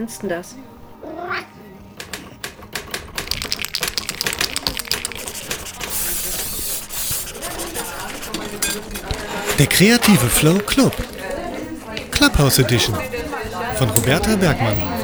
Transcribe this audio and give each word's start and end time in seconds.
findest 0.00 0.22
du 0.22 0.28
das? 0.28 0.54
Der 9.58 9.66
kreative 9.66 10.28
Flow 10.28 10.58
Club. 10.58 10.94
Clubhouse 12.10 12.58
Edition 12.60 12.96
von 13.76 13.90
Roberta 13.90 14.36
Bergmann. 14.36 14.99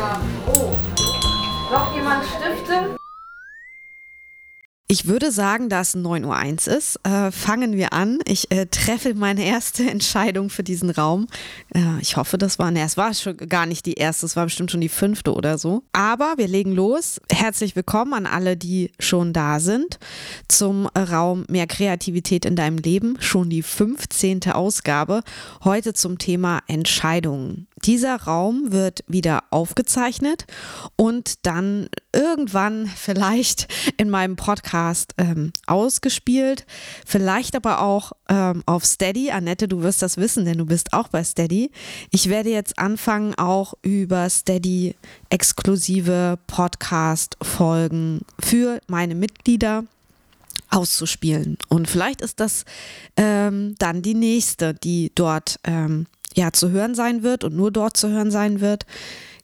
Ich 4.98 5.06
würde 5.06 5.30
sagen, 5.30 5.68
da 5.68 5.82
es 5.82 5.94
9.01 5.94 6.70
Uhr 6.70 6.74
ist, 6.74 7.00
äh, 7.02 7.30
fangen 7.30 7.76
wir 7.76 7.92
an. 7.92 8.18
Ich 8.24 8.50
äh, 8.50 8.64
treffe 8.64 9.12
meine 9.12 9.44
erste 9.44 9.82
Entscheidung 9.90 10.48
für 10.48 10.62
diesen 10.62 10.88
Raum. 10.88 11.26
Äh, 11.74 12.00
ich 12.00 12.16
hoffe, 12.16 12.38
das 12.38 12.58
war, 12.58 12.70
ne, 12.70 12.80
es 12.80 12.96
war 12.96 13.12
schon 13.12 13.36
gar 13.36 13.66
nicht 13.66 13.84
die 13.84 13.92
erste, 13.92 14.24
es 14.24 14.36
war 14.36 14.44
bestimmt 14.44 14.70
schon 14.70 14.80
die 14.80 14.88
fünfte 14.88 15.34
oder 15.34 15.58
so. 15.58 15.82
Aber 15.92 16.36
wir 16.38 16.48
legen 16.48 16.72
los. 16.72 17.20
Herzlich 17.30 17.76
willkommen 17.76 18.14
an 18.14 18.24
alle, 18.24 18.56
die 18.56 18.90
schon 18.98 19.34
da 19.34 19.60
sind 19.60 19.98
zum 20.48 20.86
Raum 20.86 21.44
Mehr 21.50 21.66
Kreativität 21.66 22.46
in 22.46 22.56
deinem 22.56 22.78
Leben. 22.78 23.18
Schon 23.20 23.50
die 23.50 23.62
15. 23.62 24.50
Ausgabe. 24.50 25.20
Heute 25.62 25.92
zum 25.92 26.16
Thema 26.16 26.60
Entscheidungen. 26.68 27.66
Dieser 27.84 28.16
Raum 28.16 28.72
wird 28.72 29.04
wieder 29.06 29.44
aufgezeichnet 29.50 30.46
und 30.96 31.46
dann 31.46 31.88
irgendwann 32.12 32.86
vielleicht 32.96 33.68
in 33.98 34.08
meinem 34.08 34.36
Podcast 34.36 35.14
ähm, 35.18 35.52
ausgespielt. 35.66 36.66
Vielleicht 37.04 37.54
aber 37.54 37.82
auch 37.82 38.12
ähm, 38.28 38.62
auf 38.66 38.84
Steady. 38.84 39.30
Annette, 39.30 39.68
du 39.68 39.82
wirst 39.82 40.02
das 40.02 40.16
wissen, 40.16 40.44
denn 40.44 40.58
du 40.58 40.66
bist 40.66 40.92
auch 40.92 41.08
bei 41.08 41.22
Steady. 41.22 41.70
Ich 42.10 42.28
werde 42.28 42.50
jetzt 42.50 42.78
anfangen, 42.78 43.34
auch 43.34 43.74
über 43.82 44.28
Steady 44.30 44.94
exklusive 45.28 46.38
Podcast-Folgen 46.46 48.22
für 48.40 48.80
meine 48.86 49.14
Mitglieder 49.14 49.84
auszuspielen. 50.70 51.58
Und 51.68 51.88
vielleicht 51.88 52.20
ist 52.20 52.40
das 52.40 52.64
ähm, 53.16 53.74
dann 53.78 54.02
die 54.02 54.14
nächste, 54.14 54.74
die 54.74 55.12
dort 55.14 55.58
ähm, 55.64 56.06
ja 56.36 56.52
zu 56.52 56.70
hören 56.70 56.94
sein 56.94 57.22
wird 57.22 57.44
und 57.44 57.56
nur 57.56 57.70
dort 57.70 57.96
zu 57.96 58.08
hören 58.08 58.30
sein 58.30 58.60
wird. 58.60 58.86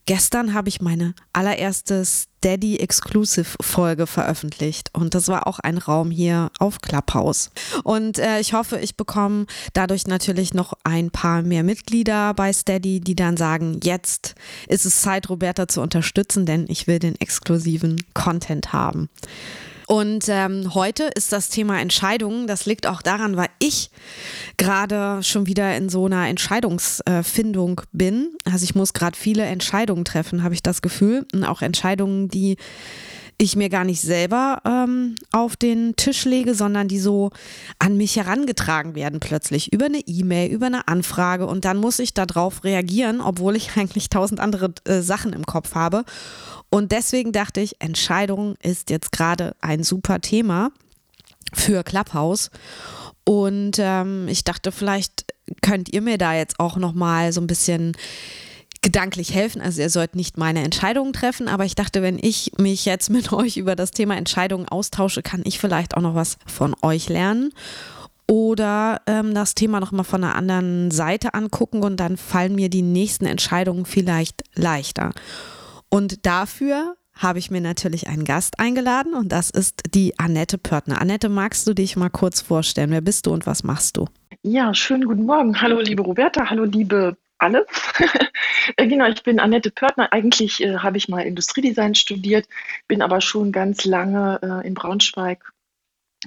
Gestern 0.04 0.52
habe 0.52 0.68
ich 0.68 0.80
meine 0.80 1.14
allererste 1.32 2.04
Steady 2.04 2.78
Exclusive 2.78 3.54
Folge 3.60 4.08
veröffentlicht 4.08 4.90
und 4.92 5.14
das 5.14 5.28
war 5.28 5.46
auch 5.46 5.60
ein 5.60 5.78
Raum 5.78 6.10
hier 6.10 6.50
auf 6.58 6.80
Clubhouse. 6.80 7.50
Und 7.84 8.18
äh, 8.18 8.40
ich 8.40 8.52
hoffe, 8.52 8.80
ich 8.80 8.96
bekomme 8.96 9.46
dadurch 9.74 10.08
natürlich 10.08 10.54
noch 10.54 10.72
ein 10.82 11.12
paar 11.12 11.42
mehr 11.42 11.62
Mitglieder 11.62 12.34
bei 12.34 12.52
Steady, 12.52 12.98
die 12.98 13.14
dann 13.14 13.36
sagen, 13.36 13.78
jetzt 13.84 14.34
ist 14.66 14.86
es 14.86 15.02
Zeit, 15.02 15.30
Roberta 15.30 15.68
zu 15.68 15.80
unterstützen, 15.80 16.46
denn 16.46 16.66
ich 16.68 16.88
will 16.88 16.98
den 16.98 17.14
exklusiven 17.20 18.02
Content 18.12 18.72
haben. 18.72 19.08
Und 19.86 20.24
ähm, 20.28 20.74
heute 20.74 21.04
ist 21.14 21.32
das 21.32 21.48
Thema 21.48 21.80
Entscheidungen. 21.80 22.46
Das 22.46 22.66
liegt 22.66 22.86
auch 22.86 23.02
daran, 23.02 23.36
weil 23.36 23.48
ich 23.58 23.90
gerade 24.56 25.22
schon 25.22 25.46
wieder 25.46 25.76
in 25.76 25.88
so 25.88 26.06
einer 26.06 26.28
Entscheidungsfindung 26.28 27.82
bin. 27.92 28.36
Also 28.44 28.64
ich 28.64 28.74
muss 28.74 28.92
gerade 28.92 29.16
viele 29.16 29.44
Entscheidungen 29.44 30.04
treffen, 30.04 30.42
habe 30.42 30.54
ich 30.54 30.62
das 30.62 30.82
Gefühl. 30.82 31.26
Und 31.32 31.44
auch 31.44 31.62
Entscheidungen, 31.62 32.28
die 32.28 32.56
ich 33.42 33.56
mir 33.56 33.68
gar 33.68 33.84
nicht 33.84 34.00
selber 34.00 34.62
ähm, 34.64 35.16
auf 35.32 35.56
den 35.56 35.96
Tisch 35.96 36.24
lege, 36.24 36.54
sondern 36.54 36.88
die 36.88 37.00
so 37.00 37.30
an 37.78 37.96
mich 37.96 38.16
herangetragen 38.16 38.94
werden 38.94 39.20
plötzlich 39.20 39.72
über 39.72 39.86
eine 39.86 39.98
E-Mail, 39.98 40.52
über 40.52 40.66
eine 40.66 40.86
Anfrage 40.86 41.46
und 41.46 41.64
dann 41.64 41.78
muss 41.78 41.98
ich 41.98 42.14
darauf 42.14 42.64
reagieren, 42.64 43.20
obwohl 43.20 43.56
ich 43.56 43.70
eigentlich 43.76 44.10
tausend 44.10 44.40
andere 44.40 44.72
äh, 44.84 45.00
Sachen 45.00 45.32
im 45.32 45.44
Kopf 45.44 45.74
habe. 45.74 46.04
Und 46.74 46.90
deswegen 46.90 47.32
dachte 47.32 47.60
ich, 47.60 47.76
Entscheidung 47.82 48.56
ist 48.62 48.88
jetzt 48.88 49.12
gerade 49.12 49.54
ein 49.60 49.82
super 49.82 50.22
Thema 50.22 50.70
für 51.52 51.84
Clubhouse. 51.84 52.50
Und 53.24 53.72
ähm, 53.78 54.26
ich 54.26 54.42
dachte, 54.42 54.72
vielleicht 54.72 55.26
könnt 55.60 55.92
ihr 55.92 56.00
mir 56.00 56.16
da 56.16 56.34
jetzt 56.34 56.58
auch 56.58 56.78
noch 56.78 56.94
mal 56.94 57.30
so 57.34 57.42
ein 57.42 57.46
bisschen 57.46 57.94
gedanklich 58.80 59.34
helfen. 59.34 59.60
Also 59.60 59.82
ihr 59.82 59.90
sollt 59.90 60.16
nicht 60.16 60.38
meine 60.38 60.64
Entscheidungen 60.64 61.12
treffen, 61.12 61.46
aber 61.46 61.66
ich 61.66 61.74
dachte, 61.74 62.00
wenn 62.00 62.18
ich 62.18 62.52
mich 62.56 62.86
jetzt 62.86 63.10
mit 63.10 63.32
euch 63.34 63.58
über 63.58 63.76
das 63.76 63.90
Thema 63.90 64.16
Entscheidungen 64.16 64.66
austausche, 64.66 65.22
kann 65.22 65.42
ich 65.44 65.58
vielleicht 65.58 65.94
auch 65.94 66.02
noch 66.02 66.14
was 66.14 66.38
von 66.46 66.74
euch 66.80 67.10
lernen 67.10 67.52
oder 68.26 69.02
ähm, 69.06 69.34
das 69.34 69.54
Thema 69.54 69.78
noch 69.78 69.92
mal 69.92 70.04
von 70.04 70.24
einer 70.24 70.36
anderen 70.36 70.90
Seite 70.90 71.34
angucken 71.34 71.82
und 71.82 71.98
dann 71.98 72.16
fallen 72.16 72.54
mir 72.54 72.70
die 72.70 72.80
nächsten 72.80 73.26
Entscheidungen 73.26 73.84
vielleicht 73.84 74.42
leichter. 74.54 75.12
Und 75.94 76.24
dafür 76.24 76.96
habe 77.12 77.38
ich 77.38 77.50
mir 77.50 77.60
natürlich 77.60 78.08
einen 78.08 78.24
Gast 78.24 78.58
eingeladen 78.58 79.12
und 79.12 79.30
das 79.30 79.50
ist 79.50 79.82
die 79.94 80.18
Annette 80.18 80.56
Pörtner. 80.56 81.02
Annette, 81.02 81.28
magst 81.28 81.66
du 81.66 81.74
dich 81.74 81.96
mal 81.96 82.08
kurz 82.08 82.40
vorstellen? 82.40 82.90
Wer 82.90 83.02
bist 83.02 83.26
du 83.26 83.30
und 83.30 83.46
was 83.46 83.62
machst 83.62 83.98
du? 83.98 84.06
Ja, 84.42 84.72
schönen 84.72 85.04
guten 85.04 85.26
Morgen. 85.26 85.60
Hallo, 85.60 85.80
liebe 85.80 86.02
Roberta. 86.02 86.48
Hallo, 86.48 86.64
liebe 86.64 87.18
alle. 87.36 87.66
Äh, 88.76 88.86
genau, 88.86 89.06
ich 89.08 89.24
bin 89.24 89.40
Annette 89.40 89.72
Pörtner. 89.72 90.12
Eigentlich 90.12 90.62
äh, 90.62 90.76
habe 90.76 90.96
ich 90.96 91.08
mal 91.08 91.22
Industriedesign 91.22 91.96
studiert, 91.96 92.46
bin 92.86 93.02
aber 93.02 93.20
schon 93.20 93.50
ganz 93.50 93.84
lange 93.84 94.38
äh, 94.40 94.64
in 94.64 94.74
Braunschweig 94.74 95.51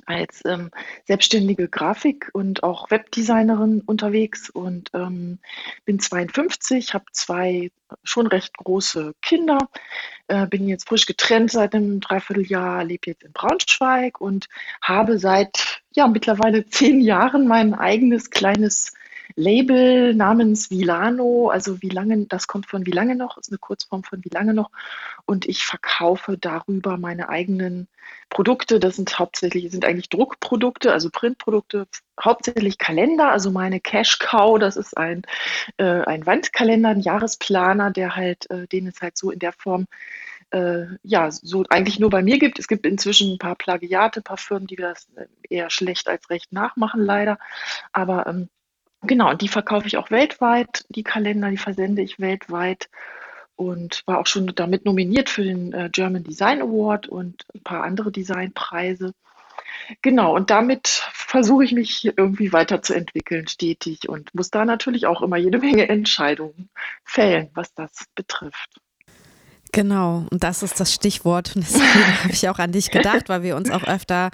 als 0.06 0.42
ähm, 0.46 0.72
selbstständige 1.06 1.68
Grafik 1.68 2.30
und 2.34 2.64
auch 2.64 2.92
Webdesignerin 2.92 3.82
unterwegs 3.86 4.50
und 4.50 4.90
ähm, 4.94 5.40
bin 5.86 6.00
52, 6.00 6.94
habe 6.94 7.06
zwei 7.12 7.72
schon 8.04 8.28
recht 8.28 8.58
große 8.58 9.14
Kinder, 9.22 9.58
äh, 10.28 10.48
bin 10.48 10.68
jetzt 10.68 10.88
frisch 10.88 11.06
getrennt 11.06 11.52
seit 11.52 11.76
einem 11.76 12.00
Dreivierteljahr, 12.00 12.84
lebe 12.84 13.12
jetzt 13.12 13.24
in 13.24 13.32
Braunschweig 13.32 14.20
und 14.20 14.48
habe 14.82 15.20
seit 15.20 15.82
ja 15.92 16.08
mittlerweile 16.08 16.66
zehn 16.70 17.00
Jahren 17.02 17.48
mein 17.48 17.74
eigenes 17.74 18.30
kleines 18.30 18.94
Label 19.36 20.14
namens 20.14 20.70
Vilano, 20.70 21.50
also 21.50 21.82
wie 21.82 21.90
lange, 21.90 22.26
das 22.26 22.48
kommt 22.48 22.68
von 22.68 22.86
wie 22.86 22.92
lange 22.92 23.16
noch, 23.16 23.38
ist 23.38 23.50
eine 23.50 23.58
Kurzform 23.58 24.04
von 24.04 24.24
wie 24.24 24.30
lange 24.30 24.54
noch. 24.54 24.72
Und 25.26 25.46
ich 25.46 25.66
verkaufe 25.66 26.38
darüber 26.38 26.98
meine 26.98 27.30
eigenen 27.30 27.88
Produkte. 28.30 28.80
Das 28.80 28.96
sind 28.96 29.18
hauptsächlich, 29.18 29.72
sind 29.72 29.86
eigentlich 29.86 30.10
Druckprodukte, 30.10 30.92
also 30.92 31.10
Printprodukte, 31.10 31.88
hauptsächlich 32.22 32.78
Kalender, 32.78 33.32
also 33.32 33.52
meine 33.52 33.80
Cash 33.80 34.20
Cow, 34.20 34.60
das 34.60 34.78
ist 34.78 34.98
ein, 34.98 35.24
äh, 35.78 35.84
ein 35.84 36.26
Wandkalender, 36.26 36.90
ein 36.90 37.02
Jahresplaner, 37.02 37.92
der 37.92 38.16
halt, 38.16 38.50
äh, 38.50 38.68
den 38.68 38.88
es 38.88 39.02
halt 39.02 39.18
so 39.18 39.32
in 39.32 39.40
der 39.40 39.54
Form 39.54 39.88
äh, 40.52 40.86
ja, 41.04 41.32
so 41.32 41.64
eigentlich 41.70 42.00
nur 42.00 42.10
bei 42.10 42.22
mir 42.22 42.40
gibt. 42.40 42.60
Es 42.60 42.68
gibt 42.68 42.86
inzwischen 42.86 43.34
ein 43.34 43.38
paar 43.38 43.56
Plagiate, 43.56 44.20
ein 44.20 44.24
paar 44.24 44.38
Firmen, 44.38 44.68
die 44.68 44.76
das 44.76 45.08
äh, 45.16 45.26
eher 45.50 45.70
schlecht 45.70 46.08
als 46.08 46.30
recht 46.30 46.52
nachmachen, 46.54 47.02
leider. 47.02 47.40
Aber 47.92 48.28
ähm, 48.28 48.50
Genau, 49.08 49.30
und 49.32 49.42
die 49.42 49.48
verkaufe 49.48 49.88
ich 49.88 49.98
auch 49.98 50.12
weltweit, 50.12 50.86
die 50.90 51.04
Kalender, 51.04 51.50
die 51.50 51.58
versende 51.58 52.02
ich 52.02 52.20
weltweit 52.20 52.90
und 53.56 54.04
war 54.06 54.20
auch 54.20 54.28
schon 54.28 54.48
damit 54.56 54.86
nominiert 54.86 55.30
für 55.30 55.44
den 55.44 55.74
äh, 55.74 55.90
German 55.92 56.24
Design 56.24 56.62
Award 56.62 57.08
und 57.08 57.46
ein 57.54 57.64
paar 57.64 57.84
andere 57.84 58.12
Designpreise. 58.12 59.14
Genau, 60.02 60.36
und 60.36 60.50
damit 60.50 60.88
versuche 60.88 61.64
ich 61.64 61.72
mich 61.72 62.06
irgendwie 62.06 62.54
weiterzuentwickeln, 62.54 63.48
stetig 63.48 64.10
und 64.10 64.34
muss 64.34 64.50
da 64.50 64.66
natürlich 64.66 65.06
auch 65.06 65.22
immer 65.22 65.38
jede 65.38 65.60
Menge 65.60 65.88
Entscheidungen 65.88 66.70
fällen, 67.04 67.50
was 67.54 67.74
das 67.74 68.06
betrifft. 68.16 68.82
Genau, 69.76 70.26
und 70.32 70.42
das 70.42 70.64
ist 70.64 70.80
das 70.80 70.94
Stichwort. 70.94 71.54
Und 71.54 71.66
deswegen 71.68 71.84
habe 72.24 72.32
ich 72.32 72.48
auch 72.48 72.60
an 72.60 72.72
dich 72.72 72.92
gedacht, 72.92 73.28
weil 73.28 73.44
wir 73.44 73.58
uns 73.58 73.70
auch 73.70 73.84
öfter 73.84 74.30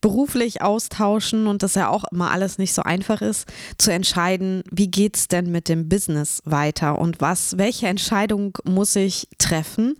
beruflich 0.00 0.62
austauschen 0.62 1.48
und 1.48 1.64
das 1.64 1.74
ja 1.74 1.88
auch 1.88 2.04
immer 2.12 2.30
alles 2.30 2.58
nicht 2.58 2.72
so 2.72 2.82
einfach 2.82 3.20
ist, 3.20 3.52
zu 3.76 3.90
entscheiden, 3.90 4.62
wie 4.70 4.88
geht 4.88 5.16
es 5.16 5.26
denn 5.26 5.50
mit 5.50 5.68
dem 5.68 5.88
Business 5.88 6.42
weiter 6.44 6.96
und 6.96 7.20
was, 7.20 7.58
welche 7.58 7.88
Entscheidung 7.88 8.56
muss 8.62 8.94
ich 8.94 9.26
treffen, 9.38 9.96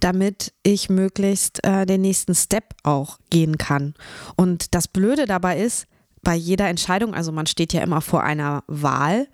damit 0.00 0.52
ich 0.62 0.90
möglichst 0.90 1.64
äh, 1.64 1.86
den 1.86 2.02
nächsten 2.02 2.34
Step 2.34 2.74
auch 2.82 3.20
gehen 3.30 3.56
kann. 3.56 3.94
Und 4.36 4.74
das 4.74 4.88
Blöde 4.88 5.24
dabei 5.24 5.58
ist, 5.58 5.86
bei 6.22 6.34
jeder 6.34 6.68
Entscheidung, 6.68 7.14
also 7.14 7.32
man 7.32 7.46
steht 7.46 7.72
ja 7.72 7.80
immer 7.80 8.02
vor 8.02 8.22
einer 8.22 8.62
Wahl, 8.66 9.26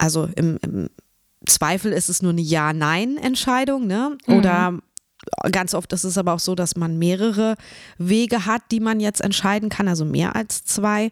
also 0.00 0.28
im, 0.34 0.58
im 0.62 0.88
Zweifel 1.46 1.92
ist 1.92 2.08
es 2.08 2.22
nur 2.22 2.32
eine 2.32 2.40
Ja-Nein-Entscheidung, 2.40 3.86
ne? 3.86 4.16
Oder 4.26 4.72
mhm. 4.72 4.82
ganz 5.52 5.74
oft 5.74 5.92
ist 5.92 6.04
es 6.04 6.18
aber 6.18 6.32
auch 6.32 6.40
so, 6.40 6.54
dass 6.54 6.76
man 6.76 6.98
mehrere 6.98 7.56
Wege 7.98 8.46
hat, 8.46 8.62
die 8.70 8.80
man 8.80 9.00
jetzt 9.00 9.20
entscheiden 9.20 9.68
kann, 9.68 9.88
also 9.88 10.04
mehr 10.04 10.36
als 10.36 10.64
zwei. 10.64 11.10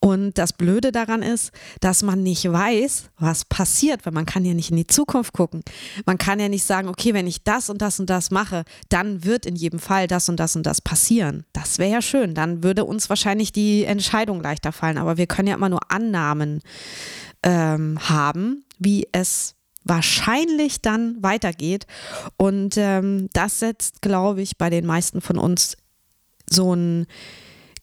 Und 0.00 0.38
das 0.38 0.52
Blöde 0.52 0.92
daran 0.92 1.22
ist, 1.22 1.50
dass 1.80 2.02
man 2.02 2.22
nicht 2.22 2.50
weiß, 2.50 3.10
was 3.18 3.44
passiert, 3.44 4.06
weil 4.06 4.12
man 4.12 4.26
kann 4.26 4.44
ja 4.44 4.54
nicht 4.54 4.70
in 4.70 4.76
die 4.76 4.86
Zukunft 4.86 5.32
gucken. 5.32 5.62
Man 6.06 6.18
kann 6.18 6.38
ja 6.38 6.48
nicht 6.48 6.64
sagen, 6.64 6.88
okay, 6.88 7.14
wenn 7.14 7.26
ich 7.26 7.42
das 7.42 7.68
und 7.68 7.82
das 7.82 7.98
und 7.98 8.08
das 8.08 8.30
mache, 8.30 8.64
dann 8.90 9.24
wird 9.24 9.44
in 9.44 9.56
jedem 9.56 9.80
Fall 9.80 10.06
das 10.06 10.28
und 10.28 10.38
das 10.38 10.54
und 10.54 10.66
das 10.66 10.80
passieren. 10.80 11.44
Das 11.52 11.78
wäre 11.78 11.90
ja 11.90 12.02
schön. 12.02 12.34
Dann 12.34 12.62
würde 12.62 12.84
uns 12.84 13.08
wahrscheinlich 13.08 13.50
die 13.50 13.84
Entscheidung 13.84 14.40
leichter 14.40 14.70
fallen. 14.70 14.98
Aber 14.98 15.16
wir 15.16 15.26
können 15.26 15.48
ja 15.48 15.54
immer 15.54 15.68
nur 15.68 15.90
Annahmen 15.90 16.60
ähm, 17.42 17.98
haben, 18.08 18.64
wie 18.78 19.08
es 19.10 19.56
wahrscheinlich 19.88 20.80
dann 20.80 21.20
weitergeht. 21.22 21.86
Und 22.36 22.76
ähm, 22.76 23.28
das 23.32 23.58
setzt, 23.58 24.02
glaube 24.02 24.42
ich, 24.42 24.58
bei 24.58 24.70
den 24.70 24.86
meisten 24.86 25.20
von 25.20 25.38
uns 25.38 25.76
so 26.48 26.72
ein 26.74 27.06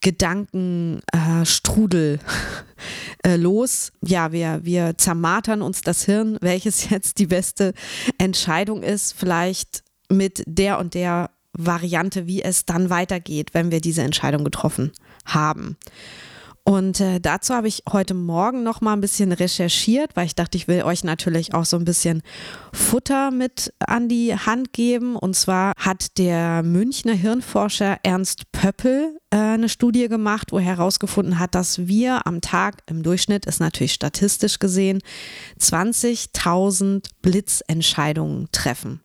Gedankenstrudel 0.02 2.20
äh, 3.24 3.28
äh, 3.34 3.38
los. 3.38 3.92
Ja, 4.02 4.32
wir, 4.32 4.62
wir 4.64 4.98
zermartern 4.98 5.62
uns 5.62 5.82
das 5.82 6.06
Hirn, 6.06 6.38
welches 6.42 6.90
jetzt 6.90 7.20
die 7.20 7.28
beste 7.28 7.74
Entscheidung 8.18 8.82
ist. 8.84 9.14
Vielleicht 9.14 9.84
mit 10.10 10.44
der 10.46 10.80
und 10.80 10.94
der 10.94 11.32
Variante, 11.54 12.28
wie 12.28 12.44
es 12.44 12.66
dann 12.66 12.90
weitergeht, 12.90 13.54
wenn 13.54 13.72
wir 13.72 13.82
diese 13.82 14.04
Entscheidung 14.04 14.44
getroffen 14.44 14.92
haben. 15.26 15.78
Und 16.68 17.00
äh, 17.00 17.20
dazu 17.20 17.54
habe 17.54 17.68
ich 17.68 17.84
heute 17.92 18.16
Morgen 18.16 18.64
noch 18.64 18.82
mal 18.82 18.94
ein 18.94 19.02
bisschen 19.02 19.32
recherchiert, 19.32 20.16
weil 20.16 20.26
ich 20.26 20.34
dachte, 20.34 20.58
ich 20.58 20.68
will 20.68 20.82
euch 20.82 21.04
natürlich 21.04 21.54
auch 21.54 21.64
so 21.64 21.78
ein 21.78 21.86
bisschen 21.86 22.24
Futter 22.74 23.30
mit 23.30 23.72
an 23.78 24.10
die 24.10 24.36
Hand 24.36 24.74
geben. 24.74 25.16
Und 25.16 25.36
zwar 25.36 25.74
hat 25.78 26.18
der 26.18 26.64
Münchner 26.64 27.14
Hirnforscher 27.14 28.00
Ernst 28.02 28.52
Pöppel 28.52 29.20
äh, 29.30 29.38
eine 29.38 29.70
Studie 29.70 30.08
gemacht, 30.08 30.52
wo 30.52 30.58
er 30.58 30.64
herausgefunden 30.64 31.38
hat, 31.38 31.54
dass 31.54 31.86
wir 31.86 32.26
am 32.26 32.42
Tag 32.42 32.82
im 32.88 33.04
Durchschnitt, 33.04 33.46
ist 33.46 33.60
natürlich 33.60 33.94
statistisch 33.94 34.58
gesehen, 34.58 35.04
20.000 35.62 37.06
Blitzentscheidungen 37.22 38.48
treffen. 38.52 39.02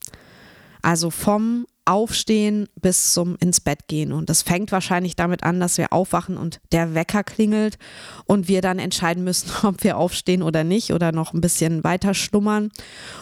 Also 0.81 1.11
vom 1.11 1.67
Aufstehen 1.85 2.69
bis 2.81 3.12
zum 3.12 3.37
ins 3.41 3.61
Bett 3.61 3.88
gehen. 3.88 4.12
Und 4.12 4.31
das 4.31 4.43
fängt 4.43 4.73
wahrscheinlich 4.73 5.17
damit 5.17 5.43
an, 5.43 5.61
dass 5.61 5.79
wir 5.79 5.93
aufwachen 5.93 6.37
und 6.37 6.61
der 6.73 6.94
Wecker 6.94 7.25
klingelt 7.25 7.79
und 8.27 8.49
wir 8.49 8.61
dann 8.61 8.79
entscheiden 8.79 9.25
müssen, 9.25 9.50
ob 9.67 9.82
wir 9.82 9.97
aufstehen 9.97 10.43
oder 10.43 10.65
nicht 10.65 10.93
oder 10.93 11.12
noch 11.12 11.35
ein 11.35 11.41
bisschen 11.41 11.82
weiter 11.85 12.15
schlummern. 12.15 12.71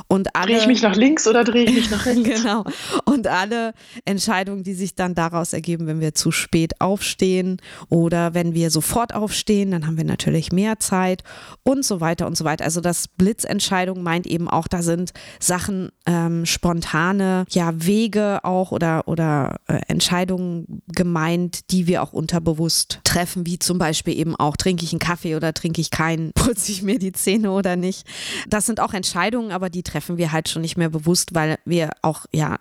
Und 0.07 0.35
alle, 0.35 0.53
drehe 0.53 0.59
ich 0.59 0.67
mich 0.67 0.83
nach 0.83 0.97
links 0.97 1.27
oder 1.27 1.45
drehe 1.45 1.65
ich 1.65 1.75
mich 1.75 1.91
nach 1.91 2.07
rechts? 2.07 2.23
genau. 2.25 2.65
Und 3.05 3.27
alle 3.27 3.73
Entscheidungen, 4.05 4.63
die 4.63 4.75
sich 4.75 4.95
dann 4.95 5.15
daraus 5.15 5.53
ergeben, 5.53 5.87
wenn 5.87 6.01
wir 6.01 6.15
zu 6.15 6.31
spät 6.31 6.81
aufstehen 6.81 7.59
oder 7.89 8.35
wenn 8.35 8.55
wir 8.55 8.71
sofort 8.71 9.15
aufstehen, 9.15 9.71
dann 9.71 9.87
haben 9.87 9.97
wir 9.97 10.05
natürlich 10.05 10.53
mehr 10.53 10.79
Zeit 10.79 11.23
und 11.63 11.85
so 11.85 12.01
weiter 12.01 12.27
und 12.27 12.37
so 12.37 12.45
weiter. 12.45 12.65
Also 12.65 12.81
das 12.81 13.09
Blitzentscheidung 13.09 14.03
meint 14.03 14.27
eben 14.27 14.49
auch, 14.49 14.69
da 14.69 14.83
sind 14.83 15.13
Sachen 15.41 15.91
ähm, 16.07 16.47
spontane, 16.47 17.45
ja, 17.51 17.73
Wege 17.75 18.41
auch 18.49 18.73
oder, 18.73 19.07
oder 19.07 19.61
äh, 19.67 19.81
Entscheidungen 19.89 20.83
gemeint, 20.89 21.71
die 21.71 21.87
wir 21.87 22.03
auch 22.03 22.13
unterbewusst 22.13 23.01
treffen, 23.05 23.47
wie 23.47 23.59
zum 23.59 23.79
Beispiel 23.79 24.19
eben 24.19 24.35
auch, 24.35 24.57
trinke 24.57 24.85
ich 24.85 24.93
einen 24.93 24.99
Kaffee 24.99 25.37
oder 25.37 25.55
trinke 25.55 25.81
ich 25.81 25.91
keinen, 25.91 26.33
putze 26.35 26.73
ich 26.73 26.83
mir 26.83 26.99
die 26.99 27.13
Zähne 27.13 27.53
oder 27.53 27.77
nicht. 27.77 28.07
Das 28.49 28.67
sind 28.67 28.81
auch 28.81 28.95
Entscheidungen, 28.95 29.53
aber 29.53 29.71
die 29.71 29.83
treffen 29.83 30.17
wir 30.17 30.33
halt 30.33 30.49
schon 30.49 30.63
nicht 30.63 30.77
mehr 30.77 30.91
bewusst, 30.91 31.35
weil 31.35 31.59
wir 31.65 31.91
auch 32.03 32.27
ja 32.33 32.57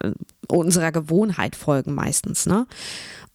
unserer 0.47 0.91
Gewohnheit 0.91 1.55
folgen 1.55 1.95
meistens. 1.95 2.45
Ne? 2.45 2.67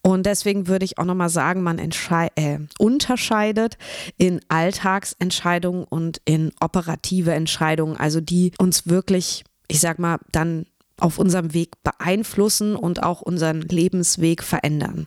Und 0.02 0.26
deswegen 0.26 0.66
würde 0.66 0.84
ich 0.84 0.98
auch 0.98 1.04
nochmal 1.04 1.28
sagen, 1.28 1.62
man 1.62 1.78
äh, 1.78 2.58
unterscheidet 2.78 3.78
in 4.18 4.40
Alltagsentscheidungen 4.48 5.84
und 5.84 6.20
in 6.24 6.52
operative 6.60 7.32
Entscheidungen, 7.32 7.96
also 7.96 8.20
die 8.20 8.52
uns 8.58 8.88
wirklich, 8.88 9.44
ich 9.68 9.78
sag 9.78 10.00
mal, 10.00 10.18
dann 10.32 10.66
auf 11.02 11.18
unserem 11.18 11.52
Weg 11.52 11.82
beeinflussen 11.82 12.76
und 12.76 13.02
auch 13.02 13.20
unseren 13.20 13.62
Lebensweg 13.62 14.42
verändern. 14.42 15.06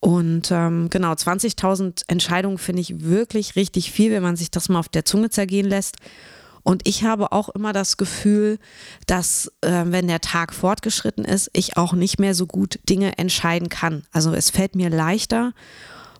Und 0.00 0.50
ähm, 0.50 0.90
genau, 0.90 1.12
20.000 1.12 2.04
Entscheidungen 2.08 2.58
finde 2.58 2.82
ich 2.82 3.00
wirklich 3.00 3.56
richtig 3.56 3.90
viel, 3.90 4.12
wenn 4.12 4.22
man 4.22 4.36
sich 4.36 4.50
das 4.50 4.68
mal 4.68 4.78
auf 4.78 4.88
der 4.88 5.04
Zunge 5.04 5.30
zergehen 5.30 5.66
lässt. 5.66 5.96
Und 6.62 6.86
ich 6.86 7.04
habe 7.04 7.32
auch 7.32 7.48
immer 7.50 7.72
das 7.72 7.96
Gefühl, 7.96 8.58
dass 9.06 9.52
äh, 9.62 9.84
wenn 9.86 10.08
der 10.08 10.20
Tag 10.20 10.54
fortgeschritten 10.54 11.24
ist, 11.24 11.50
ich 11.52 11.76
auch 11.76 11.92
nicht 11.92 12.18
mehr 12.18 12.34
so 12.34 12.46
gut 12.46 12.78
Dinge 12.88 13.18
entscheiden 13.18 13.68
kann. 13.68 14.04
Also 14.12 14.32
es 14.32 14.50
fällt 14.50 14.74
mir 14.74 14.90
leichter, 14.90 15.52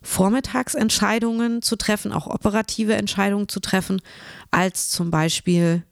Vormittagsentscheidungen 0.02 1.62
zu 1.62 1.76
treffen, 1.76 2.12
auch 2.12 2.26
operative 2.26 2.94
Entscheidungen 2.94 3.48
zu 3.48 3.60
treffen, 3.60 4.02
als 4.50 4.90
zum 4.90 5.10
Beispiel 5.10 5.82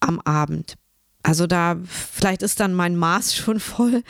am 0.00 0.18
Abend. 0.20 0.76
Also 1.22 1.46
da, 1.46 1.76
vielleicht 1.84 2.42
ist 2.42 2.58
dann 2.60 2.74
mein 2.74 2.96
Maß 2.96 3.34
schon 3.36 3.60
voll, 3.60 4.02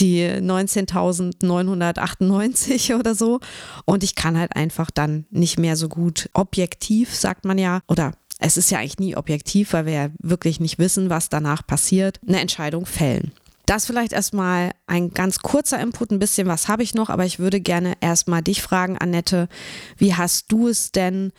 die 0.00 0.24
19.998 0.24 2.98
oder 2.98 3.14
so. 3.14 3.38
Und 3.84 4.02
ich 4.04 4.14
kann 4.14 4.38
halt 4.38 4.54
einfach 4.56 4.90
dann 4.90 5.26
nicht 5.30 5.58
mehr 5.58 5.76
so 5.76 5.88
gut 5.88 6.30
objektiv, 6.32 7.14
sagt 7.14 7.44
man 7.44 7.58
ja, 7.58 7.80
oder 7.88 8.12
es 8.38 8.56
ist 8.56 8.70
ja 8.70 8.78
eigentlich 8.78 8.98
nie 8.98 9.16
objektiv, 9.16 9.72
weil 9.72 9.86
wir 9.86 9.92
ja 9.92 10.08
wirklich 10.18 10.60
nicht 10.60 10.78
wissen, 10.78 11.10
was 11.10 11.28
danach 11.28 11.66
passiert, 11.66 12.20
eine 12.26 12.40
Entscheidung 12.40 12.86
fällen. 12.86 13.32
Das 13.66 13.86
vielleicht 13.86 14.12
erstmal 14.12 14.70
ein 14.86 15.10
ganz 15.10 15.40
kurzer 15.40 15.80
Input, 15.80 16.12
ein 16.12 16.20
bisschen 16.20 16.46
was 16.46 16.68
habe 16.68 16.84
ich 16.84 16.94
noch, 16.94 17.10
aber 17.10 17.24
ich 17.24 17.40
würde 17.40 17.60
gerne 17.60 17.94
erstmal 18.00 18.40
dich 18.40 18.62
fragen, 18.62 18.96
Annette, 18.96 19.48
wie 19.96 20.14
hast 20.14 20.52
du 20.52 20.68
es 20.68 20.92
denn 20.92 21.32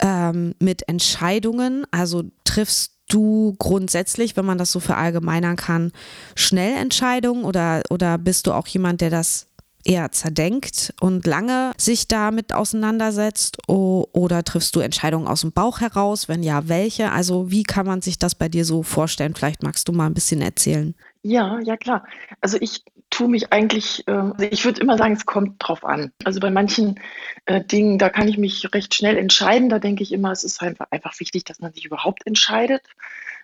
ähm, 0.00 0.54
mit 0.58 0.86
Entscheidungen? 0.88 1.86
Also 1.90 2.24
triffst 2.44 2.99
du 3.12 3.54
grundsätzlich, 3.58 4.36
wenn 4.36 4.44
man 4.44 4.58
das 4.58 4.72
so 4.72 4.80
verallgemeinern 4.80 5.56
kann, 5.56 5.92
schnell 6.34 6.76
Entscheidungen 6.76 7.44
oder, 7.44 7.82
oder 7.90 8.18
bist 8.18 8.46
du 8.46 8.52
auch 8.52 8.66
jemand, 8.66 9.00
der 9.00 9.10
das 9.10 9.46
eher 9.84 10.12
zerdenkt 10.12 10.92
und 11.00 11.26
lange 11.26 11.72
sich 11.76 12.06
damit 12.06 12.52
auseinandersetzt 12.52 13.58
oder 13.68 14.44
triffst 14.44 14.76
du 14.76 14.80
Entscheidungen 14.80 15.26
aus 15.26 15.40
dem 15.40 15.52
Bauch 15.52 15.80
heraus? 15.80 16.28
Wenn 16.28 16.42
ja, 16.42 16.68
welche? 16.68 17.12
Also 17.12 17.50
wie 17.50 17.62
kann 17.62 17.86
man 17.86 18.02
sich 18.02 18.18
das 18.18 18.34
bei 18.34 18.48
dir 18.48 18.64
so 18.64 18.82
vorstellen? 18.82 19.34
Vielleicht 19.34 19.62
magst 19.62 19.88
du 19.88 19.92
mal 19.92 20.06
ein 20.06 20.14
bisschen 20.14 20.42
erzählen. 20.42 20.94
Ja, 21.22 21.58
ja 21.60 21.76
klar. 21.76 22.04
Also 22.40 22.58
ich 22.60 22.84
tue 23.10 23.28
mich 23.28 23.52
eigentlich, 23.52 24.06
äh, 24.08 24.12
also 24.12 24.44
ich 24.50 24.64
würde 24.64 24.80
immer 24.80 24.96
sagen, 24.96 25.14
es 25.14 25.26
kommt 25.26 25.56
drauf 25.58 25.84
an. 25.84 26.12
Also 26.24 26.40
bei 26.40 26.50
manchen 26.50 27.00
äh, 27.46 27.62
Dingen, 27.62 27.98
da 27.98 28.08
kann 28.08 28.28
ich 28.28 28.38
mich 28.38 28.72
recht 28.72 28.94
schnell 28.94 29.16
entscheiden. 29.16 29.68
Da 29.68 29.78
denke 29.78 30.02
ich 30.02 30.12
immer, 30.12 30.32
es 30.32 30.44
ist 30.44 30.62
einfach, 30.62 30.86
einfach 30.90 31.18
wichtig, 31.20 31.44
dass 31.44 31.60
man 31.60 31.72
sich 31.72 31.84
überhaupt 31.84 32.26
entscheidet. 32.26 32.82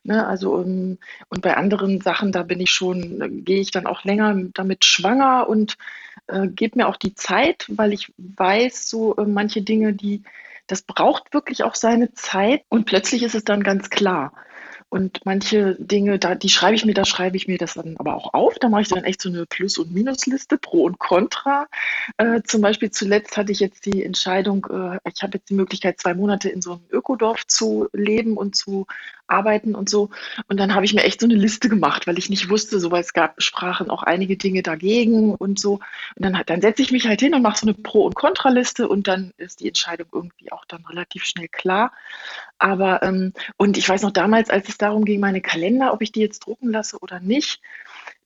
Ne? 0.04 0.26
Also 0.26 0.54
um, 0.54 0.64
ähm, 0.64 0.98
und 1.28 1.42
bei 1.42 1.56
anderen 1.56 2.00
Sachen, 2.00 2.32
da 2.32 2.42
bin 2.42 2.60
ich 2.60 2.70
schon, 2.70 3.20
äh, 3.20 3.28
gehe 3.28 3.60
ich 3.60 3.72
dann 3.72 3.86
auch 3.86 4.04
länger 4.04 4.34
damit 4.54 4.84
schwanger 4.84 5.48
und 5.48 5.76
äh, 6.28 6.46
gebe 6.46 6.78
mir 6.78 6.88
auch 6.88 6.96
die 6.96 7.14
Zeit, 7.14 7.66
weil 7.68 7.92
ich 7.92 8.12
weiß, 8.16 8.88
so 8.88 9.16
äh, 9.16 9.24
manche 9.24 9.62
Dinge, 9.62 9.92
die 9.92 10.22
das 10.68 10.82
braucht 10.82 11.32
wirklich 11.32 11.62
auch 11.62 11.74
seine 11.76 12.12
Zeit 12.12 12.62
und 12.68 12.86
plötzlich 12.86 13.22
ist 13.22 13.34
es 13.34 13.44
dann 13.44 13.62
ganz 13.62 13.88
klar. 13.90 14.32
Und 14.88 15.20
manche 15.24 15.74
Dinge, 15.80 16.18
da, 16.18 16.36
die 16.36 16.48
schreibe 16.48 16.76
ich 16.76 16.84
mir, 16.84 16.94
da 16.94 17.04
schreibe 17.04 17.36
ich 17.36 17.48
mir 17.48 17.58
das 17.58 17.74
dann 17.74 17.96
aber 17.98 18.14
auch 18.14 18.34
auf. 18.34 18.54
Da 18.60 18.68
mache 18.68 18.82
ich 18.82 18.88
dann 18.88 19.04
echt 19.04 19.20
so 19.20 19.28
eine 19.28 19.44
Plus- 19.44 19.78
und 19.78 19.92
Minusliste, 19.92 20.58
Pro 20.58 20.84
und 20.84 20.98
Contra. 20.98 21.66
Äh, 22.18 22.42
zum 22.44 22.60
Beispiel 22.60 22.90
zuletzt 22.90 23.36
hatte 23.36 23.50
ich 23.50 23.60
jetzt 23.60 23.84
die 23.84 24.04
Entscheidung, 24.04 24.66
äh, 24.70 24.98
ich 25.12 25.22
habe 25.22 25.38
jetzt 25.38 25.50
die 25.50 25.54
Möglichkeit, 25.54 26.00
zwei 26.00 26.14
Monate 26.14 26.48
in 26.48 26.62
so 26.62 26.72
einem 26.72 26.84
Ökodorf 26.90 27.46
zu 27.46 27.88
leben 27.92 28.36
und 28.36 28.54
zu 28.54 28.86
arbeiten 29.28 29.74
und 29.74 29.88
so. 29.88 30.10
Und 30.48 30.58
dann 30.58 30.74
habe 30.74 30.84
ich 30.84 30.94
mir 30.94 31.04
echt 31.04 31.20
so 31.20 31.26
eine 31.26 31.34
Liste 31.34 31.68
gemacht, 31.68 32.06
weil 32.06 32.18
ich 32.18 32.30
nicht 32.30 32.48
wusste, 32.48 32.80
so 32.80 32.90
weil 32.90 33.02
es 33.02 33.12
gab, 33.12 33.40
sprachen 33.42 33.90
auch 33.90 34.02
einige 34.02 34.36
Dinge 34.36 34.62
dagegen 34.62 35.34
und 35.34 35.58
so. 35.58 35.74
Und 36.14 36.24
dann, 36.24 36.40
dann 36.46 36.60
setze 36.60 36.82
ich 36.82 36.92
mich 36.92 37.06
halt 37.06 37.20
hin 37.20 37.34
und 37.34 37.42
mache 37.42 37.58
so 37.58 37.66
eine 37.66 37.74
Pro- 37.74 38.06
und 38.06 38.14
Kontraliste 38.14 38.88
und 38.88 39.08
dann 39.08 39.32
ist 39.36 39.60
die 39.60 39.68
Entscheidung 39.68 40.08
irgendwie 40.12 40.52
auch 40.52 40.64
dann 40.64 40.84
relativ 40.86 41.24
schnell 41.24 41.48
klar. 41.48 41.92
Aber, 42.58 43.02
ähm, 43.02 43.32
und 43.56 43.76
ich 43.76 43.88
weiß 43.88 44.02
noch 44.02 44.12
damals, 44.12 44.50
als 44.50 44.68
es 44.68 44.78
darum 44.78 45.04
ging, 45.04 45.20
meine 45.20 45.40
Kalender, 45.40 45.92
ob 45.92 46.02
ich 46.02 46.12
die 46.12 46.20
jetzt 46.20 46.40
drucken 46.40 46.70
lasse 46.70 46.98
oder 46.98 47.20
nicht, 47.20 47.60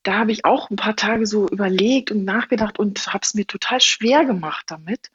da 0.03 0.15
habe 0.15 0.33
ich 0.33 0.45
auch 0.45 0.71
ein 0.71 0.77
paar 0.77 0.97
Tage 0.97 1.27
so 1.27 1.49
überlegt 1.49 2.11
und 2.11 2.25
nachgedacht 2.25 2.79
und 2.79 3.07
habe 3.09 3.21
es 3.23 3.35
mir 3.35 3.47
total 3.47 3.81
schwer 3.81 4.25
gemacht 4.25 4.65
damit. 4.69 5.11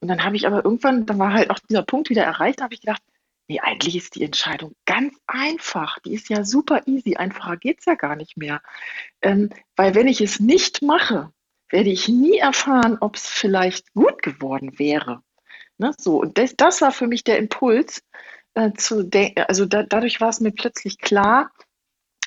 Und 0.00 0.08
dann 0.08 0.24
habe 0.24 0.36
ich 0.36 0.46
aber 0.46 0.64
irgendwann, 0.64 1.04
da 1.04 1.18
war 1.18 1.32
halt 1.34 1.50
auch 1.50 1.58
dieser 1.58 1.82
Punkt 1.82 2.08
wieder 2.08 2.24
erreicht, 2.24 2.60
da 2.60 2.64
habe 2.64 2.74
ich 2.74 2.80
gedacht, 2.80 3.02
nee, 3.50 3.58
eigentlich 3.58 3.96
ist 3.96 4.14
die 4.14 4.22
Entscheidung 4.22 4.76
ganz 4.86 5.12
einfach. 5.26 5.98
Die 6.00 6.14
ist 6.14 6.28
ja 6.28 6.44
super 6.44 6.86
easy. 6.86 7.16
Einfacher 7.16 7.56
geht 7.56 7.80
es 7.80 7.84
ja 7.84 7.96
gar 7.96 8.14
nicht 8.14 8.36
mehr. 8.36 8.62
Ähm, 9.22 9.50
weil 9.74 9.96
wenn 9.96 10.06
ich 10.06 10.20
es 10.20 10.38
nicht 10.38 10.82
mache, 10.82 11.32
werde 11.68 11.90
ich 11.90 12.08
nie 12.08 12.38
erfahren, 12.38 12.96
ob 13.00 13.16
es 13.16 13.26
vielleicht 13.26 13.92
gut 13.92 14.22
geworden 14.22 14.78
wäre. 14.78 15.22
Ne, 15.78 15.92
so, 15.98 16.20
und 16.20 16.38
das, 16.38 16.54
das 16.56 16.80
war 16.80 16.92
für 16.92 17.08
mich 17.08 17.24
der 17.24 17.38
Impuls, 17.38 18.04
äh, 18.54 18.72
zu 18.74 19.08
also 19.48 19.66
da, 19.66 19.82
dadurch 19.82 20.20
war 20.20 20.28
es 20.28 20.38
mir 20.40 20.52
plötzlich 20.52 20.98
klar, 20.98 21.50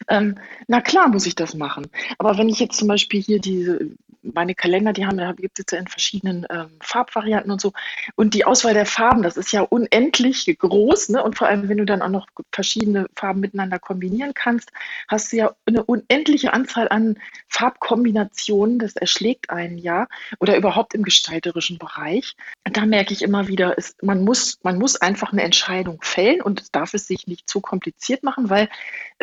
ähm, 0.10 0.36
na 0.68 0.82
klar 0.82 1.08
muss 1.10 1.26
ich 1.26 1.36
das 1.36 1.56
machen. 1.56 1.88
Aber 2.18 2.38
wenn 2.38 2.50
ich 2.50 2.60
jetzt 2.60 2.78
zum 2.78 2.88
Beispiel 2.88 3.22
hier 3.22 3.40
diese 3.40 3.80
meine 4.24 4.56
Kalender, 4.56 4.94
die 4.94 5.06
haben, 5.06 5.18
gibt 5.36 5.60
es 5.60 5.66
ja 5.72 5.78
in 5.78 5.88
verschiedenen 5.88 6.46
ähm, 6.50 6.70
Farbvarianten 6.80 7.52
und 7.52 7.62
so. 7.62 7.74
Und 8.16 8.34
die 8.34 8.46
Auswahl 8.46 8.74
der 8.74 8.86
Farben, 8.86 9.22
das 9.22 9.38
ist 9.38 9.52
ja 9.52 9.62
unendlich 9.62 10.46
groß. 10.58 11.10
Ne? 11.10 11.24
Und 11.24 11.38
vor 11.38 11.48
allem, 11.48 11.68
wenn 11.68 11.78
du 11.78 11.86
dann 11.86 12.02
auch 12.02 12.10
noch 12.10 12.28
verschiedene 12.52 13.08
Farben 13.16 13.42
miteinander 13.42 13.80
kombinieren 13.80 14.34
kannst, 14.34 14.72
hast 15.08 15.32
du 15.32 15.38
ja 15.38 15.56
eine 15.66 15.84
unendliche 15.84 16.54
Anzahl 16.54 16.88
an 16.90 17.20
Farbkombinationen. 17.50 18.80
Das 18.80 18.96
erschlägt 18.96 19.50
einen 19.50 19.78
ja. 19.78 20.08
Oder 20.40 20.56
überhaupt 20.58 20.94
im 20.94 21.04
gestalterischen 21.04 21.78
Bereich. 21.78 22.36
Da 22.64 22.86
merke 22.86 23.14
ich 23.14 23.22
immer 23.22 23.48
wieder, 23.48 23.78
ist, 23.78 24.02
man, 24.04 24.24
muss, 24.24 24.60
man 24.64 24.78
muss 24.78 24.96
einfach 24.96 25.34
eine 25.34 25.44
Entscheidung 25.44 26.00
fällen 26.02 26.42
und 26.42 26.76
darf 26.76 26.94
es 26.94 27.08
sich 27.08 27.28
nicht 27.28 27.50
zu 27.50 27.60
kompliziert 27.60 28.24
machen, 28.24 28.50
weil 28.50 28.70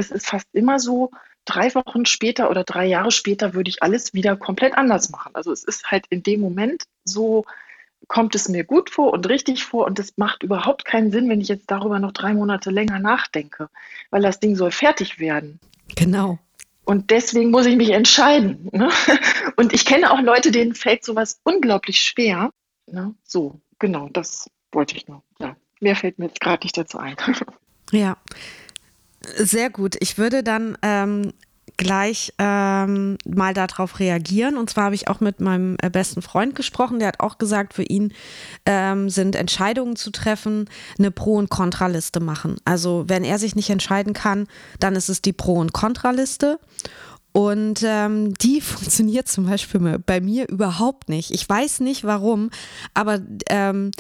es 0.01 0.11
ist 0.11 0.27
fast 0.27 0.47
immer 0.53 0.79
so, 0.79 1.11
drei 1.45 1.75
Wochen 1.75 2.07
später 2.07 2.51
oder 2.51 2.65
drei 2.65 2.87
Jahre 2.87 3.11
später 3.11 3.55
würde 3.55 3.71
ich 3.71 3.83
alles 3.83 4.15
wieder 4.15 4.37
komplett 4.37 4.75
anders 4.75 5.11
machen. 5.11 5.35
Also 5.35 5.53
es 5.53 5.65
ist 5.65 5.91
halt 5.91 6.07
in 6.11 6.23
dem 6.23 6.41
Moment 6.41 6.85
so, 7.05 7.45
kommt 8.09 8.35
es 8.35 8.49
mir 8.49 8.65
gut 8.65 8.91
vor 8.91 9.13
und 9.13 9.29
richtig 9.29 9.65
vor 9.65 9.87
und 9.87 9.99
es 9.99 10.17
macht 10.17 10.43
überhaupt 10.43 10.85
keinen 10.85 11.11
Sinn, 11.13 11.29
wenn 11.29 11.41
ich 11.41 11.49
jetzt 11.49 11.71
darüber 11.71 11.99
noch 11.99 12.13
drei 12.13 12.35
Monate 12.35 12.71
länger 12.71 12.99
nachdenke, 12.99 13.69
weil 14.11 14.23
das 14.23 14.41
Ding 14.41 14.57
soll 14.57 14.71
fertig 14.71 15.19
werden. 15.19 15.61
Genau. 15.97 16.39
Und 16.85 17.11
deswegen 17.11 17.51
muss 17.51 17.67
ich 17.67 17.77
mich 17.77 17.91
entscheiden. 17.91 18.69
Ne? 18.73 18.89
Und 19.57 19.73
ich 19.73 19.85
kenne 19.85 20.11
auch 20.11 20.21
Leute, 20.21 20.51
denen 20.51 20.75
fällt 20.75 21.05
sowas 21.05 21.41
unglaublich 21.45 22.01
schwer. 22.01 22.51
Ne? 22.87 23.15
So, 23.23 23.61
genau, 23.79 24.09
das 24.09 24.51
wollte 24.73 24.97
ich 24.97 25.07
noch. 25.07 25.23
Ja, 25.39 25.57
mehr 25.81 25.95
fällt 25.95 26.19
mir 26.19 26.27
jetzt 26.27 26.41
gerade 26.41 26.65
nicht 26.65 26.77
dazu 26.77 26.99
ein. 26.99 27.17
Ja, 27.93 28.17
sehr 29.37 29.71
gut. 29.71 29.97
Ich 30.01 30.19
würde 30.19 30.43
dann 30.43 30.77
ähm, 30.83 31.33
gleich 31.81 32.33
ähm, 32.39 33.17
mal 33.25 33.55
darauf 33.55 34.01
reagieren. 34.01 34.59
Und 34.59 34.69
zwar 34.69 34.85
habe 34.85 34.95
ich 34.95 35.09
auch 35.09 35.21
mit 35.21 35.41
meinem 35.41 35.77
äh, 35.81 35.89
besten 35.89 36.21
Freund 36.21 36.55
gesprochen. 36.55 36.99
Der 36.99 37.09
hat 37.09 37.21
auch 37.21 37.39
gesagt, 37.39 37.73
für 37.75 37.83
ihn 37.83 38.13
ähm, 38.67 39.09
sind 39.09 39.35
Entscheidungen 39.35 39.97
zu 39.97 40.11
treffen 40.11 40.69
eine 40.99 41.11
Pro- 41.11 41.37
und 41.37 41.49
Kontraliste 41.49 42.21
machen. 42.21 42.57
Also 42.67 43.05
wenn 43.09 43.25
er 43.25 43.39
sich 43.39 43.57
nicht 43.57 43.71
entscheiden 43.71 44.13
kann, 44.13 44.47
dann 44.79 44.95
ist 44.95 45.09
es 45.09 45.23
die 45.23 45.33
Pro- 45.33 45.59
und 45.59 45.73
Kontraliste. 45.73 46.59
Und 47.33 47.83
ähm, 47.83 48.35
die 48.35 48.61
funktioniert 48.61 49.29
zum 49.29 49.47
Beispiel 49.47 49.99
bei 50.05 50.21
mir 50.21 50.49
überhaupt 50.49 51.09
nicht. 51.09 51.31
Ich 51.31 51.49
weiß 51.49 51.81
nicht 51.81 52.05
warum, 52.05 52.51
aber 52.93 53.21
ähm, 53.49 53.91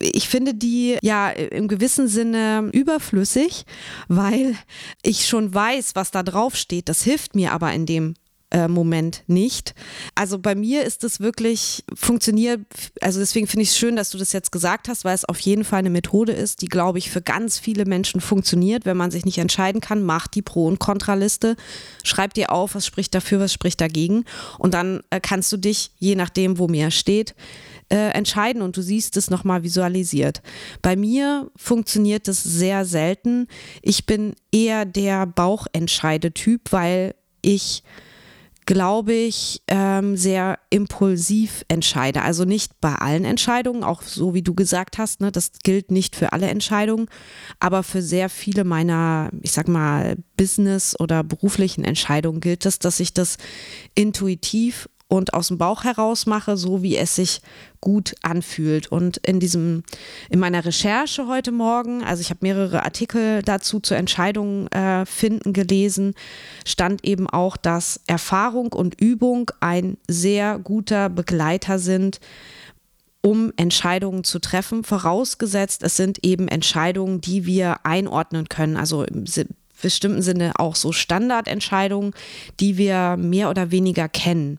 ich 0.00 0.28
finde 0.28 0.54
die 0.54 0.98
ja 1.02 1.30
im 1.30 1.68
gewissen 1.68 2.08
Sinne 2.08 2.70
überflüssig, 2.72 3.64
weil 4.08 4.56
ich 5.02 5.26
schon 5.26 5.54
weiß, 5.54 5.92
was 5.94 6.10
da 6.10 6.22
drauf 6.22 6.56
steht. 6.56 6.88
Das 6.88 7.02
hilft 7.02 7.34
mir 7.34 7.52
aber 7.52 7.72
in 7.72 7.86
dem 7.86 8.14
äh, 8.50 8.68
Moment 8.68 9.22
nicht. 9.26 9.74
Also 10.14 10.38
bei 10.38 10.54
mir 10.54 10.84
ist 10.84 11.02
es 11.04 11.20
wirklich 11.20 11.84
funktioniert, 11.94 12.60
also 13.00 13.18
deswegen 13.18 13.46
finde 13.46 13.64
ich 13.64 13.70
es 13.70 13.78
schön, 13.78 13.96
dass 13.96 14.10
du 14.10 14.18
das 14.18 14.32
jetzt 14.32 14.52
gesagt 14.52 14.88
hast, 14.88 15.04
weil 15.04 15.14
es 15.14 15.24
auf 15.24 15.40
jeden 15.40 15.64
Fall 15.64 15.80
eine 15.80 15.90
Methode 15.90 16.32
ist, 16.32 16.62
die, 16.62 16.66
glaube 16.66 16.98
ich, 16.98 17.10
für 17.10 17.22
ganz 17.22 17.58
viele 17.58 17.84
Menschen 17.84 18.20
funktioniert. 18.20 18.84
Wenn 18.84 18.96
man 18.96 19.10
sich 19.10 19.24
nicht 19.24 19.38
entscheiden 19.38 19.80
kann, 19.80 20.02
macht 20.02 20.34
die 20.34 20.42
Pro- 20.42 20.66
und 20.66 20.78
Kontraliste, 20.78 21.56
schreib 22.04 22.34
dir 22.34 22.52
auf, 22.52 22.74
was 22.74 22.86
spricht 22.86 23.14
dafür, 23.14 23.40
was 23.40 23.52
spricht 23.52 23.80
dagegen 23.80 24.24
und 24.58 24.74
dann 24.74 25.00
äh, 25.10 25.20
kannst 25.20 25.52
du 25.52 25.56
dich, 25.56 25.90
je 25.98 26.14
nachdem, 26.14 26.58
wo 26.58 26.68
mir 26.68 26.90
steht, 26.90 27.34
äh, 27.88 28.10
entscheiden 28.10 28.62
und 28.62 28.76
du 28.76 28.82
siehst 28.82 29.16
es 29.16 29.30
nochmal 29.30 29.62
visualisiert. 29.62 30.42
Bei 30.82 30.96
mir 30.96 31.50
funktioniert 31.56 32.28
es 32.28 32.42
sehr 32.42 32.84
selten. 32.84 33.46
Ich 33.82 34.06
bin 34.06 34.34
eher 34.52 34.84
der 34.84 35.26
Bauchentscheidetyp, 35.26 36.72
weil 36.72 37.14
ich 37.42 37.82
glaube 38.66 39.12
ich, 39.12 39.62
ähm, 39.68 40.16
sehr 40.16 40.58
impulsiv 40.70 41.64
entscheide. 41.68 42.22
Also 42.22 42.44
nicht 42.44 42.80
bei 42.80 42.96
allen 42.96 43.24
Entscheidungen, 43.24 43.84
auch 43.84 44.02
so 44.02 44.34
wie 44.34 44.42
du 44.42 44.54
gesagt 44.54 44.98
hast, 44.98 45.20
ne, 45.20 45.30
das 45.30 45.52
gilt 45.62 45.92
nicht 45.92 46.16
für 46.16 46.32
alle 46.32 46.48
Entscheidungen, 46.48 47.06
aber 47.60 47.84
für 47.84 48.02
sehr 48.02 48.28
viele 48.28 48.64
meiner, 48.64 49.30
ich 49.40 49.52
sag 49.52 49.68
mal, 49.68 50.16
Business- 50.36 50.98
oder 50.98 51.22
beruflichen 51.22 51.84
Entscheidungen 51.84 52.40
gilt 52.40 52.66
es, 52.66 52.80
dass 52.80 52.98
ich 52.98 53.14
das 53.14 53.38
intuitiv 53.94 54.88
und 55.08 55.34
aus 55.34 55.48
dem 55.48 55.58
Bauch 55.58 55.84
heraus 55.84 56.26
mache, 56.26 56.56
so 56.56 56.82
wie 56.82 56.96
es 56.96 57.14
sich 57.14 57.40
gut 57.80 58.14
anfühlt. 58.22 58.90
Und 58.90 59.18
in 59.18 59.38
diesem, 59.38 59.84
in 60.30 60.40
meiner 60.40 60.64
Recherche 60.64 61.28
heute 61.28 61.52
Morgen, 61.52 62.02
also 62.02 62.20
ich 62.20 62.30
habe 62.30 62.40
mehrere 62.42 62.84
Artikel 62.84 63.42
dazu 63.42 63.78
zur 63.78 63.96
Entscheidung 63.96 64.66
äh, 64.68 65.06
finden 65.06 65.52
gelesen, 65.52 66.14
stand 66.64 67.04
eben 67.04 67.28
auch, 67.28 67.56
dass 67.56 68.00
Erfahrung 68.06 68.72
und 68.72 69.00
Übung 69.00 69.50
ein 69.60 69.96
sehr 70.08 70.58
guter 70.58 71.08
Begleiter 71.08 71.78
sind, 71.78 72.18
um 73.22 73.52
Entscheidungen 73.56 74.24
zu 74.24 74.38
treffen, 74.38 74.84
vorausgesetzt, 74.84 75.82
es 75.82 75.96
sind 75.96 76.24
eben 76.24 76.46
Entscheidungen, 76.46 77.20
die 77.20 77.44
wir 77.44 77.84
einordnen 77.84 78.48
können, 78.48 78.76
also 78.76 79.04
bestimmten 79.82 80.22
Sinne 80.22 80.52
auch 80.58 80.74
so 80.74 80.92
Standardentscheidungen, 80.92 82.12
die 82.60 82.76
wir 82.76 83.16
mehr 83.16 83.50
oder 83.50 83.70
weniger 83.70 84.08
kennen. 84.08 84.58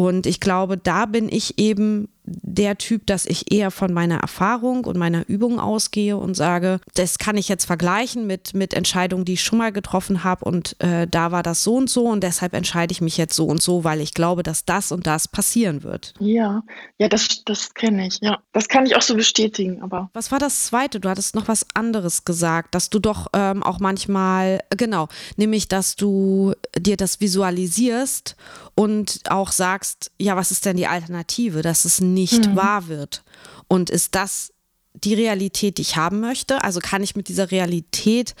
Und 0.00 0.24
ich 0.24 0.40
glaube, 0.40 0.78
da 0.78 1.04
bin 1.04 1.28
ich 1.30 1.58
eben 1.58 2.08
der 2.24 2.78
Typ, 2.78 3.06
dass 3.06 3.26
ich 3.26 3.52
eher 3.52 3.70
von 3.70 3.92
meiner 3.92 4.18
Erfahrung 4.18 4.84
und 4.84 4.96
meiner 4.96 5.28
Übung 5.28 5.58
ausgehe 5.58 6.16
und 6.16 6.34
sage, 6.34 6.80
das 6.94 7.18
kann 7.18 7.36
ich 7.36 7.48
jetzt 7.48 7.64
vergleichen 7.64 8.26
mit, 8.26 8.54
mit 8.54 8.72
Entscheidungen, 8.72 9.24
die 9.24 9.34
ich 9.34 9.42
schon 9.42 9.58
mal 9.58 9.72
getroffen 9.72 10.22
habe 10.22 10.44
und 10.44 10.80
äh, 10.80 11.06
da 11.06 11.32
war 11.32 11.42
das 11.42 11.64
so 11.64 11.74
und 11.74 11.90
so 11.90 12.06
und 12.06 12.22
deshalb 12.22 12.54
entscheide 12.54 12.92
ich 12.92 13.00
mich 13.00 13.16
jetzt 13.16 13.34
so 13.34 13.46
und 13.46 13.60
so, 13.60 13.84
weil 13.84 14.00
ich 14.00 14.14
glaube, 14.14 14.42
dass 14.42 14.64
das 14.64 14.92
und 14.92 15.06
das 15.06 15.28
passieren 15.28 15.82
wird. 15.82 16.14
Ja, 16.20 16.62
ja, 16.98 17.08
das, 17.08 17.42
das 17.44 17.74
kenne 17.74 18.06
ich, 18.06 18.18
ja. 18.20 18.38
Das 18.52 18.68
kann 18.68 18.86
ich 18.86 18.96
auch 18.96 19.02
so 19.02 19.16
bestätigen, 19.16 19.82
aber. 19.82 20.10
Was 20.14 20.30
war 20.30 20.38
das 20.38 20.64
zweite? 20.64 21.00
Du 21.00 21.08
hattest 21.08 21.34
noch 21.34 21.48
was 21.48 21.66
anderes 21.74 22.24
gesagt, 22.24 22.74
dass 22.74 22.90
du 22.90 23.00
doch 23.00 23.26
ähm, 23.32 23.62
auch 23.62 23.80
manchmal, 23.80 24.60
genau, 24.70 25.08
nämlich, 25.36 25.68
dass 25.68 25.96
du 25.96 26.54
dir 26.78 26.96
das 26.96 27.20
visualisierst 27.20 28.36
und 28.80 29.20
auch 29.28 29.52
sagst, 29.52 30.10
ja, 30.18 30.36
was 30.36 30.50
ist 30.50 30.64
denn 30.64 30.78
die 30.78 30.86
Alternative? 30.86 31.60
Dass 31.60 31.84
es 31.84 32.00
nicht 32.00 32.46
mhm. 32.46 32.56
wahr 32.56 32.88
wird. 32.88 33.22
Und 33.68 33.90
ist 33.90 34.14
das 34.14 34.54
die 34.94 35.12
Realität, 35.12 35.76
die 35.76 35.82
ich 35.82 35.96
haben 35.96 36.20
möchte? 36.20 36.64
Also 36.64 36.80
kann 36.80 37.02
ich 37.02 37.14
mit 37.14 37.28
dieser 37.28 37.50
Realität, 37.50 38.34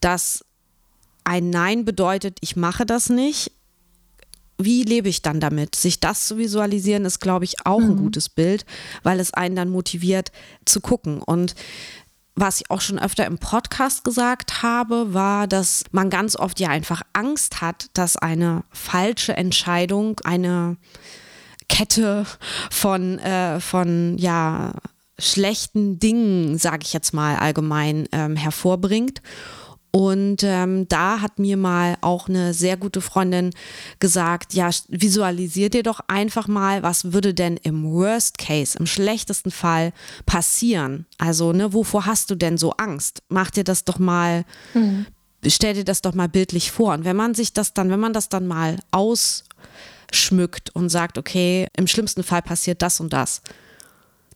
dass 0.00 0.44
ein 1.24 1.50
Nein 1.50 1.84
bedeutet, 1.84 2.38
ich 2.40 2.54
mache 2.54 2.86
das 2.86 3.10
nicht, 3.10 3.50
wie 4.58 4.84
lebe 4.84 5.08
ich 5.08 5.22
dann 5.22 5.40
damit? 5.40 5.74
Sich 5.74 5.98
das 5.98 6.24
zu 6.24 6.38
visualisieren, 6.38 7.04
ist, 7.04 7.18
glaube 7.18 7.44
ich, 7.44 7.66
auch 7.66 7.80
mhm. 7.80 7.90
ein 7.90 7.96
gutes 7.96 8.28
Bild, 8.28 8.64
weil 9.02 9.18
es 9.18 9.34
einen 9.34 9.56
dann 9.56 9.70
motiviert 9.70 10.30
zu 10.66 10.80
gucken. 10.80 11.20
Und 11.20 11.56
was 12.40 12.60
ich 12.60 12.70
auch 12.70 12.80
schon 12.80 12.98
öfter 12.98 13.26
im 13.26 13.38
Podcast 13.38 14.02
gesagt 14.02 14.62
habe, 14.62 15.12
war, 15.12 15.46
dass 15.46 15.84
man 15.92 16.10
ganz 16.10 16.36
oft 16.36 16.58
ja 16.58 16.68
einfach 16.68 17.02
Angst 17.12 17.60
hat, 17.60 17.86
dass 17.92 18.16
eine 18.16 18.64
falsche 18.70 19.36
Entscheidung 19.36 20.20
eine 20.24 20.76
Kette 21.68 22.26
von, 22.70 23.18
äh, 23.18 23.60
von 23.60 24.16
ja, 24.18 24.72
schlechten 25.18 25.98
Dingen, 25.98 26.58
sage 26.58 26.80
ich 26.82 26.92
jetzt 26.92 27.12
mal 27.12 27.36
allgemein, 27.36 28.08
ähm, 28.12 28.36
hervorbringt. 28.36 29.20
Und 29.92 30.44
ähm, 30.44 30.86
da 30.88 31.20
hat 31.20 31.40
mir 31.40 31.56
mal 31.56 31.96
auch 32.00 32.28
eine 32.28 32.54
sehr 32.54 32.76
gute 32.76 33.00
Freundin 33.00 33.50
gesagt, 33.98 34.54
ja, 34.54 34.70
visualisier 34.88 35.68
dir 35.68 35.82
doch 35.82 36.00
einfach 36.06 36.46
mal, 36.46 36.84
was 36.84 37.12
würde 37.12 37.34
denn 37.34 37.56
im 37.56 37.90
Worst 37.90 38.38
Case, 38.38 38.78
im 38.78 38.86
schlechtesten 38.86 39.50
Fall 39.50 39.92
passieren? 40.26 41.06
Also, 41.18 41.52
ne, 41.52 41.72
wovor 41.72 42.06
hast 42.06 42.30
du 42.30 42.36
denn 42.36 42.56
so 42.56 42.72
Angst? 42.72 43.22
Mach 43.28 43.50
dir 43.50 43.64
das 43.64 43.84
doch 43.84 43.98
mal, 43.98 44.44
mhm. 44.74 45.06
stell 45.44 45.74
dir 45.74 45.84
das 45.84 46.02
doch 46.02 46.14
mal 46.14 46.28
bildlich 46.28 46.70
vor. 46.70 46.94
Und 46.94 47.04
wenn 47.04 47.16
man 47.16 47.34
sich 47.34 47.52
das 47.52 47.74
dann, 47.74 47.90
wenn 47.90 48.00
man 48.00 48.12
das 48.12 48.28
dann 48.28 48.46
mal 48.46 48.76
ausschmückt 48.92 50.70
und 50.70 50.88
sagt, 50.88 51.18
okay, 51.18 51.66
im 51.76 51.88
schlimmsten 51.88 52.22
Fall 52.22 52.42
passiert 52.42 52.80
das 52.80 53.00
und 53.00 53.12
das, 53.12 53.42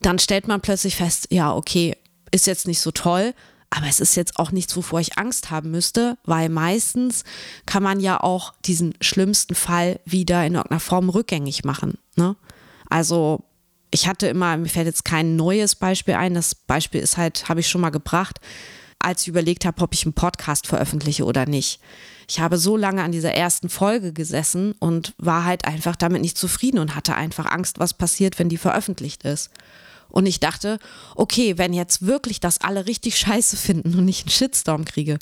dann 0.00 0.18
stellt 0.18 0.48
man 0.48 0.60
plötzlich 0.60 0.96
fest, 0.96 1.28
ja, 1.30 1.54
okay, 1.54 1.96
ist 2.32 2.48
jetzt 2.48 2.66
nicht 2.66 2.80
so 2.80 2.90
toll, 2.90 3.34
aber 3.76 3.88
es 3.88 3.98
ist 3.98 4.14
jetzt 4.14 4.38
auch 4.38 4.52
nichts, 4.52 4.76
wovor 4.76 5.00
ich 5.00 5.18
Angst 5.18 5.50
haben 5.50 5.72
müsste, 5.72 6.16
weil 6.24 6.48
meistens 6.48 7.24
kann 7.66 7.82
man 7.82 7.98
ja 7.98 8.20
auch 8.20 8.54
diesen 8.64 8.94
schlimmsten 9.00 9.56
Fall 9.56 9.98
wieder 10.04 10.46
in 10.46 10.54
irgendeiner 10.54 10.78
Form 10.78 11.08
rückgängig 11.08 11.64
machen. 11.64 11.98
Ne? 12.14 12.36
Also 12.88 13.42
ich 13.90 14.06
hatte 14.06 14.28
immer, 14.28 14.56
mir 14.56 14.68
fällt 14.68 14.86
jetzt 14.86 15.04
kein 15.04 15.34
neues 15.34 15.74
Beispiel 15.74 16.14
ein, 16.14 16.34
das 16.34 16.54
Beispiel 16.54 17.00
ist 17.00 17.16
halt, 17.16 17.48
habe 17.48 17.60
ich 17.60 17.68
schon 17.68 17.80
mal 17.80 17.90
gebracht, 17.90 18.38
als 19.00 19.22
ich 19.22 19.28
überlegt 19.28 19.64
habe, 19.64 19.82
ob 19.82 19.92
ich 19.92 20.04
einen 20.06 20.14
Podcast 20.14 20.68
veröffentliche 20.68 21.24
oder 21.24 21.44
nicht. 21.44 21.80
Ich 22.28 22.38
habe 22.38 22.58
so 22.58 22.76
lange 22.76 23.02
an 23.02 23.10
dieser 23.10 23.34
ersten 23.34 23.68
Folge 23.68 24.12
gesessen 24.12 24.72
und 24.78 25.14
war 25.18 25.44
halt 25.44 25.66
einfach 25.66 25.96
damit 25.96 26.22
nicht 26.22 26.38
zufrieden 26.38 26.78
und 26.78 26.94
hatte 26.94 27.16
einfach 27.16 27.46
Angst, 27.46 27.80
was 27.80 27.92
passiert, 27.92 28.38
wenn 28.38 28.48
die 28.48 28.56
veröffentlicht 28.56 29.24
ist. 29.24 29.50
Und 30.14 30.26
ich 30.26 30.38
dachte, 30.38 30.78
okay, 31.16 31.58
wenn 31.58 31.72
jetzt 31.72 32.06
wirklich 32.06 32.38
das 32.38 32.60
alle 32.60 32.86
richtig 32.86 33.18
scheiße 33.18 33.56
finden 33.56 33.98
und 33.98 34.06
ich 34.06 34.22
einen 34.22 34.30
Shitstorm 34.30 34.84
kriege, 34.84 35.18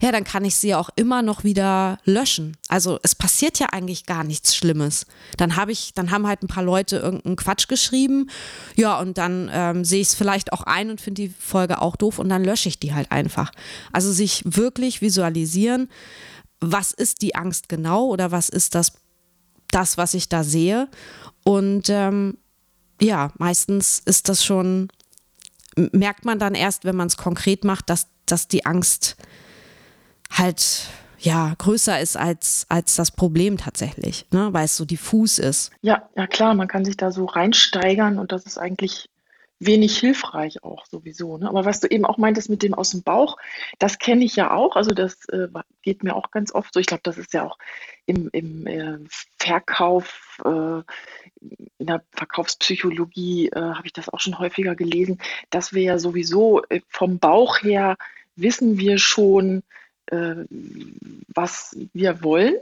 ja, 0.00 0.12
dann 0.12 0.24
kann 0.24 0.46
ich 0.46 0.54
sie 0.54 0.74
auch 0.74 0.88
immer 0.96 1.20
noch 1.20 1.44
wieder 1.44 1.98
löschen. 2.06 2.56
Also 2.68 2.98
es 3.02 3.14
passiert 3.14 3.58
ja 3.58 3.66
eigentlich 3.66 4.06
gar 4.06 4.24
nichts 4.24 4.56
Schlimmes. 4.56 5.04
Dann 5.36 5.56
habe 5.56 5.72
ich, 5.72 5.92
dann 5.92 6.10
haben 6.10 6.26
halt 6.26 6.42
ein 6.42 6.46
paar 6.46 6.62
Leute 6.62 6.96
irgendeinen 6.96 7.36
Quatsch 7.36 7.68
geschrieben, 7.68 8.30
ja, 8.76 8.98
und 8.98 9.18
dann 9.18 9.50
ähm, 9.52 9.84
sehe 9.84 10.00
ich 10.00 10.08
es 10.08 10.14
vielleicht 10.14 10.54
auch 10.54 10.62
ein 10.62 10.88
und 10.88 11.02
finde 11.02 11.20
die 11.20 11.34
Folge 11.38 11.82
auch 11.82 11.94
doof 11.94 12.18
und 12.18 12.30
dann 12.30 12.42
lösche 12.42 12.70
ich 12.70 12.80
die 12.80 12.94
halt 12.94 13.12
einfach. 13.12 13.52
Also 13.92 14.10
sich 14.10 14.42
wirklich 14.46 15.02
visualisieren, 15.02 15.90
was 16.60 16.92
ist 16.92 17.20
die 17.20 17.34
Angst 17.34 17.68
genau 17.68 18.06
oder 18.06 18.30
was 18.30 18.48
ist 18.48 18.74
das, 18.74 18.92
das 19.70 19.98
was 19.98 20.14
ich 20.14 20.30
da 20.30 20.44
sehe 20.44 20.88
und 21.44 21.90
ähm, 21.90 22.38
ja, 23.00 23.32
meistens 23.38 24.00
ist 24.00 24.28
das 24.28 24.44
schon, 24.44 24.88
merkt 25.76 26.24
man 26.24 26.38
dann 26.38 26.54
erst, 26.54 26.84
wenn 26.84 26.96
man 26.96 27.08
es 27.08 27.16
konkret 27.16 27.64
macht, 27.64 27.90
dass, 27.90 28.08
dass 28.26 28.48
die 28.48 28.66
Angst 28.66 29.16
halt 30.30 30.88
ja 31.18 31.54
größer 31.58 32.00
ist 32.00 32.16
als, 32.16 32.66
als 32.68 32.96
das 32.96 33.10
Problem 33.10 33.58
tatsächlich, 33.58 34.26
ne? 34.30 34.48
weil 34.52 34.64
es 34.64 34.76
so 34.76 34.84
diffus 34.84 35.38
ist. 35.38 35.70
Ja, 35.82 36.08
ja 36.16 36.26
klar, 36.26 36.54
man 36.54 36.68
kann 36.68 36.84
sich 36.84 36.96
da 36.96 37.10
so 37.10 37.26
reinsteigern 37.26 38.18
und 38.18 38.32
das 38.32 38.46
ist 38.46 38.58
eigentlich 38.58 39.09
wenig 39.60 39.98
hilfreich 39.98 40.64
auch 40.64 40.86
sowieso. 40.86 41.36
Ne? 41.36 41.48
Aber 41.48 41.64
was 41.66 41.80
du 41.80 41.86
eben 41.86 42.06
auch 42.06 42.16
meintest 42.16 42.48
mit 42.48 42.62
dem 42.62 42.74
aus 42.74 42.90
dem 42.90 43.02
Bauch, 43.02 43.36
das 43.78 43.98
kenne 43.98 44.24
ich 44.24 44.34
ja 44.34 44.50
auch. 44.50 44.74
Also 44.74 44.90
das 44.90 45.28
äh, 45.28 45.48
geht 45.82 46.02
mir 46.02 46.16
auch 46.16 46.30
ganz 46.30 46.52
oft 46.52 46.72
so. 46.72 46.80
Ich 46.80 46.86
glaube, 46.86 47.02
das 47.04 47.18
ist 47.18 47.34
ja 47.34 47.44
auch 47.44 47.58
im, 48.06 48.30
im 48.32 48.66
äh, 48.66 48.98
Verkauf, 49.38 50.40
äh, 50.44 50.82
in 51.78 51.86
der 51.86 52.02
Verkaufspsychologie 52.12 53.48
äh, 53.48 53.60
habe 53.60 53.86
ich 53.86 53.92
das 53.92 54.08
auch 54.08 54.20
schon 54.20 54.38
häufiger 54.38 54.74
gelesen, 54.74 55.20
dass 55.50 55.74
wir 55.74 55.82
ja 55.82 55.98
sowieso 55.98 56.62
äh, 56.64 56.80
vom 56.88 57.18
Bauch 57.18 57.62
her 57.62 57.96
wissen 58.36 58.78
wir 58.78 58.96
schon, 58.96 59.62
äh, 60.06 60.36
was 61.28 61.76
wir 61.92 62.24
wollen 62.24 62.54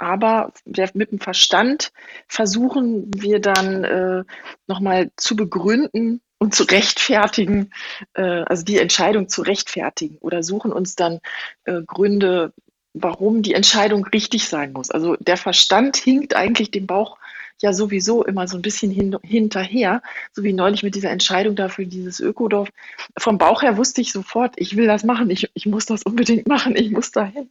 aber 0.00 0.54
mit 0.94 1.12
dem 1.12 1.20
Verstand 1.20 1.92
versuchen 2.26 3.10
wir 3.14 3.38
dann 3.38 3.84
äh, 3.84 4.24
nochmal 4.66 5.10
zu 5.16 5.36
begründen, 5.36 6.22
und 6.40 6.54
zu 6.54 6.64
rechtfertigen, 6.64 7.70
äh, 8.14 8.22
also 8.22 8.64
die 8.64 8.78
Entscheidung 8.78 9.28
zu 9.28 9.42
rechtfertigen 9.42 10.16
oder 10.20 10.42
suchen 10.42 10.72
uns 10.72 10.96
dann 10.96 11.20
äh, 11.64 11.82
Gründe, 11.82 12.52
warum 12.94 13.42
die 13.42 13.54
Entscheidung 13.54 14.06
richtig 14.06 14.48
sein 14.48 14.72
muss. 14.72 14.90
Also 14.90 15.16
der 15.20 15.36
Verstand 15.36 15.96
hinkt 15.96 16.34
eigentlich 16.34 16.70
dem 16.70 16.86
Bauch 16.86 17.18
ja 17.62 17.74
sowieso 17.74 18.24
immer 18.24 18.48
so 18.48 18.56
ein 18.56 18.62
bisschen 18.62 18.90
hin, 18.90 19.18
hinterher, 19.22 20.02
so 20.32 20.42
wie 20.42 20.54
neulich 20.54 20.82
mit 20.82 20.94
dieser 20.94 21.10
Entscheidung 21.10 21.56
dafür 21.56 21.84
dieses 21.84 22.18
Ökodorf. 22.18 22.70
Vom 23.18 23.36
Bauch 23.36 23.60
her 23.60 23.76
wusste 23.76 24.00
ich 24.00 24.10
sofort, 24.10 24.54
ich 24.56 24.78
will 24.78 24.86
das 24.86 25.04
machen, 25.04 25.28
ich, 25.28 25.50
ich 25.52 25.66
muss 25.66 25.84
das 25.84 26.02
unbedingt 26.02 26.48
machen, 26.48 26.74
ich 26.74 26.90
muss 26.90 27.12
dahin. 27.12 27.50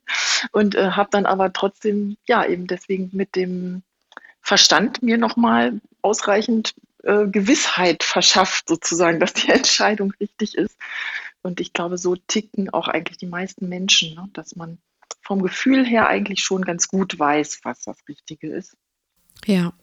Und 0.52 0.74
äh, 0.74 0.92
habe 0.92 1.10
dann 1.12 1.28
aber 1.28 1.54
trotzdem, 1.54 2.18
ja, 2.26 2.44
eben 2.44 2.66
deswegen 2.66 3.12
mit 3.14 3.36
dem 3.36 3.84
Verstand 4.42 5.04
mir 5.04 5.20
nochmal 5.20 5.80
ausreichend 6.02 6.74
äh, 7.04 7.28
Gewissheit 7.28 8.04
verschafft, 8.04 8.68
sozusagen, 8.70 9.20
dass 9.20 9.34
die 9.34 9.50
Entscheidung 9.52 10.14
richtig 10.20 10.56
ist. 10.56 10.78
Und 11.42 11.60
ich 11.60 11.74
glaube, 11.74 11.98
so 11.98 12.16
ticken 12.16 12.70
auch 12.70 12.88
eigentlich 12.88 13.18
die 13.18 13.28
meisten 13.28 13.70
Menschen, 13.70 14.16
ne? 14.16 14.30
dass 14.34 14.56
man 14.56 14.78
vom 15.22 15.42
Gefühl 15.42 15.86
her 15.86 16.08
eigentlich 16.08 16.44
schon 16.44 16.64
ganz 16.64 16.88
gut 16.88 17.18
weiß, 17.18 17.62
was 17.64 17.84
das 17.84 17.98
Richtige 18.08 18.50
ist. 18.50 18.76
Ja. 19.46 19.74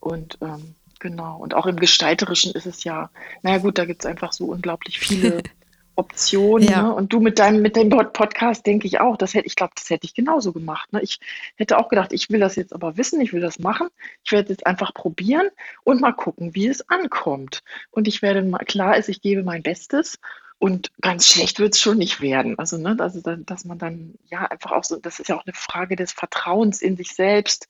Und 0.00 0.38
ähm, 0.40 0.76
genau, 0.98 1.38
und 1.38 1.54
auch 1.54 1.66
im 1.66 1.76
Gestalterischen 1.76 2.52
ist 2.52 2.66
es 2.66 2.84
ja, 2.84 3.10
naja 3.42 3.58
gut, 3.58 3.76
da 3.76 3.84
gibt 3.84 4.02
es 4.02 4.06
einfach 4.06 4.32
so 4.32 4.46
unglaublich 4.46 4.98
viele 4.98 5.42
Optionen. 5.98 6.68
Ja. 6.68 6.82
Ne? 6.82 6.94
Und 6.94 7.12
du 7.12 7.18
mit 7.18 7.40
deinem, 7.40 7.60
mit 7.60 7.76
deinem 7.76 7.90
Podcast 7.90 8.64
denke 8.66 8.86
ich 8.86 9.00
auch, 9.00 9.16
das 9.16 9.34
hätte, 9.34 9.46
ich 9.46 9.56
glaube, 9.56 9.72
das 9.74 9.90
hätte 9.90 10.06
ich 10.06 10.14
genauso 10.14 10.52
gemacht. 10.52 10.92
Ne? 10.92 11.02
Ich 11.02 11.18
hätte 11.56 11.76
auch 11.76 11.88
gedacht, 11.88 12.12
ich 12.12 12.30
will 12.30 12.38
das 12.38 12.54
jetzt 12.54 12.72
aber 12.72 12.96
wissen, 12.96 13.20
ich 13.20 13.32
will 13.32 13.40
das 13.40 13.58
machen. 13.58 13.88
Ich 14.24 14.30
werde 14.30 14.50
jetzt 14.50 14.64
einfach 14.64 14.94
probieren 14.94 15.48
und 15.82 16.00
mal 16.00 16.12
gucken, 16.12 16.54
wie 16.54 16.68
es 16.68 16.88
ankommt. 16.88 17.62
Und 17.90 18.06
ich 18.06 18.22
werde 18.22 18.42
mal, 18.42 18.58
klar 18.58 18.96
ist, 18.96 19.08
ich 19.08 19.20
gebe 19.20 19.42
mein 19.42 19.64
Bestes. 19.64 20.20
Und 20.60 20.90
ganz 21.00 21.28
schlecht 21.28 21.58
wird 21.58 21.74
es 21.74 21.80
schon 21.80 21.98
nicht 21.98 22.20
werden. 22.20 22.58
Also, 22.58 22.78
ne, 22.78 22.94
dass, 22.96 23.20
dass 23.22 23.64
man 23.64 23.78
dann 23.78 24.14
ja 24.28 24.44
einfach 24.46 24.72
auch 24.72 24.84
so, 24.84 24.96
das 24.96 25.18
ist 25.18 25.28
ja 25.28 25.36
auch 25.36 25.46
eine 25.46 25.54
Frage 25.54 25.96
des 25.96 26.12
Vertrauens 26.12 26.80
in 26.80 26.96
sich 26.96 27.14
selbst, 27.14 27.68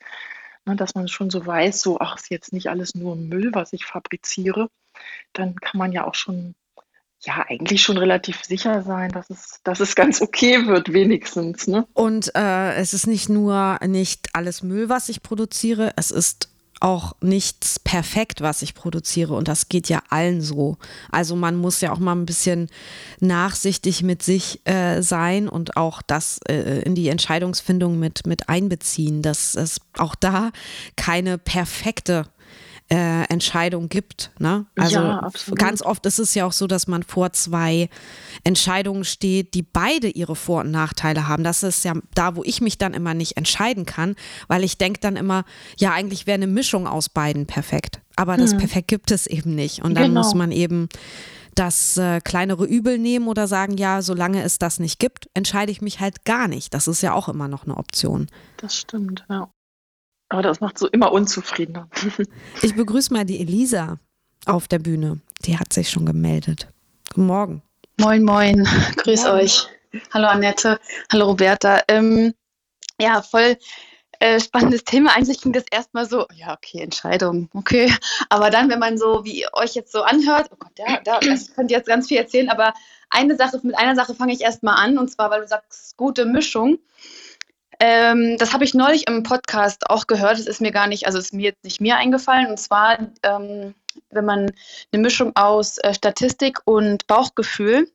ne, 0.67 0.77
dass 0.77 0.95
man 0.95 1.09
schon 1.09 1.31
so 1.31 1.47
weiß, 1.47 1.81
so, 1.81 1.99
ach, 1.99 2.17
ist 2.17 2.31
jetzt 2.31 2.53
nicht 2.53 2.69
alles 2.69 2.95
nur 2.95 3.17
Müll, 3.17 3.51
was 3.55 3.73
ich 3.73 3.87
fabriziere. 3.87 4.69
Dann 5.33 5.57
kann 5.57 5.79
man 5.79 5.93
ja 5.93 6.07
auch 6.07 6.15
schon 6.15 6.55
ja 7.21 7.45
eigentlich 7.49 7.83
schon 7.83 7.99
relativ 7.99 8.45
sicher 8.45 8.83
sein, 8.83 9.11
dass 9.11 9.29
es, 9.31 9.61
dass 9.65 9.81
es 9.81 9.95
ganz 9.95 10.21
okay 10.21 10.67
wird, 10.67 10.93
wenigstens. 10.93 11.67
Ne? 11.67 11.87
Und 11.95 12.35
äh, 12.35 12.75
es 12.75 12.95
ist 12.95 13.07
nicht 13.07 13.29
nur 13.29 13.79
nicht 13.87 14.29
alles 14.35 14.63
Müll, 14.63 14.89
was 14.89 15.09
ich 15.09 15.23
produziere, 15.23 15.93
es 15.97 16.11
ist 16.11 16.49
auch 16.81 17.15
nichts 17.21 17.81
perfekt, 17.81 18.41
was 18.41 18.63
ich 18.63 18.75
produziere. 18.75 19.35
Und 19.35 19.49
das 19.49 19.69
geht 19.69 19.89
ja 19.89 20.01
allen 20.11 20.41
so. 20.41 20.77
Also 21.11 21.35
man 21.35 21.57
muss 21.57 21.81
ja 21.81 21.93
auch 21.93 21.99
mal 21.99 22.15
ein 22.15 22.27
bisschen 22.27 22.69
nachsichtig 23.21 24.03
mit 24.03 24.23
sich 24.23 24.61
äh, 24.65 25.03
sein 25.03 25.49
und 25.49 25.77
auch 25.77 26.03
das 26.03 26.39
äh, 26.49 26.83
in 26.83 26.95
die 26.95 27.09
Entscheidungsfindung 27.09 27.99
mit, 27.99 28.27
mit 28.27 28.49
einbeziehen, 28.49 29.23
dass 29.23 29.55
es 29.55 29.81
auch 29.97 30.15
da 30.15 30.51
keine 30.97 31.39
perfekte 31.39 32.27
äh, 32.91 33.25
Entscheidung 33.25 33.89
gibt. 33.89 34.31
Ne? 34.39 34.67
Also 34.77 34.97
ja, 34.97 35.31
ganz 35.55 35.83
oft 35.83 36.07
ist 36.07 36.19
es 36.19 36.35
ja 36.35 36.47
auch 36.47 36.53
so, 36.53 36.67
dass 36.67 36.87
man 36.87 37.03
vor 37.03 37.33
zwei 37.33 37.91
Entscheidungen 38.45 39.05
steht, 39.05 39.55
die 39.55 39.63
beide 39.63 40.09
ihre 40.09 40.37
Vor- 40.37 40.63
und 40.63 40.71
Nachteile 40.71 41.29
haben. 41.29 41.45
Das 41.45 41.63
ist 41.63 41.85
ja 41.85 41.95
da, 42.15 42.37
wo 42.37 42.43
ich 42.45 42.61
mich 42.61 42.79
dann 42.79 42.95
immer 42.95 43.15
nicht 43.15 43.37
entscheiden 43.37 43.85
kann, 43.85 44.17
weil 44.47 44.65
ich 44.65 44.79
denke 44.79 45.01
dann 45.01 45.17
immer, 45.17 45.45
ja, 45.79 45.93
eigentlich 45.93 46.27
wäre 46.27 46.37
eine 46.37 46.47
Mischung 46.47 46.87
aus 46.87 47.09
beiden 47.09 47.47
perfekt. 47.47 48.01
Aber 48.17 48.35
hm. 48.35 48.41
das 48.41 48.57
Perfekt 48.57 48.89
gibt 48.89 49.11
es 49.11 49.27
eben 49.27 49.55
nicht. 49.55 49.83
Und 49.83 49.95
dann 49.95 50.09
genau. 50.09 50.21
muss 50.23 50.35
man 50.35 50.51
eben 50.51 50.89
das 51.55 51.97
äh, 51.97 52.21
kleinere 52.21 52.65
Übel 52.65 52.99
nehmen 52.99 53.29
oder 53.29 53.49
sagen, 53.49 53.77
ja, 53.77 54.01
solange 54.01 54.43
es 54.43 54.59
das 54.59 54.79
nicht 54.79 54.99
gibt, 54.99 55.29
entscheide 55.35 55.73
ich 55.73 55.83
mich 55.83 56.01
halt 56.01 56.25
gar 56.25 56.49
nicht. 56.49 56.73
Das 56.73 56.89
ist 56.89 57.03
ja 57.03 57.13
auch 57.13 57.29
immer 57.29 57.49
noch 57.49 57.65
eine 57.65 57.77
Option. 57.77 58.29
Das 58.59 58.77
stimmt, 58.77 59.25
ja. 59.29 59.51
Aber 60.29 60.43
das 60.43 60.61
macht 60.61 60.79
so 60.79 60.87
immer 60.89 61.13
unzufriedener. 61.13 61.89
ich 62.63 62.75
begrüße 62.75 63.13
mal 63.13 63.25
die 63.25 63.41
Elisa 63.41 63.99
auf 64.47 64.69
der 64.69 64.79
Bühne. 64.79 65.21
Die 65.45 65.59
hat 65.59 65.73
sich 65.73 65.91
schon 65.91 66.07
gemeldet. 66.07 66.69
Guten 67.11 67.27
Morgen. 67.27 67.63
Moin, 67.99 68.23
moin. 68.23 68.69
Grüß 68.97 69.25
moin. 69.25 69.33
euch. 69.33 69.67
Hallo 70.13 70.29
Annette. 70.29 70.79
Hallo 71.11 71.27
Roberta. 71.27 71.83
Ähm, 71.89 72.35
ja, 73.01 73.23
voll 73.23 73.57
äh, 74.21 74.41
spannendes 74.41 74.85
Thema. 74.85 75.15
Eigentlich 75.17 75.41
klingt 75.41 75.57
das 75.57 75.65
erstmal 75.71 76.07
so, 76.07 76.27
ja, 76.35 76.55
okay, 76.55 76.81
Entscheidung, 76.81 77.49
okay. 77.55 77.93
Aber 78.29 78.51
dann, 78.51 78.69
wenn 78.69 78.79
man 78.79 78.99
so, 78.99 79.25
wie 79.25 79.41
ihr 79.41 79.51
euch 79.53 79.75
jetzt 79.75 79.93
so 79.93 80.03
anhört, 80.03 80.51
oh 80.51 80.57
Gott, 80.59 80.73
ja, 80.79 81.01
da, 81.05 81.21
ich 81.21 81.55
könnte 81.55 81.75
jetzt 81.75 81.87
ganz 81.87 82.09
viel 82.09 82.19
erzählen, 82.19 82.49
aber 82.49 82.75
eine 83.11 83.37
Sache, 83.37 83.61
mit 83.63 83.79
einer 83.79 83.95
Sache 83.95 84.15
fange 84.15 84.33
ich 84.33 84.41
erstmal 84.41 84.75
an, 84.75 84.99
und 84.99 85.09
zwar, 85.09 85.31
weil 85.31 85.43
du 85.43 85.49
sagst, 85.49 85.97
gute 85.97 86.27
Mischung. 86.27 86.79
Ähm, 87.81 88.37
das 88.39 88.53
habe 88.53 88.65
ich 88.65 88.75
neulich 88.75 89.07
im 89.07 89.23
Podcast 89.23 89.89
auch 89.89 90.07
gehört. 90.07 90.39
Es 90.39 90.47
ist 90.47 90.61
mir 90.61 90.73
gar 90.73 90.87
nicht, 90.89 91.07
also 91.07 91.19
ist 91.19 91.33
mir 91.33 91.45
jetzt 91.45 91.65
nicht 91.65 91.81
mir 91.81 91.97
eingefallen. 91.97 92.47
Und 92.49 92.59
zwar, 92.59 92.99
ähm, 93.23 93.75
wenn 94.11 94.25
man 94.25 94.53
eine 94.93 95.03
Mischung 95.03 95.35
aus 95.37 95.79
äh, 95.79 95.95
Statistik 95.95 96.61
und 96.65 97.07
Bauchgefühl, 97.07 97.91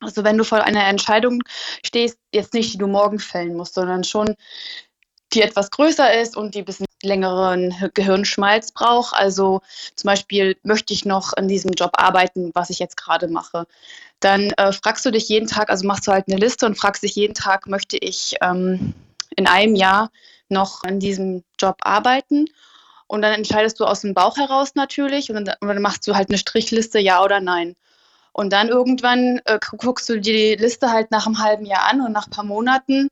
also 0.00 0.24
wenn 0.24 0.38
du 0.38 0.44
vor 0.44 0.62
einer 0.62 0.86
Entscheidung 0.86 1.42
stehst, 1.84 2.18
jetzt 2.32 2.54
nicht, 2.54 2.72
die 2.72 2.78
du 2.78 2.86
morgen 2.86 3.18
fällen 3.18 3.56
musst, 3.56 3.74
sondern 3.74 4.04
schon 4.04 4.34
die 5.32 5.42
etwas 5.42 5.70
größer 5.70 6.20
ist 6.20 6.36
und 6.36 6.54
die 6.54 6.60
ein 6.60 6.64
bisschen 6.64 6.86
längeren 7.02 7.74
Gehirnschmalz 7.94 8.72
braucht. 8.72 9.14
Also 9.14 9.62
zum 9.94 10.08
Beispiel 10.08 10.56
möchte 10.62 10.92
ich 10.92 11.04
noch 11.04 11.32
an 11.36 11.48
diesem 11.48 11.72
Job 11.72 11.92
arbeiten, 11.94 12.50
was 12.54 12.70
ich 12.70 12.78
jetzt 12.78 12.96
gerade 12.96 13.28
mache. 13.28 13.66
Dann 14.20 14.50
äh, 14.50 14.72
fragst 14.72 15.04
du 15.06 15.10
dich 15.10 15.28
jeden 15.28 15.48
Tag, 15.48 15.70
also 15.70 15.86
machst 15.86 16.06
du 16.06 16.12
halt 16.12 16.26
eine 16.28 16.38
Liste 16.38 16.66
und 16.66 16.76
fragst 16.76 17.02
dich 17.02 17.14
jeden 17.14 17.34
Tag, 17.34 17.66
möchte 17.66 17.96
ich 17.96 18.36
ähm, 18.42 18.94
in 19.36 19.46
einem 19.46 19.74
Jahr 19.74 20.10
noch 20.48 20.84
an 20.84 21.00
diesem 21.00 21.42
Job 21.58 21.76
arbeiten? 21.82 22.46
Und 23.06 23.22
dann 23.22 23.32
entscheidest 23.32 23.80
du 23.80 23.86
aus 23.86 24.02
dem 24.02 24.14
Bauch 24.14 24.36
heraus 24.36 24.74
natürlich 24.74 25.30
und 25.30 25.44
dann, 25.44 25.56
und 25.60 25.68
dann 25.68 25.82
machst 25.82 26.06
du 26.06 26.14
halt 26.14 26.28
eine 26.28 26.38
Strichliste, 26.38 27.00
ja 27.00 27.24
oder 27.24 27.40
nein. 27.40 27.74
Und 28.32 28.52
dann 28.52 28.68
irgendwann 28.68 29.40
äh, 29.46 29.58
guckst 29.78 30.08
du 30.08 30.20
die 30.20 30.54
Liste 30.54 30.90
halt 30.92 31.10
nach 31.10 31.26
einem 31.26 31.42
halben 31.42 31.66
Jahr 31.66 31.88
an 31.90 32.00
und 32.00 32.12
nach 32.12 32.28
ein 32.28 32.30
paar 32.30 32.44
Monaten 32.44 33.08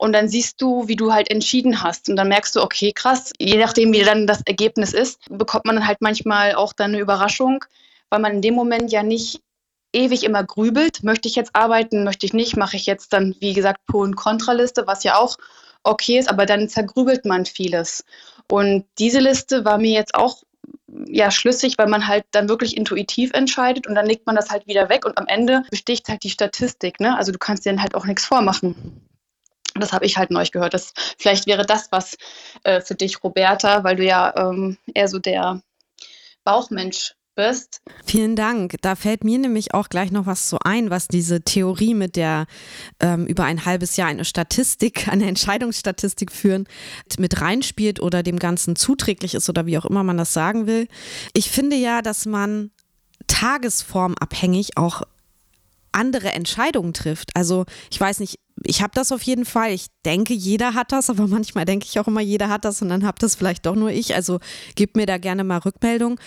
und 0.00 0.14
dann 0.14 0.30
siehst 0.30 0.62
du, 0.62 0.88
wie 0.88 0.96
du 0.96 1.12
halt 1.12 1.30
entschieden 1.30 1.82
hast. 1.82 2.08
Und 2.08 2.16
dann 2.16 2.28
merkst 2.28 2.56
du, 2.56 2.62
okay, 2.62 2.90
krass, 2.90 3.32
je 3.38 3.58
nachdem, 3.58 3.92
wie 3.92 4.02
dann 4.02 4.26
das 4.26 4.40
Ergebnis 4.46 4.94
ist, 4.94 5.18
bekommt 5.28 5.66
man 5.66 5.76
dann 5.76 5.86
halt 5.86 6.00
manchmal 6.00 6.54
auch 6.54 6.72
dann 6.72 6.92
eine 6.92 7.00
Überraschung, 7.00 7.62
weil 8.08 8.20
man 8.20 8.32
in 8.32 8.40
dem 8.40 8.54
Moment 8.54 8.90
ja 8.90 9.02
nicht 9.02 9.42
ewig 9.92 10.24
immer 10.24 10.42
grübelt, 10.42 11.02
möchte 11.02 11.28
ich 11.28 11.36
jetzt 11.36 11.54
arbeiten, 11.54 12.02
möchte 12.02 12.24
ich 12.24 12.32
nicht, 12.32 12.56
mache 12.56 12.76
ich 12.76 12.86
jetzt 12.86 13.12
dann, 13.12 13.36
wie 13.40 13.52
gesagt, 13.52 13.84
Pro- 13.86 14.00
und 14.00 14.16
Kontraliste, 14.16 14.86
was 14.86 15.04
ja 15.04 15.18
auch 15.18 15.36
okay 15.82 16.18
ist, 16.18 16.30
aber 16.30 16.46
dann 16.46 16.70
zergrübelt 16.70 17.26
man 17.26 17.44
vieles. 17.44 18.02
Und 18.50 18.86
diese 18.98 19.20
Liste 19.20 19.66
war 19.66 19.76
mir 19.76 19.92
jetzt 19.92 20.14
auch 20.14 20.42
ja 21.08 21.30
schlüssig, 21.30 21.76
weil 21.76 21.88
man 21.88 22.06
halt 22.06 22.24
dann 22.30 22.48
wirklich 22.48 22.74
intuitiv 22.74 23.32
entscheidet 23.34 23.86
und 23.86 23.96
dann 23.96 24.06
legt 24.06 24.26
man 24.26 24.36
das 24.36 24.50
halt 24.50 24.66
wieder 24.66 24.88
weg 24.88 25.04
und 25.04 25.18
am 25.18 25.26
Ende 25.26 25.62
besticht 25.70 26.08
halt 26.08 26.22
die 26.22 26.30
Statistik. 26.30 27.00
Ne? 27.00 27.18
Also 27.18 27.32
du 27.32 27.38
kannst 27.38 27.66
dir 27.66 27.72
dann 27.72 27.82
halt 27.82 27.94
auch 27.94 28.06
nichts 28.06 28.24
vormachen. 28.24 29.04
Das 29.74 29.92
habe 29.92 30.06
ich 30.06 30.16
halt 30.16 30.30
neu 30.30 30.44
gehört. 30.50 30.74
Das, 30.74 30.92
vielleicht 31.18 31.46
wäre 31.46 31.64
das 31.64 31.90
was 31.90 32.16
äh, 32.64 32.80
für 32.80 32.94
dich, 32.94 33.22
Roberta, 33.22 33.84
weil 33.84 33.96
du 33.96 34.04
ja 34.04 34.34
ähm, 34.36 34.76
eher 34.94 35.08
so 35.08 35.18
der 35.18 35.62
Bauchmensch 36.44 37.14
bist. 37.34 37.80
Vielen 38.04 38.36
Dank. 38.36 38.76
Da 38.82 38.94
fällt 38.94 39.24
mir 39.24 39.38
nämlich 39.38 39.72
auch 39.72 39.88
gleich 39.88 40.10
noch 40.10 40.26
was 40.26 40.50
so 40.50 40.58
ein, 40.62 40.90
was 40.90 41.08
diese 41.08 41.42
Theorie 41.42 41.94
mit 41.94 42.16
der 42.16 42.46
ähm, 43.00 43.26
über 43.26 43.44
ein 43.44 43.64
halbes 43.64 43.96
Jahr 43.96 44.08
eine 44.08 44.24
Statistik, 44.24 45.08
eine 45.10 45.26
Entscheidungsstatistik 45.26 46.32
führen, 46.32 46.66
mit 47.18 47.40
reinspielt 47.40 48.00
oder 48.00 48.22
dem 48.22 48.38
Ganzen 48.38 48.76
zuträglich 48.76 49.34
ist 49.34 49.48
oder 49.48 49.66
wie 49.66 49.78
auch 49.78 49.86
immer 49.86 50.04
man 50.04 50.18
das 50.18 50.32
sagen 50.32 50.66
will. 50.66 50.88
Ich 51.32 51.50
finde 51.50 51.76
ja, 51.76 52.02
dass 52.02 52.26
man 52.26 52.70
tagesformabhängig 53.26 54.76
auch 54.76 55.02
andere 55.92 56.32
Entscheidungen 56.32 56.92
trifft. 56.92 57.30
Also 57.34 57.64
ich 57.90 58.00
weiß 58.00 58.20
nicht, 58.20 58.38
ich 58.64 58.82
habe 58.82 58.92
das 58.94 59.12
auf 59.12 59.22
jeden 59.22 59.44
Fall. 59.44 59.72
Ich 59.72 59.86
denke, 60.04 60.34
jeder 60.34 60.74
hat 60.74 60.92
das, 60.92 61.08
aber 61.08 61.26
manchmal 61.26 61.64
denke 61.64 61.86
ich 61.88 61.98
auch 61.98 62.06
immer, 62.06 62.20
jeder 62.20 62.48
hat 62.48 62.64
das 62.64 62.82
und 62.82 62.88
dann 62.88 63.04
habe 63.04 63.18
das 63.18 63.34
vielleicht 63.34 63.66
doch 63.66 63.74
nur 63.74 63.90
ich. 63.90 64.14
Also 64.14 64.38
gib 64.74 64.96
mir 64.96 65.06
da 65.06 65.18
gerne 65.18 65.44
mal 65.44 65.58
Rückmeldung. 65.58 66.20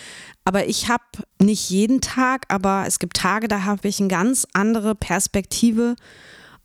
Aber 0.43 0.67
ich 0.67 0.89
habe 0.89 1.03
nicht 1.41 1.69
jeden 1.69 2.01
Tag, 2.01 2.45
aber 2.49 2.85
es 2.87 2.99
gibt 2.99 3.17
Tage, 3.17 3.47
da 3.47 3.63
habe 3.63 3.87
ich 3.87 3.99
eine 3.99 4.09
ganz 4.09 4.47
andere 4.53 4.95
Perspektive 4.95 5.95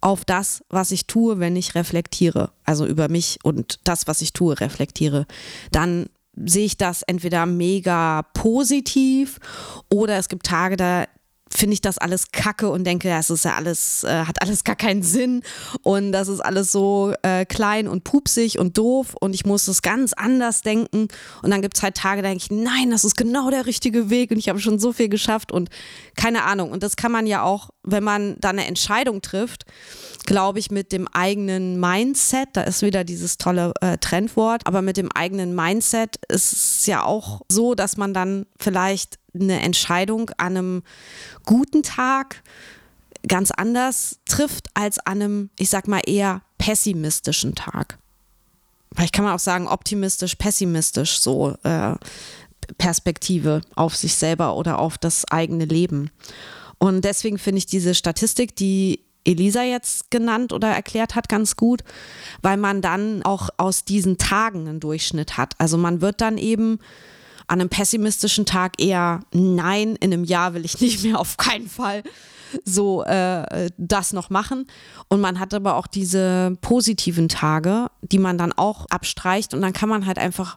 auf 0.00 0.24
das, 0.24 0.62
was 0.68 0.90
ich 0.90 1.06
tue, 1.06 1.38
wenn 1.38 1.56
ich 1.56 1.74
reflektiere. 1.74 2.52
Also 2.64 2.86
über 2.86 3.08
mich 3.08 3.38
und 3.42 3.80
das, 3.84 4.06
was 4.06 4.22
ich 4.22 4.32
tue, 4.32 4.58
reflektiere. 4.58 5.26
Dann 5.72 6.06
sehe 6.34 6.64
ich 6.64 6.76
das 6.76 7.02
entweder 7.02 7.46
mega 7.46 8.22
positiv 8.32 9.38
oder 9.90 10.16
es 10.16 10.28
gibt 10.28 10.46
Tage, 10.46 10.76
da 10.76 11.06
finde 11.54 11.74
ich 11.74 11.80
das 11.80 11.98
alles 11.98 12.30
kacke 12.32 12.68
und 12.70 12.84
denke, 12.84 13.08
das 13.08 13.30
ist 13.30 13.44
ja 13.44 13.54
alles, 13.56 14.04
äh, 14.04 14.24
hat 14.24 14.42
alles 14.42 14.64
gar 14.64 14.76
keinen 14.76 15.02
Sinn 15.02 15.42
und 15.82 16.12
das 16.12 16.28
ist 16.28 16.40
alles 16.40 16.72
so 16.72 17.12
äh, 17.22 17.44
klein 17.44 17.88
und 17.88 18.04
pupsig 18.04 18.58
und 18.58 18.76
doof 18.76 19.14
und 19.20 19.34
ich 19.34 19.46
muss 19.46 19.68
es 19.68 19.82
ganz 19.82 20.12
anders 20.12 20.62
denken. 20.62 21.08
Und 21.42 21.50
dann 21.50 21.62
gibt 21.62 21.76
es 21.76 21.82
halt 21.82 21.96
Tage, 21.96 22.22
da 22.22 22.28
denke 22.28 22.44
ich, 22.44 22.50
nein, 22.50 22.90
das 22.90 23.04
ist 23.04 23.16
genau 23.16 23.50
der 23.50 23.66
richtige 23.66 24.10
Weg 24.10 24.30
und 24.30 24.38
ich 24.38 24.48
habe 24.48 24.60
schon 24.60 24.78
so 24.78 24.92
viel 24.92 25.08
geschafft 25.08 25.52
und 25.52 25.70
keine 26.16 26.44
Ahnung. 26.44 26.70
Und 26.70 26.82
das 26.82 26.96
kann 26.96 27.12
man 27.12 27.26
ja 27.26 27.42
auch, 27.42 27.70
wenn 27.82 28.04
man 28.04 28.36
da 28.40 28.50
eine 28.50 28.66
Entscheidung 28.66 29.22
trifft, 29.22 29.64
glaube 30.26 30.58
ich, 30.58 30.70
mit 30.70 30.92
dem 30.92 31.08
eigenen 31.08 31.80
Mindset, 31.80 32.48
da 32.52 32.62
ist 32.62 32.82
wieder 32.82 33.04
dieses 33.04 33.38
tolle 33.38 33.72
äh, 33.80 33.96
Trendwort, 33.98 34.66
aber 34.66 34.82
mit 34.82 34.96
dem 34.96 35.10
eigenen 35.12 35.54
Mindset 35.54 36.16
ist 36.28 36.52
es 36.52 36.86
ja 36.86 37.02
auch 37.02 37.40
so, 37.50 37.74
dass 37.74 37.96
man 37.96 38.12
dann 38.12 38.46
vielleicht 38.58 39.18
eine 39.34 39.60
Entscheidung 39.60 40.30
an 40.38 40.56
einem 40.56 40.82
guten 41.44 41.82
Tag 41.82 42.42
ganz 43.26 43.50
anders 43.50 44.20
trifft 44.26 44.68
als 44.74 44.98
an 44.98 45.22
einem, 45.22 45.50
ich 45.58 45.70
sag 45.70 45.88
mal, 45.88 46.02
eher 46.06 46.42
pessimistischen 46.58 47.54
Tag. 47.54 47.98
Vielleicht 48.94 49.14
kann 49.14 49.24
man 49.24 49.34
auch 49.34 49.40
sagen, 49.40 49.68
optimistisch, 49.68 50.36
pessimistisch, 50.36 51.20
so 51.20 51.56
äh, 51.62 51.94
Perspektive 52.78 53.60
auf 53.74 53.96
sich 53.96 54.14
selber 54.14 54.56
oder 54.56 54.78
auf 54.78 54.98
das 54.98 55.24
eigene 55.26 55.64
Leben. 55.64 56.10
Und 56.78 57.04
deswegen 57.04 57.38
finde 57.38 57.58
ich 57.58 57.66
diese 57.66 57.94
Statistik, 57.94 58.56
die 58.56 59.04
Elisa 59.24 59.62
jetzt 59.62 60.10
genannt 60.10 60.52
oder 60.52 60.68
erklärt 60.68 61.14
hat, 61.14 61.28
ganz 61.28 61.56
gut, 61.56 61.82
weil 62.40 62.56
man 62.56 62.80
dann 62.80 63.22
auch 63.22 63.50
aus 63.56 63.84
diesen 63.84 64.16
Tagen 64.16 64.68
einen 64.68 64.80
Durchschnitt 64.80 65.36
hat. 65.36 65.54
Also 65.58 65.76
man 65.76 66.00
wird 66.00 66.20
dann 66.20 66.38
eben 66.38 66.78
an 67.48 67.60
einem 67.60 67.68
pessimistischen 67.68 68.46
Tag 68.46 68.80
eher 68.80 69.20
nein, 69.32 69.96
in 69.96 70.12
einem 70.12 70.24
Jahr 70.24 70.54
will 70.54 70.64
ich 70.64 70.80
nicht 70.80 71.02
mehr, 71.02 71.18
auf 71.18 71.36
keinen 71.36 71.68
Fall 71.68 72.02
so 72.64 73.02
äh, 73.04 73.70
das 73.76 74.12
noch 74.12 74.30
machen. 74.30 74.66
Und 75.08 75.20
man 75.20 75.38
hat 75.38 75.52
aber 75.52 75.76
auch 75.76 75.86
diese 75.86 76.56
positiven 76.60 77.28
Tage, 77.28 77.88
die 78.00 78.18
man 78.18 78.38
dann 78.38 78.52
auch 78.52 78.86
abstreicht 78.86 79.52
und 79.54 79.60
dann 79.60 79.72
kann 79.72 79.88
man 79.88 80.06
halt 80.06 80.18
einfach 80.18 80.56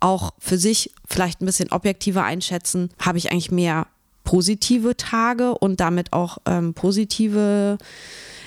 auch 0.00 0.32
für 0.38 0.58
sich 0.58 0.92
vielleicht 1.06 1.40
ein 1.40 1.46
bisschen 1.46 1.70
objektiver 1.70 2.24
einschätzen, 2.24 2.90
habe 2.98 3.18
ich 3.18 3.30
eigentlich 3.30 3.52
mehr 3.52 3.86
positive 4.24 4.96
Tage 4.96 5.56
und 5.56 5.80
damit 5.80 6.12
auch 6.12 6.38
ähm, 6.46 6.74
positive 6.74 7.78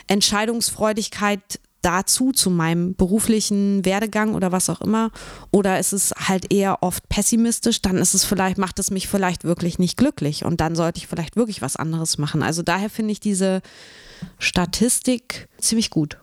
Entscheidungsfreudigkeit 0.08 1.60
dazu, 1.86 2.32
zu 2.32 2.50
meinem 2.50 2.95
beruflichen 2.95 3.86
Werdegang 3.86 4.34
oder 4.34 4.52
was 4.52 4.69
auch 4.69 4.82
immer? 4.82 5.12
Oder 5.52 5.80
ist 5.80 5.93
es 5.93 6.12
halt 6.17 6.52
eher 6.52 6.82
oft 6.82 7.08
pessimistisch? 7.10 7.82
Dann 7.82 7.98
ist 7.98 8.13
es 8.15 8.26
vielleicht, 8.26 8.58
macht 8.58 8.80
es 8.80 8.89
mich 8.89 9.08
vielleicht 9.08 9.43
wirklich 9.43 9.78
nicht 9.78 9.95
glücklich 9.95 10.43
und 10.43 10.62
dann 10.62 10.76
sollte 10.76 10.98
ich 10.98 11.08
vielleicht 11.08 11.36
wirklich 11.36 11.62
was 11.62 11.76
anderes 11.76 12.17
machen. 12.17 12.41
Also 12.41 12.63
daher 12.63 12.89
finde 12.89 13.12
ich 13.12 13.19
diese 13.19 13.62
Statistik 14.39 15.48
ziemlich 15.60 15.91
gut. 15.91 16.17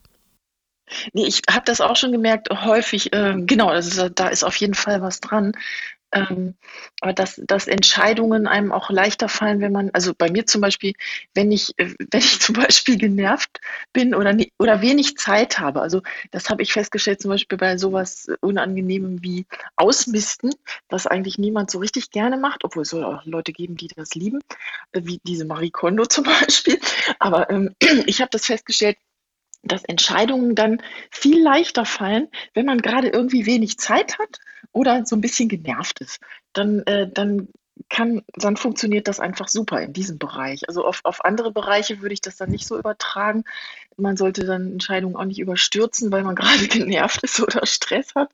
Nee, 1.13 1.27
ich 1.27 1.43
habe 1.51 1.65
das 1.65 1.81
auch 1.81 1.97
schon 1.97 2.13
gemerkt, 2.13 2.49
häufig, 2.51 3.13
äh, 3.13 3.35
genau, 3.39 3.69
also 3.69 4.09
da 4.09 4.29
ist 4.29 4.45
auf 4.45 4.57
jeden 4.57 4.75
Fall 4.75 5.01
was 5.01 5.21
dran. 5.21 5.53
Ähm, 6.13 6.55
aber 7.01 7.13
dass, 7.13 7.41
dass 7.47 7.67
Entscheidungen 7.67 8.47
einem 8.47 8.73
auch 8.73 8.91
leichter 8.91 9.29
fallen, 9.29 9.61
wenn 9.61 9.73
man, 9.73 9.91
also 9.93 10.13
bei 10.17 10.31
mir 10.31 10.47
zum 10.47 10.61
Beispiel, 10.61 10.93
wenn 11.35 11.51
ich, 11.51 11.73
äh, 11.79 11.95
wenn 12.11 12.21
ich 12.21 12.41
zum 12.41 12.55
Beispiel 12.55 12.99
genervt 12.99 13.61
bin 13.93 14.15
oder, 14.15 14.33
nie, 14.33 14.53
oder 14.59 14.83
wenig 14.83 15.17
Zeit 15.17 15.59
habe, 15.59 15.81
also 15.81 16.03
das 16.31 16.51
habe 16.51 16.63
ich 16.63 16.73
festgestellt, 16.73 17.23
zum 17.23 17.31
Beispiel 17.31 17.59
bei 17.59 17.77
sowas 17.79 18.29
Unangenehmem 18.41 19.23
wie 19.23 19.47
Ausmisten, 19.77 20.53
was 20.89 21.07
eigentlich 21.07 21.39
niemand 21.39 21.71
so 21.71 21.79
richtig 21.79 22.11
gerne 22.11 22.37
macht, 22.37 22.65
obwohl 22.65 22.83
es 22.83 22.91
soll 22.91 23.05
auch 23.05 23.25
Leute 23.25 23.53
geben, 23.53 23.77
die 23.77 23.89
das 23.89 24.15
lieben, 24.15 24.41
äh, 24.93 25.01
wie 25.05 25.21
diese 25.25 25.45
Marie 25.45 25.71
Kondo 25.71 26.05
zum 26.07 26.25
Beispiel. 26.25 26.79
Aber 27.19 27.51
ähm, 27.51 27.75
ich 28.07 28.21
habe 28.21 28.31
das 28.31 28.47
festgestellt, 28.47 28.99
dass 29.63 29.85
Entscheidungen 29.85 30.55
dann 30.55 30.83
viel 31.11 31.43
leichter 31.43 31.85
fallen, 31.85 32.29
wenn 32.55 32.67
man 32.67 32.83
gerade 32.83 33.09
irgendwie 33.09 33.47
wenig 33.47 33.79
Zeit 33.79 34.19
hat 34.19 34.39
oder 34.73 35.05
so 35.07 35.17
ein 35.17 35.21
bisschen 35.21 35.49
genervt 35.49 36.01
ist. 36.01 36.21
Dann, 36.53 36.81
äh, 36.87 37.09
dann 37.11 37.49
kann, 37.89 38.23
dann 38.35 38.57
funktioniert 38.57 39.09
das 39.09 39.21
einfach 39.21 39.49
super 39.49 39.81
in 39.81 39.93
diesem 39.93 40.19
Bereich. 40.19 40.69
Also 40.69 40.85
auf, 40.85 41.01
auf 41.05 41.25
andere 41.25 41.53
Bereiche 41.53 42.01
würde 42.01 42.15
ich 42.15 42.21
das 42.21 42.37
dann 42.37 42.51
nicht 42.51 42.67
so 42.67 42.79
übertragen. 42.79 43.45
Man 43.97 44.17
sollte 44.17 44.45
dann 44.45 44.73
Entscheidungen 44.73 45.17
auch 45.17 45.25
nicht 45.25 45.39
überstürzen, 45.39 46.11
weil 46.13 46.23
man 46.23 46.35
gerade 46.37 46.67
genervt 46.69 47.23
ist 47.23 47.41
oder 47.41 47.67
Stress 47.67 48.15
hat. 48.15 48.31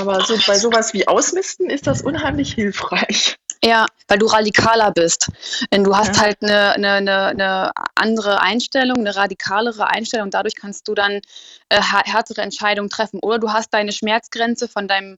Aber 0.00 0.24
so 0.24 0.36
bei 0.46 0.58
sowas 0.58 0.92
wie 0.94 1.08
Ausmisten 1.08 1.70
ist 1.70 1.86
das 1.86 2.02
unheimlich 2.02 2.54
hilfreich. 2.54 3.36
Ja, 3.64 3.86
weil 4.08 4.18
du 4.18 4.26
radikaler 4.26 4.90
bist. 4.90 5.28
Denn 5.72 5.84
du 5.84 5.96
hast 5.96 6.16
ja. 6.16 6.22
halt 6.22 6.42
eine, 6.42 6.72
eine, 6.72 6.92
eine, 6.92 7.26
eine, 7.26 7.72
andere 7.94 8.40
Einstellung, 8.40 8.98
eine 8.98 9.14
radikalere 9.14 9.86
Einstellung. 9.86 10.30
Dadurch 10.30 10.56
kannst 10.56 10.88
du 10.88 10.94
dann 10.94 11.20
äh, 11.68 11.80
härtere 11.80 12.42
Entscheidungen 12.42 12.90
treffen. 12.90 13.20
Oder 13.22 13.38
du 13.38 13.52
hast 13.52 13.72
deine 13.72 13.92
Schmerzgrenze 13.92 14.66
von 14.66 14.88
deinem 14.88 15.16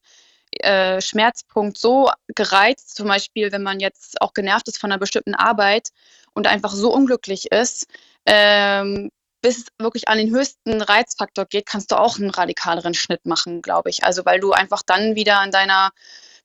äh, 0.61 1.01
Schmerzpunkt 1.01 1.79
so 1.79 2.11
gereizt, 2.35 2.95
zum 2.95 3.09
Beispiel, 3.09 3.51
wenn 3.51 3.63
man 3.63 3.81
jetzt 3.81 4.21
auch 4.21 4.35
genervt 4.35 4.69
ist 4.69 4.79
von 4.79 4.93
einer 4.93 5.01
bestimmten 5.01 5.35
Arbeit 5.35 5.89
und 6.35 6.47
einfach 6.47 6.73
so 6.73 6.93
unglücklich 6.93 7.51
ist, 7.51 7.87
ähm, 8.27 9.11
bis 9.41 9.59
es 9.59 9.67
wirklich 9.79 10.09
an 10.09 10.19
den 10.19 10.31
höchsten 10.31 10.81
Reizfaktor 10.81 11.47
geht, 11.47 11.67
kannst 11.67 11.93
du 11.93 11.97
auch 11.97 12.19
einen 12.19 12.31
radikaleren 12.31 12.95
Schnitt 12.95 13.27
machen, 13.27 13.63
glaube 13.63 13.91
ich. 13.91 14.05
Also 14.05 14.25
weil 14.25 14.41
du 14.41 14.53
einfach 14.53 14.83
dann 14.85 15.17
wieder 15.17 15.39
an 15.39 15.51
deiner 15.51 15.91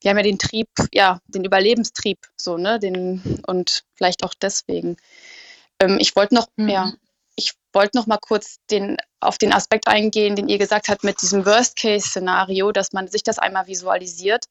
wir 0.02 0.10
haben 0.10 0.18
ja 0.18 0.24
den 0.24 0.40
Trieb, 0.40 0.70
ja, 0.94 1.20
den 1.28 1.44
Überlebenstrieb, 1.44 2.20
so, 2.36 2.58
ne, 2.58 2.80
den, 2.80 3.42
und 3.48 3.84
vielleicht 3.96 4.24
auch 4.24 4.34
deswegen. 4.34 4.98
Ähm, 5.80 5.98
ich 6.00 6.16
wollte 6.16 6.36
noch, 6.36 6.48
mhm. 6.56 6.70
ja, 6.70 6.94
ich 7.36 7.54
wollte 7.74 7.98
noch 7.98 8.08
mal 8.08 8.20
kurz 8.20 8.58
den, 8.70 8.98
auf 9.20 9.38
den 9.38 9.54
Aspekt 9.54 9.88
eingehen, 9.88 10.36
den 10.36 10.50
ihr 10.50 10.58
gesagt 10.58 10.90
habt 10.90 11.04
mit 11.04 11.22
diesem 11.22 11.46
Worst-Case-Szenario, 11.46 12.72
dass 12.72 12.94
man 12.94 13.08
sich 13.08 13.24
das 13.24 13.40
einmal 13.40 13.68
visualisiert. 13.68 14.46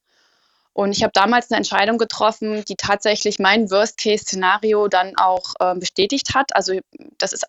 Und 0.73 0.91
ich 0.91 1.03
habe 1.03 1.11
damals 1.13 1.49
eine 1.49 1.57
Entscheidung 1.57 1.97
getroffen, 1.97 2.63
die 2.65 2.75
tatsächlich 2.75 3.39
mein 3.39 3.69
Worst-Case-Szenario 3.69 4.87
dann 4.87 5.17
auch 5.17 5.53
äh, 5.59 5.75
bestätigt 5.75 6.35
hat. 6.35 6.55
Also 6.55 6.79
das 7.17 7.33
ist 7.33 7.45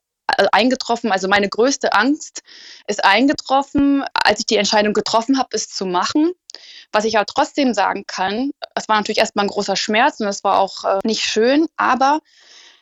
eingetroffen, 0.52 1.12
also 1.12 1.28
meine 1.28 1.48
größte 1.48 1.92
Angst 1.92 2.42
ist 2.86 3.04
eingetroffen, 3.04 4.04
als 4.14 4.40
ich 4.40 4.46
die 4.46 4.56
Entscheidung 4.56 4.92
getroffen 4.92 5.38
habe, 5.38 5.48
es 5.52 5.68
zu 5.68 5.86
machen. 5.86 6.32
Was 6.92 7.04
ich 7.04 7.16
aber 7.16 7.26
trotzdem 7.26 7.74
sagen 7.74 8.04
kann, 8.06 8.52
es 8.74 8.88
war 8.88 8.96
natürlich 8.96 9.18
erstmal 9.18 9.44
ein 9.44 9.50
großer 9.50 9.76
Schmerz 9.76 10.20
und 10.20 10.26
es 10.26 10.42
war 10.44 10.58
auch 10.58 10.84
äh, 10.84 10.98
nicht 11.04 11.22
schön, 11.22 11.68
aber 11.76 12.20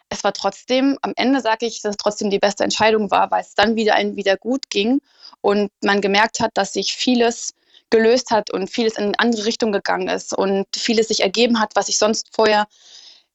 es 0.08 0.24
war 0.24 0.32
trotzdem, 0.32 0.98
am 1.02 1.12
Ende 1.16 1.40
sage 1.40 1.66
ich, 1.66 1.82
dass 1.82 1.90
es 1.90 1.96
trotzdem 1.96 2.30
die 2.30 2.38
beste 2.38 2.64
Entscheidung 2.64 3.10
war, 3.10 3.30
weil 3.30 3.42
es 3.42 3.54
dann 3.54 3.76
wieder 3.76 3.94
ein 3.94 4.16
wieder 4.16 4.36
gut 4.36 4.70
ging 4.70 5.00
und 5.42 5.70
man 5.82 6.00
gemerkt 6.00 6.40
hat, 6.40 6.52
dass 6.54 6.72
sich 6.72 6.94
vieles 6.94 7.54
gelöst 7.90 8.30
hat 8.30 8.50
und 8.50 8.68
vieles 8.70 8.96
in 8.96 9.04
eine 9.04 9.18
andere 9.18 9.44
Richtung 9.44 9.72
gegangen 9.72 10.08
ist 10.08 10.36
und 10.36 10.66
vieles 10.74 11.08
sich 11.08 11.20
ergeben 11.20 11.60
hat, 11.60 11.74
was 11.74 11.88
ich 11.88 11.98
sonst 11.98 12.28
vorher 12.32 12.66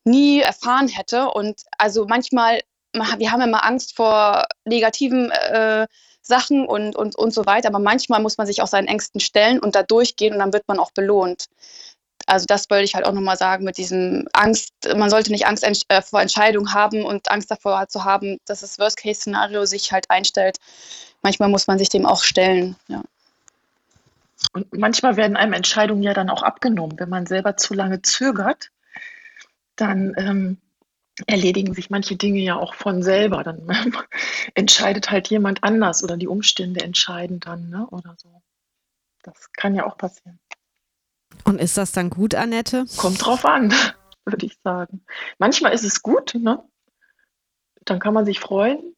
nie 0.03 0.41
erfahren 0.41 0.87
hätte. 0.87 1.29
Und 1.29 1.61
also 1.77 2.05
manchmal, 2.07 2.61
wir 2.93 3.31
haben 3.31 3.41
immer 3.41 3.65
Angst 3.65 3.95
vor 3.95 4.45
negativen 4.65 5.31
äh, 5.31 5.87
Sachen 6.21 6.65
und, 6.65 6.95
und, 6.95 7.15
und 7.15 7.33
so 7.33 7.45
weiter. 7.45 7.67
Aber 7.67 7.79
manchmal 7.79 8.21
muss 8.21 8.37
man 8.37 8.47
sich 8.47 8.61
auch 8.61 8.67
seinen 8.67 8.87
Ängsten 8.87 9.19
stellen 9.19 9.59
und 9.59 9.75
da 9.75 9.83
durchgehen 9.83 10.33
und 10.33 10.39
dann 10.39 10.53
wird 10.53 10.67
man 10.67 10.79
auch 10.79 10.91
belohnt. 10.91 11.47
also 12.25 12.45
das 12.45 12.69
wollte 12.69 12.85
ich 12.85 12.95
halt 12.95 13.05
auch 13.05 13.11
nochmal 13.11 13.37
sagen 13.37 13.65
mit 13.65 13.77
diesem 13.77 14.27
Angst, 14.33 14.73
man 14.95 15.09
sollte 15.09 15.31
nicht 15.31 15.45
Angst 15.45 15.65
äh, 15.89 16.01
vor 16.01 16.21
Entscheidungen 16.21 16.73
haben 16.73 17.03
und 17.03 17.29
Angst 17.29 17.51
davor 17.51 17.87
zu 17.89 18.05
haben, 18.05 18.37
dass 18.45 18.61
das 18.61 18.79
Worst-Case-Szenario 18.79 19.65
sich 19.65 19.91
halt 19.91 20.09
einstellt. 20.09 20.57
Manchmal 21.21 21.49
muss 21.49 21.67
man 21.67 21.77
sich 21.77 21.89
dem 21.89 22.05
auch 22.05 22.23
stellen, 22.23 22.75
ja. 22.87 23.03
Und 24.51 24.73
manchmal 24.73 25.15
werden 25.15 25.37
einem 25.37 25.53
Entscheidungen 25.53 26.03
ja 26.03 26.13
dann 26.13 26.29
auch 26.29 26.43
abgenommen. 26.43 26.99
Wenn 26.99 27.09
man 27.09 27.25
selber 27.25 27.55
zu 27.55 27.73
lange 27.73 28.01
zögert, 28.01 28.71
dann 29.77 30.13
ähm, 30.17 30.57
erledigen 31.33 31.73
sich 31.73 31.89
manche 31.89 32.15
Dinge 32.15 32.41
ja 32.41 32.57
auch 32.57 32.75
von 32.75 33.01
selber. 33.01 33.43
Dann 33.43 33.67
entscheidet 34.53 35.09
halt 35.09 35.29
jemand 35.29 35.63
anders 35.63 36.03
oder 36.03 36.15
die 36.15 36.27
Umstände 36.27 36.81
entscheiden 36.81 37.39
dann 37.39 37.69
ne? 37.69 37.87
oder 37.89 38.13
so. 38.17 38.43
Das 39.23 39.51
kann 39.53 39.73
ja 39.73 39.87
auch 39.87 39.97
passieren. 39.97 40.39
Und 41.43 41.59
ist 41.59 41.75
das 41.75 41.91
dann 41.91 42.11
gut, 42.11 42.35
Annette? 42.35 42.85
Kommt 42.97 43.25
drauf 43.25 43.45
an, 43.45 43.73
würde 44.25 44.45
ich 44.45 44.59
sagen. 44.63 45.03
Manchmal 45.39 45.73
ist 45.73 45.83
es 45.83 46.03
gut, 46.03 46.35
ne? 46.35 46.63
Dann 47.83 47.99
kann 47.99 48.13
man 48.13 48.25
sich 48.25 48.39
freuen, 48.39 48.95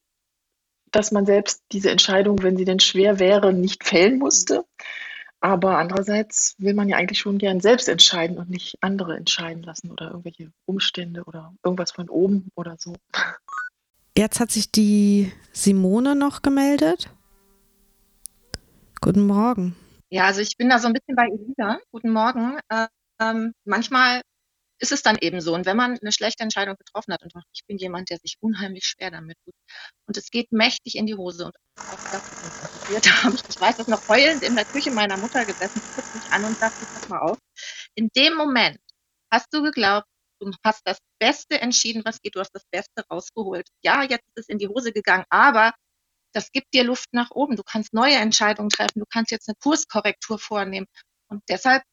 dass 0.92 1.12
man 1.12 1.26
selbst 1.26 1.64
diese 1.72 1.90
Entscheidung, 1.90 2.44
wenn 2.44 2.58
sie 2.58 2.66
denn 2.66 2.82
schwer 2.82 3.18
wäre, 3.18 3.54
nicht 3.54 3.86
fällen 3.86 4.20
musste. 4.20 4.66
Aber 5.46 5.78
andererseits 5.78 6.56
will 6.58 6.74
man 6.74 6.90
ja 6.90 6.98
eigentlich 6.98 7.20
schon 7.20 7.38
gern 7.38 7.60
selbst 7.60 7.88
entscheiden 7.88 8.40
und 8.40 8.50
nicht 8.50 8.78
andere 8.82 9.16
entscheiden 9.16 9.62
lassen 9.62 9.92
oder 9.92 10.08
irgendwelche 10.08 10.52
Umstände 10.66 11.24
oder 11.26 11.54
irgendwas 11.64 11.92
von 11.92 12.10
oben 12.10 12.50
oder 12.56 12.78
so. 12.80 12.96
Jetzt 14.18 14.40
hat 14.40 14.50
sich 14.50 14.72
die 14.72 15.32
Simone 15.52 16.16
noch 16.16 16.42
gemeldet. 16.42 17.12
Guten 19.02 19.28
Morgen. 19.28 19.76
Ja, 20.10 20.26
also 20.26 20.42
ich 20.42 20.58
bin 20.58 20.68
da 20.68 20.80
so 20.80 20.88
ein 20.88 20.94
bisschen 20.94 21.16
bei 21.16 21.28
Elisa. 21.28 21.78
Guten 21.92 22.10
Morgen. 22.10 22.58
Ähm, 23.22 23.54
manchmal 23.66 24.22
ist 24.80 24.92
es 24.92 25.02
dann 25.02 25.18
eben 25.20 25.42
so. 25.42 25.54
Und 25.54 25.66
wenn 25.66 25.78
man 25.78 25.98
eine 26.00 26.12
schlechte 26.12 26.44
Entscheidung 26.44 26.76
getroffen 26.76 27.14
hat, 27.14 27.24
und 27.24 27.34
ich 27.54 27.66
bin 27.66 27.78
jemand, 27.78 28.10
der 28.10 28.18
sich 28.18 28.38
unheimlich 28.42 28.86
schwer 28.86 29.12
damit 29.12 29.38
tut, 29.46 29.54
und 30.08 30.18
es 30.18 30.30
geht 30.30 30.52
mächtig 30.52 30.96
in 30.96 31.06
die 31.06 31.16
Hose 31.16 31.46
und 31.46 31.56
auch 31.80 32.12
das 32.12 32.30
passiert 32.30 33.06
habe, 33.24 33.36
ich 33.50 33.60
weiß 33.60 33.78
das 33.78 33.88
noch 33.88 34.08
heulend 34.10 34.44
in 34.44 34.56
der 34.56 34.66
Küche 34.66 34.92
meiner 34.92 35.18
Mutter 35.18 35.46
gesessen, 35.46 35.82
guckt 35.96 36.16
mich 36.16 36.32
an 36.32 36.44
und 36.46 36.58
sagt, 36.58 36.76
pass 36.94 37.10
mal 37.10 37.20
auf. 37.20 37.38
In 37.96 38.10
dem 38.16 38.36
Moment 38.36 38.80
hast 39.32 39.48
du 39.52 39.62
geglaubt, 39.64 40.08
du 40.40 40.52
hast 40.64 40.82
das 40.86 41.00
Beste 41.20 41.60
entschieden, 41.62 42.04
was 42.06 42.22
geht, 42.22 42.36
du 42.36 42.40
hast 42.40 42.52
das 42.52 42.66
Beste 42.72 43.06
rausgeholt. 43.10 43.68
Ja, 43.84 44.04
jetzt 44.04 44.26
ist 44.36 44.44
es 44.44 44.50
in 44.50 44.58
die 44.58 44.68
Hose 44.68 44.92
gegangen, 44.92 45.26
aber 45.30 45.74
das 46.34 46.52
gibt 46.52 46.74
dir 46.74 46.84
Luft 46.84 47.14
nach 47.14 47.32
oben. 47.32 47.56
Du 47.56 47.64
kannst 47.64 47.94
neue 47.94 48.16
Entscheidungen 48.16 48.70
treffen, 48.70 49.00
du 49.00 49.06
kannst 49.10 49.32
jetzt 49.32 49.48
eine 49.48 49.56
Kurskorrektur 49.56 50.38
vornehmen. 50.38 50.86
Und 51.28 51.42
deshalb 51.50 51.84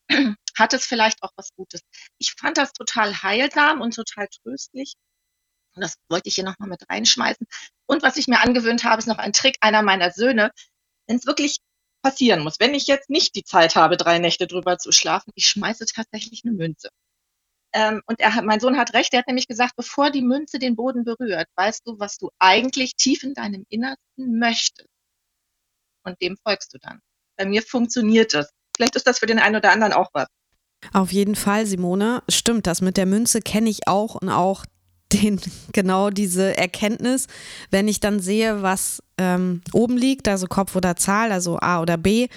hat 0.56 0.72
es 0.74 0.84
vielleicht 0.86 1.22
auch 1.22 1.32
was 1.36 1.50
Gutes. 1.56 1.80
Ich 2.18 2.34
fand 2.38 2.56
das 2.58 2.72
total 2.72 3.22
heilsam 3.22 3.80
und 3.80 3.94
total 3.94 4.28
tröstlich. 4.28 4.94
Und 5.74 5.82
das 5.82 5.94
wollte 6.08 6.28
ich 6.28 6.34
hier 6.34 6.44
nochmal 6.44 6.68
mit 6.68 6.88
reinschmeißen. 6.88 7.46
Und 7.86 8.02
was 8.02 8.16
ich 8.16 8.28
mir 8.28 8.40
angewöhnt 8.40 8.84
habe, 8.84 8.98
ist 8.98 9.06
noch 9.06 9.18
ein 9.18 9.32
Trick 9.32 9.56
einer 9.60 9.82
meiner 9.82 10.10
Söhne. 10.10 10.50
Wenn 11.06 11.16
es 11.16 11.26
wirklich 11.26 11.58
passieren 12.02 12.42
muss, 12.42 12.60
wenn 12.60 12.74
ich 12.74 12.86
jetzt 12.86 13.10
nicht 13.10 13.34
die 13.36 13.44
Zeit 13.44 13.76
habe, 13.76 13.96
drei 13.96 14.18
Nächte 14.18 14.46
drüber 14.46 14.78
zu 14.78 14.92
schlafen, 14.92 15.30
ich 15.34 15.46
schmeiße 15.46 15.86
tatsächlich 15.86 16.42
eine 16.44 16.54
Münze. 16.54 16.88
Ähm, 17.74 18.02
und 18.06 18.20
er 18.20 18.42
mein 18.42 18.60
Sohn 18.60 18.76
hat 18.76 18.92
recht, 18.92 19.14
er 19.14 19.20
hat 19.20 19.28
nämlich 19.28 19.48
gesagt, 19.48 19.76
bevor 19.76 20.10
die 20.10 20.20
Münze 20.20 20.58
den 20.58 20.76
Boden 20.76 21.04
berührt, 21.04 21.48
weißt 21.56 21.86
du, 21.86 21.98
was 21.98 22.18
du 22.18 22.30
eigentlich 22.38 22.94
tief 22.96 23.22
in 23.22 23.34
deinem 23.34 23.64
Innersten 23.70 24.38
möchtest. 24.38 24.88
Und 26.04 26.20
dem 26.20 26.36
folgst 26.36 26.74
du 26.74 26.78
dann. 26.78 27.00
Bei 27.36 27.46
mir 27.46 27.62
funktioniert 27.62 28.34
das. 28.34 28.50
Vielleicht 28.76 28.96
ist 28.96 29.06
das 29.06 29.18
für 29.18 29.26
den 29.26 29.38
einen 29.38 29.56
oder 29.56 29.72
anderen 29.72 29.92
auch 29.92 30.10
was. 30.12 30.26
Auf 30.92 31.12
jeden 31.12 31.36
Fall, 31.36 31.66
Simone. 31.66 32.22
Stimmt, 32.28 32.66
das 32.66 32.80
mit 32.80 32.96
der 32.96 33.06
Münze 33.06 33.40
kenne 33.40 33.70
ich 33.70 33.86
auch 33.86 34.16
und 34.16 34.28
auch 34.28 34.64
den, 35.12 35.40
genau 35.72 36.08
diese 36.10 36.56
Erkenntnis, 36.56 37.26
wenn 37.70 37.86
ich 37.86 38.00
dann 38.00 38.18
sehe, 38.18 38.62
was 38.62 39.02
ähm, 39.18 39.60
oben 39.72 39.98
liegt, 39.98 40.26
also 40.26 40.46
Kopf 40.46 40.74
oder 40.74 40.96
Zahl, 40.96 41.32
also 41.32 41.58
A 41.60 41.82
oder 41.82 41.98
B, 41.98 42.28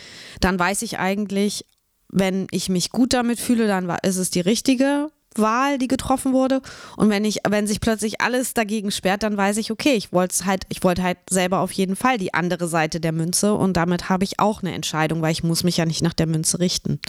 dann 0.41 0.59
weiß 0.59 0.81
ich 0.81 0.99
eigentlich, 0.99 1.65
wenn 2.09 2.47
ich 2.51 2.67
mich 2.67 2.89
gut 2.91 3.13
damit 3.13 3.39
fühle, 3.39 3.67
dann 3.67 3.89
ist 4.03 4.17
es 4.17 4.29
die 4.29 4.41
richtige 4.41 5.09
Wahl, 5.37 5.77
die 5.77 5.87
getroffen 5.87 6.33
wurde. 6.33 6.61
Und 6.97 7.09
wenn 7.09 7.25
ich, 7.25 7.39
wenn 7.47 7.67
sich 7.67 7.81
plötzlich 7.81 8.21
alles 8.21 8.53
dagegen 8.53 8.91
sperrt, 8.91 9.23
dann 9.23 9.37
weiß 9.37 9.57
ich, 9.57 9.71
okay, 9.71 9.93
ich 9.93 10.13
wollte 10.13 10.45
halt, 10.45 10.63
ich 10.69 10.83
wollte 10.83 11.03
halt 11.03 11.17
selber 11.29 11.59
auf 11.59 11.71
jeden 11.71 11.95
Fall 11.95 12.17
die 12.17 12.33
andere 12.33 12.67
Seite 12.67 12.99
der 12.99 13.11
Münze 13.11 13.53
und 13.53 13.75
damit 13.77 14.09
habe 14.09 14.23
ich 14.23 14.39
auch 14.39 14.61
eine 14.61 14.73
Entscheidung, 14.73 15.21
weil 15.21 15.31
ich 15.31 15.43
muss 15.43 15.63
mich 15.63 15.77
ja 15.77 15.85
nicht 15.85 16.01
nach 16.01 16.13
der 16.13 16.27
Münze 16.27 16.59
richten. 16.59 16.99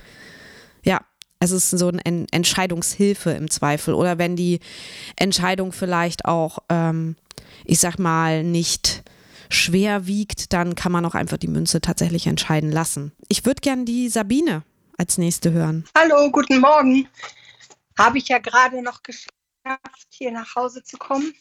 Es 1.39 1.51
ist 1.51 1.71
so 1.71 1.89
eine 1.89 2.27
Entscheidungshilfe 2.31 3.31
im 3.31 3.51
Zweifel. 3.51 3.95
Oder 3.95 4.19
wenn 4.19 4.37
die 4.37 4.61
Entscheidung 5.17 5.73
vielleicht 5.73 6.25
auch, 6.25 6.59
ähm, 6.69 7.17
ich 7.65 7.79
sag 7.79 7.99
mal, 7.99 8.43
nicht 8.43 9.03
schwer 9.51 10.07
wiegt, 10.07 10.53
dann 10.53 10.75
kann 10.75 10.93
man 10.93 11.05
auch 11.05 11.15
einfach 11.15 11.37
die 11.37 11.49
Münze 11.49 11.81
tatsächlich 11.81 12.27
entscheiden 12.27 12.73
lassen. 12.73 13.13
Ich 13.29 13.45
würde 13.45 13.61
gern 13.61 13.85
die 13.85 14.09
Sabine 14.09 14.63
als 14.99 15.19
nächste 15.19 15.53
hören. 15.53 15.85
Hallo, 15.97 16.31
guten 16.31 16.59
Morgen. 16.59 17.09
Habe 17.99 18.19
ich 18.19 18.29
ja 18.29 18.39
gerade 18.39 18.83
noch 18.83 19.03
geschafft, 19.03 19.31
hier 20.11 20.33
nach 20.33 20.55
Hause 20.55 20.83
zu 20.83 20.97
kommen. 20.97 21.35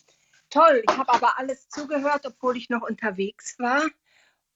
Toll, 0.50 0.84
ich 0.88 0.98
habe 0.98 1.12
aber 1.14 1.38
alles 1.40 1.68
zugehört, 1.70 2.26
obwohl 2.26 2.58
ich 2.58 2.70
noch 2.70 2.82
unterwegs 2.82 3.56
war. 3.60 3.84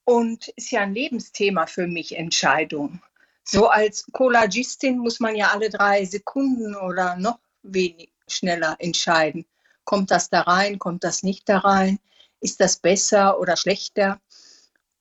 Und 0.04 0.48
ist 0.56 0.70
ja 0.70 0.80
ein 0.80 0.94
Lebensthema 0.94 1.66
für 1.66 1.86
mich, 1.86 2.16
Entscheidung. 2.16 3.02
So 3.44 3.68
als 3.68 4.06
Collagistin 4.12 4.98
muss 4.98 5.20
man 5.20 5.34
ja 5.34 5.48
alle 5.48 5.70
drei 5.70 6.04
Sekunden 6.04 6.76
oder 6.76 7.16
noch 7.16 7.38
wenig 7.62 8.12
schneller 8.28 8.76
entscheiden. 8.78 9.46
Kommt 9.84 10.10
das 10.10 10.30
da 10.30 10.42
rein, 10.42 10.78
kommt 10.78 11.04
das 11.04 11.22
nicht 11.22 11.48
da 11.48 11.58
rein? 11.58 11.98
Ist 12.40 12.60
das 12.60 12.76
besser 12.76 13.40
oder 13.40 13.56
schlechter? 13.56 14.20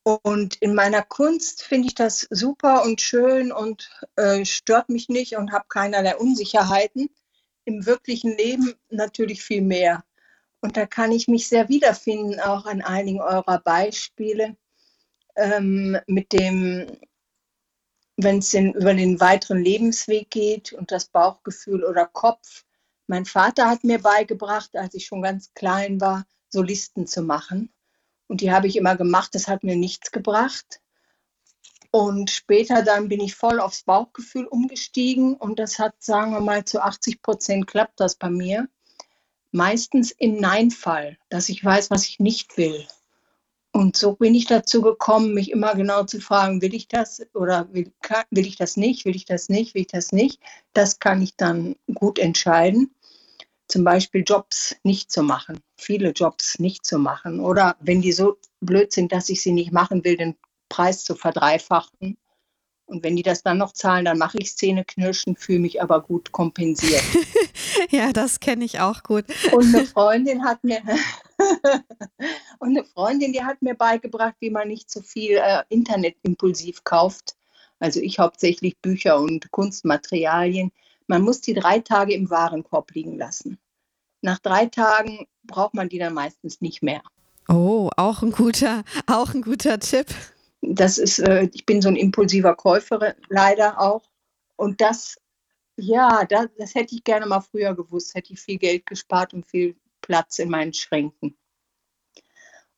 Und 0.04 0.56
in 0.56 0.74
meiner 0.74 1.04
Kunst 1.04 1.64
finde 1.64 1.88
ich 1.88 1.96
das 1.96 2.28
super 2.32 2.84
und 2.84 3.02
schön 3.02 3.52
und 3.52 3.90
äh, 4.16 4.44
stört 4.46 4.90
mich 4.90 5.10
nicht 5.10 5.36
und 5.36 5.52
habe 5.52 5.66
keinerlei 5.70 6.16
Unsicherheiten. 6.16 7.10
Im 7.66 7.86
wirklichen 7.86 8.36
Leben 8.36 8.74
natürlich 8.90 9.44
viel 9.44 9.62
mehr. 9.62 10.04
Und 10.62 10.78
da 10.78 10.86
kann 10.86 11.12
ich 11.12 11.28
mich 11.28 11.48
sehr 11.48 11.70
wiederfinden, 11.70 12.40
auch 12.40 12.66
an 12.66 12.82
einigen 12.82 13.22
eurer 13.22 13.60
Beispiele 13.60 14.58
ähm, 15.36 15.98
mit 16.08 16.34
dem, 16.34 16.88
wenn 18.24 18.40
es 18.40 18.54
über 18.54 18.94
den 18.94 19.20
weiteren 19.20 19.64
Lebensweg 19.64 20.30
geht 20.30 20.74
und 20.74 20.92
das 20.92 21.06
Bauchgefühl 21.06 21.86
oder 21.86 22.06
Kopf. 22.06 22.66
Mein 23.08 23.26
Vater 23.26 23.70
hat 23.70 23.84
mir 23.84 24.00
beigebracht, 24.00 24.76
als 24.76 24.94
ich 24.94 25.06
schon 25.06 25.22
ganz 25.22 25.54
klein 25.54 26.02
war, 26.02 26.26
so 26.50 26.62
Listen 26.62 27.08
zu 27.08 27.22
machen. 27.22 27.74
Und 28.28 28.42
die 28.42 28.52
habe 28.52 28.68
ich 28.68 28.76
immer 28.76 28.98
gemacht, 28.98 29.34
das 29.36 29.48
hat 29.48 29.64
mir 29.64 29.78
nichts 29.78 30.12
gebracht. 30.12 30.82
Und 31.92 32.30
später 32.30 32.84
dann 32.84 33.08
bin 33.08 33.22
ich 33.22 33.36
voll 33.36 33.60
aufs 33.60 33.84
Bauchgefühl 33.84 34.46
umgestiegen 34.46 35.36
und 35.36 35.58
das 35.58 35.80
hat, 35.80 35.96
sagen 36.00 36.34
wir 36.34 36.42
mal, 36.42 36.66
zu 36.66 36.82
80 36.82 37.22
Prozent 37.22 37.68
klappt 37.68 38.00
das 38.00 38.16
bei 38.16 38.30
mir. 38.30 38.68
Meistens 39.52 40.12
im 40.12 40.36
Nein-Fall, 40.36 41.18
dass 41.30 41.50
ich 41.50 41.64
weiß, 41.64 41.90
was 41.90 42.06
ich 42.06 42.20
nicht 42.20 42.58
will. 42.58 42.86
Und 43.72 43.96
so 43.96 44.14
bin 44.14 44.34
ich 44.34 44.48
dazu 44.48 44.82
gekommen, 44.82 45.34
mich 45.34 45.52
immer 45.52 45.76
genau 45.76 46.04
zu 46.04 46.20
fragen, 46.20 46.62
will 46.62 46.74
ich 46.74 46.88
das 46.88 47.22
oder 47.34 47.72
will, 47.72 47.92
will 48.32 48.48
ich 48.48 48.58
das 48.58 48.78
nicht, 48.78 49.06
will 49.06 49.16
ich 49.16 49.26
das 49.26 49.48
nicht, 49.48 49.76
will 49.76 49.82
ich 49.82 49.88
das 49.88 50.12
nicht. 50.12 50.40
Das 50.74 51.00
kann 51.00 51.22
ich 51.22 51.36
dann 51.36 51.76
gut 51.94 52.18
entscheiden 52.18 52.92
zum 53.70 53.84
Beispiel 53.84 54.24
Jobs 54.28 54.76
nicht 54.84 55.12
zu 55.12 55.24
machen, 55.24 55.60
viele 55.78 56.10
Jobs 56.10 56.60
nicht 56.60 56.86
zu 56.86 56.98
machen 56.98 57.40
oder 57.40 57.78
wenn 57.80 58.02
die 58.02 58.12
so 58.12 58.38
blöd 58.60 58.92
sind, 58.92 59.12
dass 59.12 59.30
ich 59.30 59.42
sie 59.42 59.54
nicht 59.54 59.72
machen 59.72 60.04
will, 60.04 60.18
den 60.18 60.36
Preis 60.68 61.04
zu 61.04 61.16
verdreifachen. 61.16 62.18
Und 62.86 63.04
wenn 63.04 63.16
die 63.16 63.22
das 63.22 63.44
dann 63.44 63.60
noch 63.60 63.74
zahlen, 63.74 64.06
dann 64.06 64.18
mache 64.18 64.40
ich 64.40 64.58
Zähne 64.58 64.84
knirschen, 64.84 65.36
fühle 65.36 65.60
mich 65.60 65.82
aber 65.82 66.02
gut 66.02 66.32
kompensiert. 66.32 67.04
ja, 67.92 68.12
das 68.12 68.40
kenne 68.40 68.66
ich 68.66 68.80
auch 68.80 69.04
gut. 69.04 69.26
Und 69.52 69.74
eine 69.76 69.86
Freundin 69.86 70.44
hat 70.44 70.64
mir 70.64 70.82
und 72.60 72.70
eine 72.70 72.84
Freundin, 72.84 73.34
die 73.34 73.44
hat 73.44 73.62
mir 73.62 73.76
beigebracht, 73.76 74.36
wie 74.40 74.50
man 74.50 74.68
nicht 74.68 74.92
so 74.92 75.02
viel 75.02 75.38
äh, 75.38 75.64
Internet 75.70 76.16
impulsiv 76.24 76.84
kauft. 76.84 77.36
Also 77.80 78.00
ich 78.02 78.20
hauptsächlich 78.20 78.78
Bücher 78.80 79.20
und 79.20 79.52
Kunstmaterialien 79.52 80.72
man 81.10 81.24
muss 81.24 81.42
die 81.42 81.56
drei 81.56 81.80
Tage 81.80 82.14
im 82.14 82.30
Warenkorb 82.30 82.92
liegen 82.92 83.18
lassen. 83.18 83.58
Nach 84.22 84.38
drei 84.38 84.68
Tagen 84.68 85.26
braucht 85.44 85.74
man 85.74 85.90
die 85.90 85.98
dann 85.98 86.14
meistens 86.14 86.62
nicht 86.62 86.84
mehr. 86.84 87.02
Oh, 87.48 87.90
auch 87.98 88.22
ein 88.22 88.32
guter, 88.32 88.84
auch 89.08 89.34
ein 89.34 89.42
guter 89.42 89.80
Tipp. 89.80 90.06
Das 90.62 91.00
ist, 91.00 91.18
äh, 91.18 91.50
ich 91.52 91.66
bin 91.66 91.82
so 91.82 91.90
ein 91.90 91.96
impulsiver 91.96 92.56
Käufer 92.56 93.16
leider 93.28 93.82
auch. 93.82 94.04
Und 94.56 94.82
das, 94.82 95.16
ja, 95.78 96.26
das, 96.26 96.46
das 96.60 96.76
hätte 96.76 96.94
ich 96.94 97.04
gerne 97.04 97.26
mal 97.26 97.42
früher 97.42 97.74
gewusst. 97.74 98.14
Hätte 98.14 98.34
ich 98.34 98.40
viel 98.40 98.60
Geld 98.60 98.86
gespart 98.86 99.34
und 99.34 99.48
viel 99.48 99.76
Platz 100.10 100.40
in 100.40 100.50
meinen 100.50 100.74
Schränken. 100.74 101.38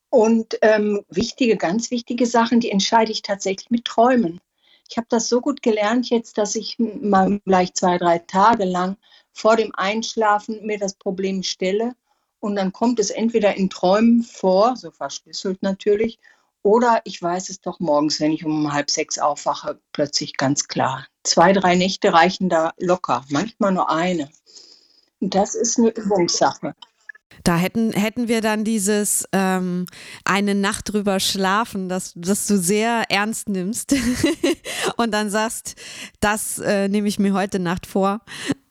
Und 0.10 0.58
ähm, 0.62 1.06
wichtige, 1.08 1.56
ganz 1.56 1.90
wichtige 1.90 2.26
Sachen, 2.26 2.60
die 2.60 2.70
entscheide 2.70 3.14
ich 3.14 3.22
tatsächlich 3.22 3.70
mit 3.70 3.86
Träumen. 3.86 4.42
Ich 4.90 4.98
habe 4.98 5.08
das 5.10 5.30
so 5.30 5.40
gut 5.40 5.62
gelernt 5.62 6.10
jetzt, 6.10 6.38
dass 6.38 6.56
ich 6.56 6.78
mal 6.78 7.40
gleich 7.46 7.74
zwei, 7.74 7.98
drei 7.98 8.20
Tage 8.20 8.66
lang 8.66 8.98
vor 9.32 9.56
dem 9.56 9.74
Einschlafen 9.74 10.66
mir 10.66 10.78
das 10.78 10.96
Problem 10.96 11.42
stelle 11.42 11.96
und 12.42 12.58
dann 12.58 12.74
kommt 12.74 13.00
es 13.00 13.12
entweder 13.12 13.56
in 13.56 13.70
Träumen 13.70 14.24
vor, 14.24 14.76
so 14.76 14.92
verschlüsselt 14.92 15.64
natürlich, 15.64 16.20
oder 16.64 17.00
ich 17.06 17.22
weiß 17.22 17.50
es 17.50 17.62
doch 17.62 17.80
morgens, 17.80 18.20
wenn 18.20 18.34
ich 18.34 18.44
um 18.44 18.74
halb 18.74 18.92
sechs 18.92 19.18
aufwache, 19.18 19.80
plötzlich 19.94 20.36
ganz 20.36 20.68
klar. 20.68 21.08
Zwei, 21.24 21.54
drei 21.54 21.76
Nächte 21.76 22.12
reichen 22.12 22.50
da 22.50 22.74
locker, 22.78 23.24
manchmal 23.30 23.72
nur 23.72 23.90
eine. 23.90 24.30
Und 25.22 25.34
das 25.34 25.56
ist 25.56 25.80
eine 25.80 25.92
Übungssache. 25.92 26.76
Da 27.44 27.58
hätten, 27.58 27.92
hätten 27.92 28.28
wir 28.28 28.42
dann 28.42 28.64
dieses 28.64 29.26
ähm, 29.32 29.86
eine 30.26 30.56
Nacht 30.56 30.94
drüber 30.94 31.20
schlafen, 31.20 31.90
dass, 31.90 32.14
dass 32.16 32.48
du 32.48 32.58
sehr 32.58 33.04
ernst 33.10 33.50
nimmst 33.50 33.96
und 34.98 35.12
dann 35.12 35.30
sagst, 35.30 35.76
das 36.20 36.60
äh, 36.60 36.88
nehme 36.88 37.08
ich 37.08 37.20
mir 37.20 37.34
heute 37.34 37.60
Nacht 37.60 37.88
vor. 37.88 38.22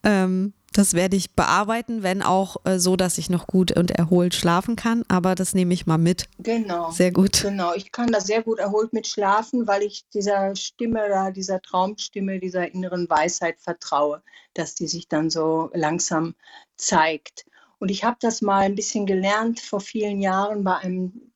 Ähm, 0.02 0.52
das 0.72 0.94
werde 0.94 1.16
ich 1.16 1.34
bearbeiten, 1.34 2.02
wenn 2.04 2.22
auch 2.22 2.56
äh, 2.64 2.78
so, 2.78 2.94
dass 2.96 3.18
ich 3.18 3.28
noch 3.28 3.46
gut 3.46 3.76
und 3.76 3.90
erholt 3.90 4.34
schlafen 4.34 4.76
kann. 4.76 5.04
Aber 5.08 5.34
das 5.34 5.54
nehme 5.54 5.74
ich 5.74 5.86
mal 5.86 5.98
mit. 5.98 6.26
Genau. 6.38 6.90
Sehr 6.92 7.10
gut. 7.10 7.42
Genau, 7.42 7.74
ich 7.74 7.90
kann 7.90 8.12
da 8.12 8.20
sehr 8.20 8.42
gut 8.42 8.60
erholt 8.60 8.92
mit 8.92 9.06
schlafen, 9.06 9.66
weil 9.66 9.82
ich 9.82 10.04
dieser 10.14 10.54
Stimme 10.54 11.08
da, 11.08 11.32
dieser 11.32 11.60
Traumstimme, 11.60 12.38
dieser 12.38 12.72
inneren 12.72 13.10
Weisheit 13.10 13.60
vertraue, 13.60 14.22
dass 14.54 14.74
die 14.74 14.86
sich 14.86 15.08
dann 15.08 15.28
so 15.28 15.70
langsam 15.74 16.34
zeigt. 16.76 17.46
Und 17.80 17.90
ich 17.90 18.04
habe 18.04 18.18
das 18.20 18.42
mal 18.42 18.60
ein 18.60 18.74
bisschen 18.74 19.06
gelernt 19.06 19.58
vor 19.58 19.80
vielen 19.80 20.20
Jahren 20.20 20.62
bei 20.62 20.76
einem 20.76 21.32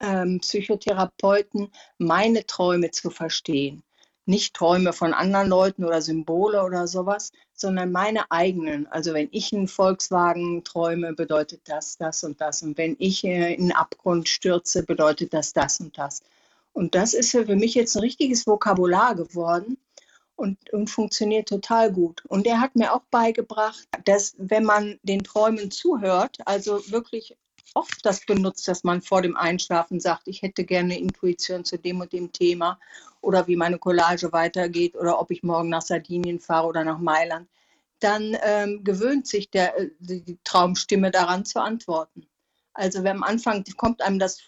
ähm, 0.00 0.38
Psychotherapeuten, 0.40 1.72
meine 1.96 2.46
Träume 2.46 2.90
zu 2.90 3.10
verstehen. 3.10 3.82
Nicht 4.26 4.54
Träume 4.54 4.92
von 4.92 5.14
anderen 5.14 5.48
Leuten 5.48 5.86
oder 5.86 6.02
Symbole 6.02 6.62
oder 6.62 6.86
sowas, 6.86 7.32
sondern 7.54 7.90
meine 7.90 8.30
eigenen. 8.30 8.86
Also 8.88 9.14
wenn 9.14 9.28
ich 9.32 9.54
einen 9.54 9.66
Volkswagen 9.66 10.62
träume, 10.62 11.14
bedeutet 11.14 11.62
das 11.64 11.96
das 11.96 12.22
und 12.22 12.38
das. 12.38 12.62
Und 12.62 12.76
wenn 12.76 12.94
ich 12.98 13.24
in 13.24 13.42
einen 13.42 13.72
Abgrund 13.72 14.28
stürze, 14.28 14.82
bedeutet 14.82 15.32
das 15.32 15.54
das 15.54 15.80
und 15.80 15.96
das. 15.96 16.22
Und 16.74 16.94
das 16.94 17.14
ist 17.14 17.30
für 17.30 17.56
mich 17.56 17.74
jetzt 17.74 17.96
ein 17.96 18.02
richtiges 18.02 18.46
Vokabular 18.46 19.14
geworden 19.14 19.78
und, 20.38 20.72
und 20.72 20.88
funktioniert 20.88 21.48
total 21.48 21.92
gut. 21.92 22.22
Und 22.28 22.46
er 22.46 22.60
hat 22.60 22.76
mir 22.76 22.94
auch 22.94 23.02
beigebracht, 23.10 23.88
dass 24.04 24.34
wenn 24.38 24.64
man 24.64 24.98
den 25.02 25.24
Träumen 25.24 25.70
zuhört, 25.72 26.38
also 26.44 26.80
wirklich 26.92 27.36
oft 27.74 28.06
das 28.06 28.24
benutzt, 28.24 28.68
dass 28.68 28.84
man 28.84 29.02
vor 29.02 29.20
dem 29.20 29.36
Einschlafen 29.36 29.98
sagt, 29.98 30.28
ich 30.28 30.42
hätte 30.42 30.64
gerne 30.64 30.98
Intuition 30.98 31.64
zu 31.64 31.76
dem 31.76 32.00
und 32.00 32.12
dem 32.12 32.30
Thema 32.30 32.78
oder 33.20 33.48
wie 33.48 33.56
meine 33.56 33.78
Collage 33.78 34.32
weitergeht 34.32 34.94
oder 34.94 35.20
ob 35.20 35.32
ich 35.32 35.42
morgen 35.42 35.70
nach 35.70 35.82
Sardinien 35.82 36.38
fahre 36.38 36.68
oder 36.68 36.84
nach 36.84 36.98
Mailand, 36.98 37.48
dann 37.98 38.36
ähm, 38.44 38.84
gewöhnt 38.84 39.26
sich 39.26 39.50
der, 39.50 39.76
äh, 39.76 39.90
die 39.98 40.38
Traumstimme 40.44 41.10
daran 41.10 41.44
zu 41.44 41.60
antworten. 41.60 42.28
Also 42.74 43.02
wenn 43.02 43.16
am 43.16 43.22
Anfang 43.24 43.64
kommt 43.76 44.02
einem 44.02 44.20
das 44.20 44.40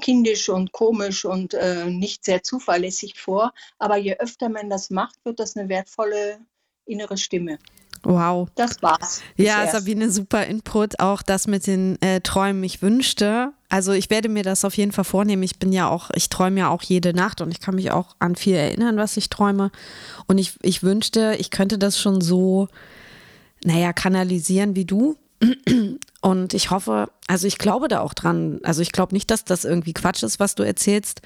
kindisch 0.00 0.48
und 0.48 0.72
komisch 0.72 1.24
und 1.24 1.54
äh, 1.54 1.86
nicht 1.86 2.24
sehr 2.24 2.42
zuverlässig 2.42 3.18
vor, 3.18 3.52
aber 3.78 3.96
je 3.96 4.16
öfter 4.18 4.48
man 4.48 4.70
das 4.70 4.90
macht, 4.90 5.16
wird 5.24 5.40
das 5.40 5.56
eine 5.56 5.68
wertvolle 5.68 6.38
innere 6.86 7.16
Stimme. 7.16 7.58
Wow. 8.04 8.48
Das 8.54 8.82
war's. 8.82 9.22
Ja, 9.36 9.66
Sabine, 9.66 10.10
super 10.10 10.46
Input. 10.46 11.00
Auch 11.00 11.22
das 11.22 11.46
mit 11.46 11.66
den 11.66 12.00
äh, 12.02 12.20
Träumen. 12.20 12.62
Ich 12.62 12.82
wünschte, 12.82 13.52
also 13.68 13.92
ich 13.92 14.10
werde 14.10 14.28
mir 14.28 14.42
das 14.42 14.64
auf 14.64 14.76
jeden 14.76 14.92
Fall 14.92 15.04
vornehmen. 15.04 15.42
Ich 15.42 15.58
bin 15.58 15.72
ja 15.72 15.88
auch, 15.88 16.10
ich 16.14 16.28
träume 16.28 16.60
ja 16.60 16.68
auch 16.68 16.82
jede 16.82 17.14
Nacht 17.14 17.40
und 17.40 17.50
ich 17.50 17.60
kann 17.60 17.74
mich 17.76 17.90
auch 17.90 18.14
an 18.18 18.36
viel 18.36 18.56
erinnern, 18.56 18.96
was 18.96 19.16
ich 19.16 19.30
träume. 19.30 19.70
Und 20.26 20.38
ich, 20.38 20.58
ich 20.62 20.82
wünschte, 20.82 21.36
ich 21.38 21.50
könnte 21.50 21.78
das 21.78 21.98
schon 21.98 22.20
so, 22.20 22.68
naja, 23.64 23.92
kanalisieren 23.92 24.76
wie 24.76 24.84
du. 24.84 25.16
Und 26.24 26.54
ich 26.54 26.70
hoffe, 26.70 27.10
also 27.26 27.46
ich 27.46 27.58
glaube 27.58 27.88
da 27.88 28.00
auch 28.00 28.14
dran. 28.14 28.60
Also 28.62 28.80
ich 28.80 28.92
glaube 28.92 29.14
nicht, 29.14 29.30
dass 29.30 29.44
das 29.44 29.64
irgendwie 29.64 29.92
Quatsch 29.92 30.22
ist, 30.22 30.40
was 30.40 30.54
du 30.54 30.62
erzählst, 30.62 31.20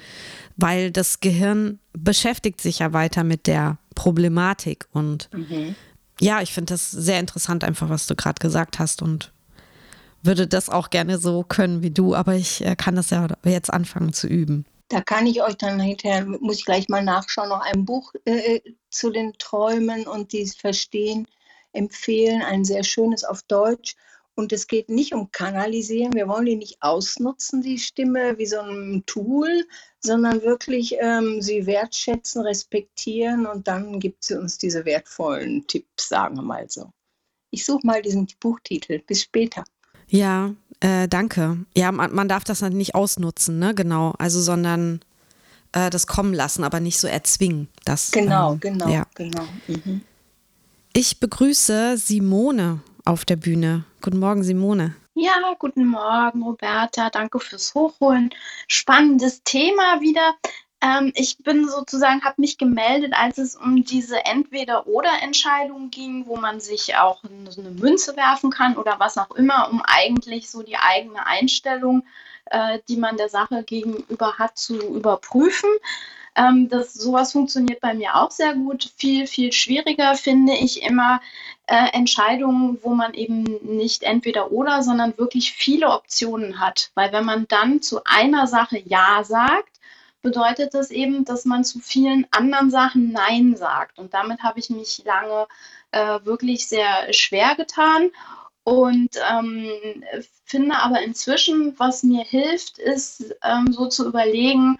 weil 0.57 0.91
das 0.91 1.21
Gehirn 1.21 1.79
beschäftigt 1.93 2.59
sich 2.59 2.79
ja 2.79 2.91
weiter 2.91 3.23
mit 3.23 3.47
der 3.47 3.77
Problematik 3.95 4.87
und 4.91 5.29
mhm 5.31 5.75
ja, 6.19 6.41
ich 6.41 6.53
finde 6.53 6.73
das 6.73 6.91
sehr 6.91 7.19
interessant, 7.19 7.63
einfach 7.63 7.89
was 7.89 8.07
du 8.07 8.15
gerade 8.15 8.39
gesagt 8.39 8.79
hast 8.79 9.01
und 9.01 9.31
würde 10.21 10.47
das 10.47 10.69
auch 10.69 10.89
gerne 10.89 11.17
so 11.17 11.43
können 11.43 11.81
wie 11.81 11.91
du, 11.91 12.13
aber 12.13 12.35
ich 12.35 12.63
äh, 12.65 12.75
kann 12.75 12.95
das 12.95 13.09
ja 13.09 13.27
jetzt 13.45 13.71
anfangen 13.71 14.13
zu 14.13 14.27
üben. 14.27 14.65
Da 14.89 15.01
kann 15.01 15.27
ich 15.27 15.41
euch 15.41 15.55
dann 15.55 15.79
hinterher, 15.79 16.25
muss 16.25 16.57
ich 16.57 16.65
gleich 16.65 16.89
mal 16.89 17.03
nachschauen, 17.03 17.49
noch 17.49 17.61
ein 17.61 17.85
Buch 17.85 18.13
äh, 18.25 18.59
zu 18.89 19.11
den 19.11 19.33
Träumen 19.37 20.07
und 20.07 20.33
die 20.33 20.47
Verstehen 20.47 21.27
empfehlen, 21.71 22.41
ein 22.41 22.65
sehr 22.65 22.83
schönes 22.83 23.23
auf 23.23 23.43
Deutsch. 23.43 23.95
Und 24.39 24.53
es 24.53 24.67
geht 24.67 24.87
nicht 24.87 25.13
um 25.13 25.31
Kanalisieren. 25.31 26.13
Wir 26.13 26.29
wollen 26.29 26.45
die 26.45 26.55
nicht 26.55 26.81
ausnutzen, 26.81 27.61
die 27.61 27.77
Stimme, 27.77 28.37
wie 28.37 28.45
so 28.45 28.61
ein 28.61 29.03
Tool, 29.05 29.67
sondern 29.99 30.41
wirklich 30.43 30.95
ähm, 30.97 31.41
sie 31.41 31.65
wertschätzen, 31.65 32.43
respektieren 32.43 33.45
und 33.45 33.67
dann 33.67 33.99
gibt 33.99 34.23
sie 34.23 34.39
uns 34.39 34.57
diese 34.57 34.85
wertvollen 34.85 35.67
Tipps, 35.67 36.07
sagen 36.07 36.37
wir 36.37 36.43
mal 36.43 36.69
so. 36.69 36.89
Ich 37.51 37.65
suche 37.65 37.85
mal 37.85 38.01
diesen 38.01 38.27
Buchtitel. 38.39 38.99
Bis 38.99 39.23
später. 39.23 39.65
Ja, 40.07 40.55
äh, 40.79 41.09
danke. 41.09 41.65
Ja, 41.75 41.91
man, 41.91 42.15
man, 42.15 42.29
darf 42.29 42.45
das 42.45 42.61
nicht 42.61 42.95
ausnutzen, 42.95 43.59
ne? 43.59 43.75
Genau. 43.75 44.13
Also, 44.19 44.39
sondern 44.39 45.01
äh, 45.73 45.89
das 45.89 46.07
kommen 46.07 46.33
lassen, 46.33 46.63
aber 46.63 46.79
nicht 46.79 46.97
so 46.97 47.09
erzwingen. 47.09 47.67
Das, 47.83 48.11
genau, 48.11 48.53
ähm, 48.53 48.59
genau, 48.61 48.87
ja. 48.87 49.05
genau. 49.15 49.43
Mhm. 49.67 49.99
Ich 50.93 51.19
begrüße 51.19 51.97
Simone 51.97 52.79
auf 53.09 53.25
der 53.25 53.37
Bühne. 53.37 53.83
Guten 54.01 54.19
Morgen, 54.19 54.43
Simone. 54.43 54.95
Ja, 55.15 55.55
guten 55.57 55.87
Morgen, 55.87 56.43
Roberta. 56.43 57.09
Danke 57.09 57.39
fürs 57.39 57.73
Hochholen. 57.73 58.29
Spannendes 58.67 59.41
Thema 59.43 59.99
wieder. 59.99 60.35
Ähm, 60.79 61.11
ich 61.15 61.39
bin 61.39 61.67
sozusagen, 61.67 62.23
habe 62.23 62.39
mich 62.39 62.59
gemeldet, 62.59 63.13
als 63.17 63.39
es 63.39 63.55
um 63.55 63.83
diese 63.83 64.23
Entweder-Oder-Entscheidung 64.25 65.89
ging, 65.89 66.27
wo 66.27 66.37
man 66.37 66.59
sich 66.59 66.95
auch 66.97 67.23
eine 67.23 67.71
Münze 67.71 68.15
werfen 68.15 68.51
kann 68.51 68.77
oder 68.77 68.99
was 68.99 69.17
auch 69.17 69.31
immer, 69.31 69.69
um 69.71 69.81
eigentlich 69.81 70.49
so 70.49 70.61
die 70.61 70.77
eigene 70.77 71.25
Einstellung, 71.25 72.03
äh, 72.45 72.77
die 72.87 72.97
man 72.97 73.17
der 73.17 73.29
Sache 73.29 73.63
gegenüber 73.63 74.37
hat, 74.37 74.55
zu 74.57 74.77
überprüfen. 74.77 75.69
Ähm, 76.35 76.69
das, 76.69 76.93
sowas 76.93 77.31
funktioniert 77.31 77.81
bei 77.81 77.93
mir 77.95 78.15
auch 78.15 78.31
sehr 78.31 78.53
gut. 78.53 78.91
Viel, 78.95 79.27
viel 79.27 79.51
schwieriger 79.51 80.15
finde 80.15 80.53
ich 80.53 80.83
immer 80.83 81.21
äh, 81.69 81.93
Entscheidungen, 81.93 82.79
wo 82.81 82.95
man 82.95 83.13
eben 83.13 83.43
nicht 83.61 84.01
entweder 84.01 84.51
oder, 84.51 84.81
sondern 84.81 85.17
wirklich 85.19 85.53
viele 85.53 85.91
Optionen 85.91 86.59
hat. 86.59 86.89
Weil 86.95 87.13
wenn 87.13 87.25
man 87.25 87.47
dann 87.47 87.83
zu 87.83 88.03
einer 88.05 88.47
Sache 88.47 88.79
Ja 88.79 89.23
sagt, 89.23 89.79
bedeutet 90.23 90.73
das 90.73 90.89
eben, 90.89 91.25
dass 91.25 91.45
man 91.45 91.63
zu 91.63 91.79
vielen 91.79 92.25
anderen 92.31 92.71
Sachen 92.71 93.11
Nein 93.11 93.55
sagt. 93.55 93.99
Und 93.99 94.15
damit 94.15 94.41
habe 94.41 94.59
ich 94.59 94.71
mich 94.71 95.03
lange 95.05 95.47
äh, 95.91 96.19
wirklich 96.23 96.67
sehr 96.67 97.13
schwer 97.13 97.53
getan. 97.55 98.09
Und 98.63 99.11
ähm, 99.31 99.69
finde 100.45 100.75
aber 100.75 101.01
inzwischen, 101.03 101.77
was 101.77 102.01
mir 102.01 102.23
hilft, 102.23 102.79
ist 102.79 103.35
ähm, 103.43 103.71
so 103.71 103.87
zu 103.87 104.07
überlegen, 104.07 104.79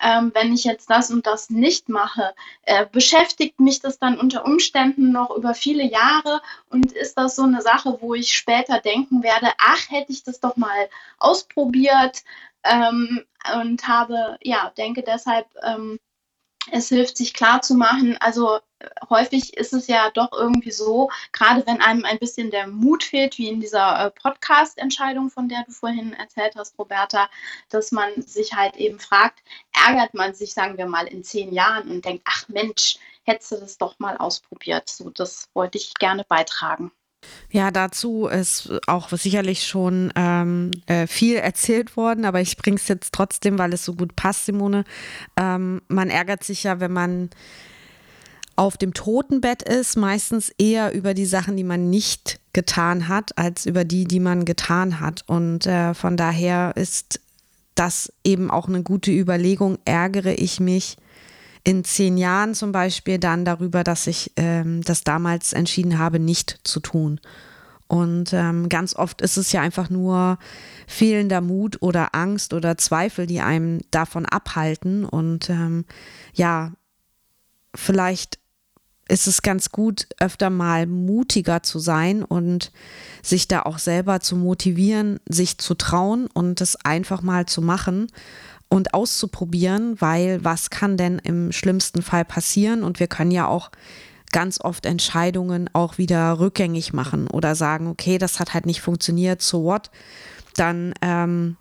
ähm, 0.00 0.32
wenn 0.34 0.52
ich 0.52 0.64
jetzt 0.64 0.90
das 0.90 1.10
und 1.10 1.26
das 1.26 1.50
nicht 1.50 1.88
mache, 1.88 2.34
äh, 2.62 2.86
beschäftigt 2.86 3.60
mich 3.60 3.80
das 3.80 3.98
dann 3.98 4.18
unter 4.18 4.44
Umständen 4.44 5.12
noch 5.12 5.30
über 5.30 5.54
viele 5.54 5.84
Jahre? 5.84 6.40
Und 6.70 6.92
ist 6.92 7.16
das 7.18 7.36
so 7.36 7.42
eine 7.42 7.62
Sache, 7.62 7.98
wo 8.00 8.14
ich 8.14 8.36
später 8.36 8.80
denken 8.80 9.22
werde, 9.22 9.48
ach, 9.58 9.90
hätte 9.90 10.12
ich 10.12 10.22
das 10.24 10.40
doch 10.40 10.56
mal 10.56 10.88
ausprobiert 11.18 12.22
ähm, 12.64 13.24
und 13.60 13.86
habe, 13.88 14.38
ja, 14.42 14.72
denke 14.76 15.02
deshalb, 15.02 15.46
ähm, 15.62 15.98
es 16.70 16.88
hilft 16.88 17.16
sich 17.16 17.34
klar 17.34 17.62
zu 17.62 17.74
machen, 17.74 18.16
also 18.20 18.58
häufig 19.08 19.56
ist 19.56 19.72
es 19.72 19.86
ja 19.86 20.10
doch 20.10 20.32
irgendwie 20.32 20.70
so, 20.70 21.10
gerade 21.32 21.66
wenn 21.66 21.80
einem 21.80 22.04
ein 22.04 22.18
bisschen 22.18 22.50
der 22.50 22.66
Mut 22.66 23.04
fehlt, 23.04 23.38
wie 23.38 23.48
in 23.48 23.60
dieser 23.60 24.06
äh, 24.06 24.10
Podcast-Entscheidung, 24.10 25.30
von 25.30 25.48
der 25.48 25.64
du 25.64 25.72
vorhin 25.72 26.12
erzählt 26.12 26.54
hast, 26.56 26.78
Roberta, 26.78 27.28
dass 27.70 27.92
man 27.92 28.22
sich 28.22 28.54
halt 28.54 28.76
eben 28.76 28.98
fragt, 28.98 29.40
ärgert 29.72 30.14
man 30.14 30.34
sich, 30.34 30.52
sagen 30.52 30.76
wir 30.76 30.86
mal, 30.86 31.06
in 31.06 31.24
zehn 31.24 31.52
Jahren 31.52 31.90
und 31.90 32.04
denkt, 32.04 32.24
ach 32.26 32.48
Mensch, 32.48 32.98
hättest 33.24 33.52
du 33.52 33.56
das 33.56 33.78
doch 33.78 33.98
mal 33.98 34.16
ausprobiert. 34.16 34.88
So, 34.88 35.10
das 35.10 35.48
wollte 35.54 35.78
ich 35.78 35.94
gerne 35.94 36.24
beitragen. 36.24 36.92
Ja, 37.50 37.70
dazu 37.70 38.26
ist 38.26 38.70
auch 38.86 39.08
sicherlich 39.10 39.66
schon 39.66 40.12
ähm, 40.16 40.70
äh, 40.86 41.06
viel 41.06 41.36
erzählt 41.36 41.96
worden, 41.96 42.24
aber 42.24 42.40
ich 42.40 42.56
bringe 42.56 42.76
es 42.76 42.88
jetzt 42.88 43.12
trotzdem, 43.12 43.58
weil 43.58 43.72
es 43.72 43.84
so 43.84 43.94
gut 43.94 44.16
passt, 44.16 44.46
Simone. 44.46 44.84
Ähm, 45.36 45.80
man 45.88 46.10
ärgert 46.10 46.44
sich 46.44 46.64
ja, 46.64 46.80
wenn 46.80 46.92
man 46.92 47.30
auf 48.56 48.76
dem 48.76 48.94
Totenbett 48.94 49.62
ist, 49.62 49.96
meistens 49.96 50.50
eher 50.58 50.92
über 50.94 51.14
die 51.14 51.26
Sachen, 51.26 51.56
die 51.56 51.64
man 51.64 51.90
nicht 51.90 52.40
getan 52.52 53.06
hat, 53.06 53.36
als 53.36 53.66
über 53.66 53.84
die, 53.84 54.06
die 54.06 54.20
man 54.20 54.46
getan 54.46 54.98
hat. 54.98 55.24
Und 55.26 55.66
äh, 55.66 55.94
von 55.94 56.16
daher 56.16 56.72
ist 56.74 57.20
das 57.74 58.12
eben 58.24 58.50
auch 58.50 58.66
eine 58.66 58.82
gute 58.82 59.12
Überlegung. 59.12 59.78
Ärgere 59.84 60.32
ich 60.32 60.58
mich 60.58 60.96
in 61.66 61.82
zehn 61.82 62.16
Jahren 62.16 62.54
zum 62.54 62.70
Beispiel 62.70 63.18
dann 63.18 63.44
darüber, 63.44 63.82
dass 63.82 64.06
ich 64.06 64.30
ähm, 64.36 64.82
das 64.82 65.02
damals 65.02 65.52
entschieden 65.52 65.98
habe, 65.98 66.20
nicht 66.20 66.60
zu 66.62 66.78
tun. 66.78 67.20
Und 67.88 68.32
ähm, 68.32 68.68
ganz 68.68 68.94
oft 68.94 69.20
ist 69.20 69.36
es 69.36 69.50
ja 69.50 69.62
einfach 69.62 69.90
nur 69.90 70.38
fehlender 70.86 71.40
Mut 71.40 71.78
oder 71.82 72.14
Angst 72.14 72.54
oder 72.54 72.78
Zweifel, 72.78 73.26
die 73.26 73.40
einem 73.40 73.80
davon 73.90 74.26
abhalten. 74.26 75.04
Und 75.04 75.50
ähm, 75.50 75.86
ja, 76.34 76.72
vielleicht 77.74 78.38
ist 79.08 79.26
es 79.26 79.42
ganz 79.42 79.70
gut, 79.70 80.06
öfter 80.20 80.50
mal 80.50 80.86
mutiger 80.86 81.64
zu 81.64 81.80
sein 81.80 82.22
und 82.22 82.70
sich 83.24 83.48
da 83.48 83.62
auch 83.62 83.78
selber 83.78 84.20
zu 84.20 84.36
motivieren, 84.36 85.18
sich 85.28 85.58
zu 85.58 85.74
trauen 85.74 86.28
und 86.32 86.60
es 86.60 86.76
einfach 86.76 87.22
mal 87.22 87.46
zu 87.46 87.60
machen 87.60 88.06
und 88.68 88.94
auszuprobieren, 88.94 90.00
weil 90.00 90.44
was 90.44 90.70
kann 90.70 90.96
denn 90.96 91.18
im 91.18 91.52
schlimmsten 91.52 92.02
Fall 92.02 92.24
passieren? 92.24 92.82
Und 92.82 93.00
wir 93.00 93.06
können 93.06 93.30
ja 93.30 93.46
auch 93.46 93.70
ganz 94.32 94.60
oft 94.60 94.86
Entscheidungen 94.86 95.70
auch 95.72 95.98
wieder 95.98 96.38
rückgängig 96.40 96.92
machen 96.92 97.28
oder 97.28 97.54
sagen, 97.54 97.86
okay, 97.86 98.18
das 98.18 98.40
hat 98.40 98.54
halt 98.54 98.66
nicht 98.66 98.80
funktioniert, 98.80 99.40
so 99.40 99.64
what? 99.64 99.90
Dann 100.56 100.94
ähm, 101.00 101.56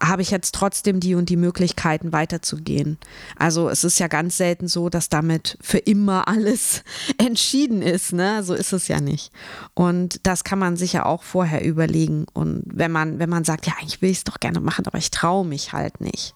habe 0.00 0.22
ich 0.22 0.30
jetzt 0.30 0.54
trotzdem 0.54 1.00
die 1.00 1.14
und 1.14 1.28
die 1.28 1.36
Möglichkeiten 1.36 2.12
weiterzugehen. 2.12 2.98
Also 3.36 3.68
es 3.68 3.82
ist 3.82 3.98
ja 3.98 4.06
ganz 4.06 4.36
selten 4.36 4.68
so, 4.68 4.88
dass 4.88 5.08
damit 5.08 5.58
für 5.60 5.78
immer 5.78 6.28
alles 6.28 6.84
entschieden 7.18 7.82
ist. 7.82 8.12
Ne? 8.12 8.42
So 8.44 8.54
ist 8.54 8.72
es 8.72 8.88
ja 8.88 9.00
nicht. 9.00 9.32
Und 9.74 10.20
das 10.24 10.44
kann 10.44 10.58
man 10.58 10.76
sich 10.76 10.92
ja 10.92 11.04
auch 11.04 11.22
vorher 11.22 11.64
überlegen. 11.64 12.26
Und 12.32 12.62
wenn 12.66 12.92
man, 12.92 13.18
wenn 13.18 13.30
man 13.30 13.44
sagt, 13.44 13.66
ja, 13.66 13.74
ich 13.84 14.00
will 14.00 14.12
es 14.12 14.24
doch 14.24 14.38
gerne 14.38 14.60
machen, 14.60 14.86
aber 14.86 14.98
ich 14.98 15.10
traue 15.10 15.44
mich 15.44 15.72
halt 15.72 16.00
nicht. 16.00 16.34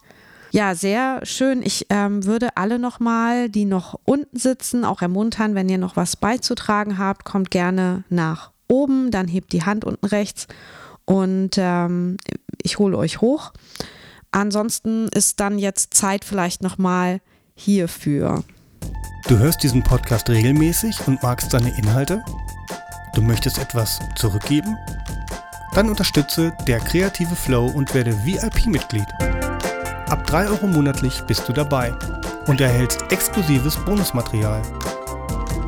Ja, 0.52 0.74
sehr 0.74 1.24
schön. 1.24 1.62
Ich 1.62 1.86
ähm, 1.88 2.26
würde 2.26 2.58
alle 2.58 2.78
nochmal, 2.78 3.48
die 3.48 3.64
noch 3.64 3.98
unten 4.04 4.38
sitzen, 4.38 4.84
auch 4.84 5.00
ermuntern, 5.00 5.54
wenn 5.54 5.70
ihr 5.70 5.78
noch 5.78 5.96
was 5.96 6.14
beizutragen 6.14 6.98
habt, 6.98 7.24
kommt 7.24 7.50
gerne 7.50 8.04
nach 8.10 8.52
oben, 8.68 9.10
dann 9.10 9.28
hebt 9.28 9.54
die 9.54 9.64
Hand 9.64 9.86
unten 9.86 10.04
rechts 10.04 10.48
und 11.06 11.52
ähm, 11.56 12.18
ich 12.62 12.78
hole 12.78 12.98
euch 12.98 13.22
hoch. 13.22 13.54
Ansonsten 14.30 15.08
ist 15.08 15.40
dann 15.40 15.58
jetzt 15.58 15.94
Zeit 15.94 16.22
vielleicht 16.22 16.62
nochmal 16.62 17.22
hierfür. 17.54 18.44
Du 19.28 19.38
hörst 19.38 19.62
diesen 19.62 19.82
Podcast 19.82 20.28
regelmäßig 20.28 20.96
und 21.06 21.22
magst 21.22 21.50
seine 21.50 21.74
Inhalte? 21.78 22.22
Du 23.14 23.22
möchtest 23.22 23.56
etwas 23.56 24.00
zurückgeben? 24.16 24.76
Dann 25.74 25.88
unterstütze 25.88 26.52
der 26.66 26.80
kreative 26.80 27.36
Flow 27.36 27.68
und 27.68 27.94
werde 27.94 28.14
VIP-Mitglied. 28.26 29.08
Ab 30.12 30.26
3 30.26 30.48
Euro 30.48 30.66
monatlich 30.66 31.22
bist 31.22 31.48
du 31.48 31.54
dabei 31.54 31.96
und 32.46 32.60
erhältst 32.60 33.10
exklusives 33.10 33.82
Bonusmaterial. 33.86 34.60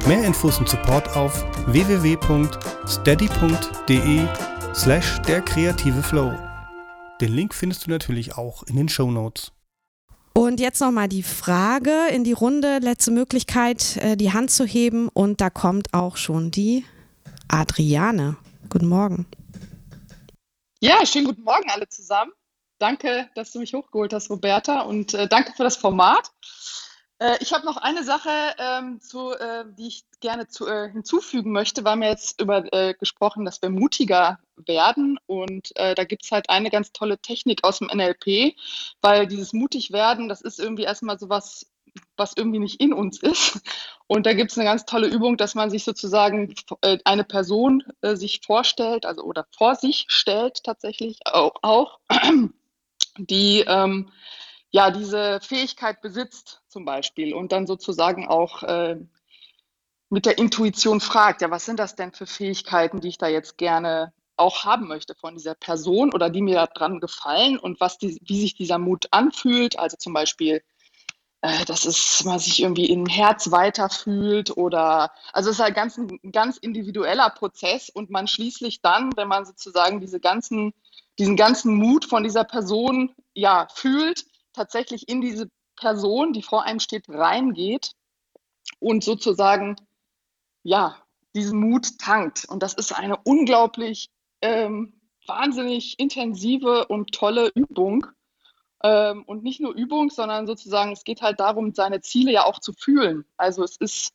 Mehr 0.06 0.22
Infos 0.22 0.58
und 0.58 0.68
Support 0.68 1.16
auf 1.16 1.42
www.steady.de 1.66 2.28
slash 4.74 5.22
der 5.22 5.40
kreative 5.40 6.02
Flow. 6.02 6.34
Den 7.22 7.32
Link 7.32 7.54
findest 7.54 7.86
du 7.86 7.90
natürlich 7.90 8.36
auch 8.36 8.64
in 8.64 8.76
den 8.76 8.90
Show 8.90 9.10
Notes. 9.10 9.50
Und 10.34 10.60
jetzt 10.60 10.82
nochmal 10.82 11.08
die 11.08 11.22
Frage 11.22 12.08
in 12.12 12.22
die 12.22 12.32
Runde, 12.32 12.80
letzte 12.82 13.12
Möglichkeit, 13.12 13.96
äh, 13.96 14.14
die 14.14 14.34
Hand 14.34 14.50
zu 14.50 14.66
heben. 14.66 15.08
Und 15.08 15.40
da 15.40 15.48
kommt 15.48 15.94
auch 15.94 16.18
schon 16.18 16.50
die 16.50 16.84
Adriane. 17.48 18.36
Guten 18.68 18.88
Morgen. 18.88 19.24
Ja, 20.80 21.06
schönen 21.06 21.28
guten 21.28 21.44
Morgen 21.44 21.70
alle 21.70 21.88
zusammen. 21.88 22.32
Danke, 22.78 23.30
dass 23.34 23.52
du 23.52 23.60
mich 23.60 23.74
hochgeholt 23.74 24.12
hast, 24.12 24.30
Roberta, 24.30 24.82
und 24.82 25.14
äh, 25.14 25.28
danke 25.28 25.52
für 25.52 25.62
das 25.62 25.76
Format. 25.76 26.30
Äh, 27.18 27.36
ich 27.40 27.52
habe 27.52 27.64
noch 27.64 27.76
eine 27.76 28.04
Sache, 28.04 28.30
ähm, 28.58 29.00
zu, 29.00 29.32
äh, 29.32 29.64
die 29.78 29.88
ich 29.88 30.04
gerne 30.20 30.48
zu, 30.48 30.66
äh, 30.66 30.90
hinzufügen 30.90 31.52
möchte. 31.52 31.84
Wir 31.84 31.92
haben 31.92 32.02
jetzt 32.02 32.40
über 32.40 32.64
äh, 32.72 32.94
gesprochen, 32.94 33.44
dass 33.44 33.62
wir 33.62 33.70
mutiger 33.70 34.38
werden. 34.56 35.18
Und 35.26 35.76
äh, 35.76 35.94
da 35.94 36.04
gibt 36.04 36.24
es 36.24 36.32
halt 36.32 36.50
eine 36.50 36.70
ganz 36.70 36.92
tolle 36.92 37.18
Technik 37.18 37.64
aus 37.64 37.78
dem 37.78 37.88
NLP, 37.88 38.54
weil 39.00 39.26
dieses 39.26 39.52
mutig 39.52 39.92
werden, 39.92 40.28
das 40.28 40.40
ist 40.40 40.58
irgendwie 40.58 40.84
erstmal 40.84 41.18
so 41.18 41.28
was, 41.28 41.66
was 42.16 42.34
irgendwie 42.36 42.58
nicht 42.58 42.80
in 42.80 42.92
uns 42.92 43.22
ist. 43.22 43.60
Und 44.06 44.26
da 44.26 44.34
gibt 44.34 44.50
es 44.50 44.58
eine 44.58 44.66
ganz 44.66 44.84
tolle 44.84 45.06
Übung, 45.08 45.36
dass 45.36 45.54
man 45.54 45.70
sich 45.70 45.84
sozusagen 45.84 46.54
eine 47.04 47.24
Person 47.24 47.84
sich 48.02 48.42
vorstellt, 48.44 49.06
also 49.06 49.22
oder 49.22 49.46
vor 49.56 49.76
sich 49.76 50.04
stellt 50.08 50.62
tatsächlich 50.62 51.20
auch, 51.24 51.54
auch 51.62 52.00
die 53.18 53.64
ähm, 53.66 54.10
ja 54.70 54.90
diese 54.90 55.40
Fähigkeit 55.40 56.00
besitzt 56.00 56.62
zum 56.68 56.84
Beispiel 56.84 57.34
und 57.34 57.52
dann 57.52 57.66
sozusagen 57.66 58.26
auch 58.26 58.62
äh, 58.62 58.96
mit 60.10 60.26
der 60.26 60.38
Intuition 60.38 61.00
fragt, 61.00 61.42
ja, 61.42 61.50
was 61.50 61.64
sind 61.64 61.78
das 61.78 61.96
denn 61.96 62.12
für 62.12 62.26
Fähigkeiten, 62.26 63.00
die 63.00 63.08
ich 63.08 63.18
da 63.18 63.28
jetzt 63.28 63.58
gerne 63.58 64.12
auch 64.36 64.64
haben 64.64 64.88
möchte 64.88 65.14
von 65.14 65.34
dieser 65.34 65.54
Person 65.54 66.12
oder 66.12 66.30
die 66.30 66.42
mir 66.42 66.68
daran 66.74 67.00
gefallen 67.00 67.58
und 67.58 67.80
was 67.80 67.98
die, 67.98 68.20
wie 68.22 68.40
sich 68.40 68.54
dieser 68.54 68.78
Mut 68.78 69.06
anfühlt. 69.10 69.78
Also 69.78 69.96
zum 69.96 70.12
Beispiel, 70.12 70.62
äh, 71.40 71.64
dass 71.66 71.84
es 71.84 72.24
man 72.24 72.38
sich 72.38 72.62
irgendwie 72.62 72.86
im 72.86 73.06
Herz 73.06 73.50
weiterfühlt 73.50 74.56
oder 74.56 75.12
also 75.32 75.50
es 75.50 75.56
ist 75.56 75.62
halt 75.62 75.74
ganz, 75.74 75.98
ein 75.98 76.18
ganz 76.32 76.56
individueller 76.56 77.30
Prozess 77.30 77.90
und 77.90 78.10
man 78.10 78.26
schließlich 78.26 78.80
dann, 78.80 79.10
wenn 79.16 79.28
man 79.28 79.44
sozusagen 79.44 80.00
diese 80.00 80.20
ganzen, 80.20 80.74
diesen 81.18 81.36
ganzen 81.36 81.74
Mut 81.74 82.04
von 82.04 82.22
dieser 82.22 82.44
Person 82.44 83.14
ja 83.34 83.68
fühlt, 83.74 84.24
tatsächlich 84.52 85.08
in 85.08 85.20
diese 85.20 85.48
Person, 85.76 86.32
die 86.32 86.42
vor 86.42 86.62
einem 86.64 86.80
steht, 86.80 87.08
reingeht 87.08 87.92
und 88.78 89.04
sozusagen, 89.04 89.76
ja, 90.62 90.96
diesen 91.34 91.58
Mut 91.58 91.98
tankt. 91.98 92.44
Und 92.48 92.62
das 92.62 92.74
ist 92.74 92.92
eine 92.92 93.16
unglaublich 93.24 94.08
ähm, 94.40 95.00
wahnsinnig 95.26 95.98
intensive 95.98 96.86
und 96.86 97.12
tolle 97.12 97.50
Übung. 97.54 98.06
Ähm, 98.82 99.24
und 99.24 99.42
nicht 99.42 99.60
nur 99.60 99.74
Übung, 99.74 100.10
sondern 100.10 100.46
sozusagen, 100.46 100.92
es 100.92 101.04
geht 101.04 101.22
halt 101.22 101.40
darum, 101.40 101.72
seine 101.74 102.00
Ziele 102.02 102.32
ja 102.32 102.44
auch 102.44 102.60
zu 102.60 102.72
fühlen. 102.72 103.24
Also 103.36 103.64
es 103.64 103.76
ist, 103.76 104.12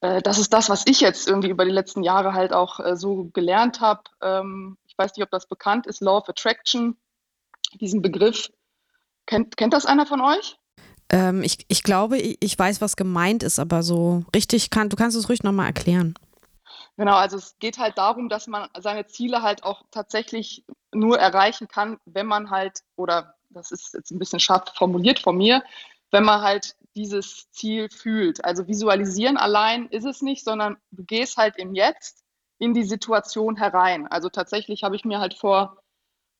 äh, 0.00 0.20
das 0.22 0.38
ist 0.38 0.52
das, 0.52 0.68
was 0.68 0.84
ich 0.86 1.00
jetzt 1.00 1.26
irgendwie 1.26 1.48
über 1.48 1.64
die 1.64 1.70
letzten 1.70 2.02
Jahre 2.02 2.34
halt 2.34 2.52
auch 2.52 2.80
äh, 2.80 2.96
so 2.96 3.30
gelernt 3.32 3.80
habe. 3.80 4.02
Ähm, 4.20 4.76
ich 4.98 5.04
weiß 5.04 5.16
nicht, 5.16 5.24
ob 5.24 5.30
das 5.30 5.46
bekannt 5.46 5.86
ist, 5.86 6.00
Law 6.00 6.18
of 6.18 6.28
Attraction, 6.28 6.96
diesen 7.74 8.02
Begriff. 8.02 8.50
Kennt, 9.26 9.56
kennt 9.56 9.72
das 9.72 9.86
einer 9.86 10.06
von 10.06 10.20
euch? 10.20 10.56
Ähm, 11.08 11.44
ich, 11.44 11.64
ich 11.68 11.84
glaube, 11.84 12.18
ich 12.18 12.58
weiß, 12.58 12.80
was 12.80 12.96
gemeint 12.96 13.44
ist, 13.44 13.60
aber 13.60 13.84
so 13.84 14.24
richtig 14.34 14.70
kann, 14.70 14.88
du 14.88 14.96
kannst 14.96 15.16
es 15.16 15.28
ruhig 15.28 15.44
nochmal 15.44 15.66
erklären. 15.66 16.14
Genau, 16.96 17.14
also 17.14 17.36
es 17.36 17.56
geht 17.60 17.78
halt 17.78 17.96
darum, 17.96 18.28
dass 18.28 18.48
man 18.48 18.68
seine 18.76 19.06
Ziele 19.06 19.42
halt 19.42 19.62
auch 19.62 19.84
tatsächlich 19.92 20.64
nur 20.92 21.16
erreichen 21.16 21.68
kann, 21.68 21.98
wenn 22.04 22.26
man 22.26 22.50
halt, 22.50 22.80
oder 22.96 23.36
das 23.50 23.70
ist 23.70 23.94
jetzt 23.94 24.10
ein 24.10 24.18
bisschen 24.18 24.40
scharf 24.40 24.74
formuliert 24.74 25.20
von 25.20 25.36
mir, 25.36 25.62
wenn 26.10 26.24
man 26.24 26.42
halt 26.42 26.74
dieses 26.96 27.48
Ziel 27.52 27.88
fühlt. 27.88 28.44
Also 28.44 28.66
visualisieren 28.66 29.36
allein 29.36 29.86
ist 29.90 30.04
es 30.04 30.22
nicht, 30.22 30.44
sondern 30.44 30.76
du 30.90 31.04
gehst 31.04 31.36
halt 31.36 31.56
im 31.56 31.74
Jetzt 31.74 32.24
in 32.58 32.74
die 32.74 32.84
Situation 32.84 33.56
herein. 33.56 34.06
Also 34.06 34.28
tatsächlich 34.28 34.82
habe 34.82 34.96
ich 34.96 35.04
mir 35.04 35.20
halt 35.20 35.34
vor 35.34 35.78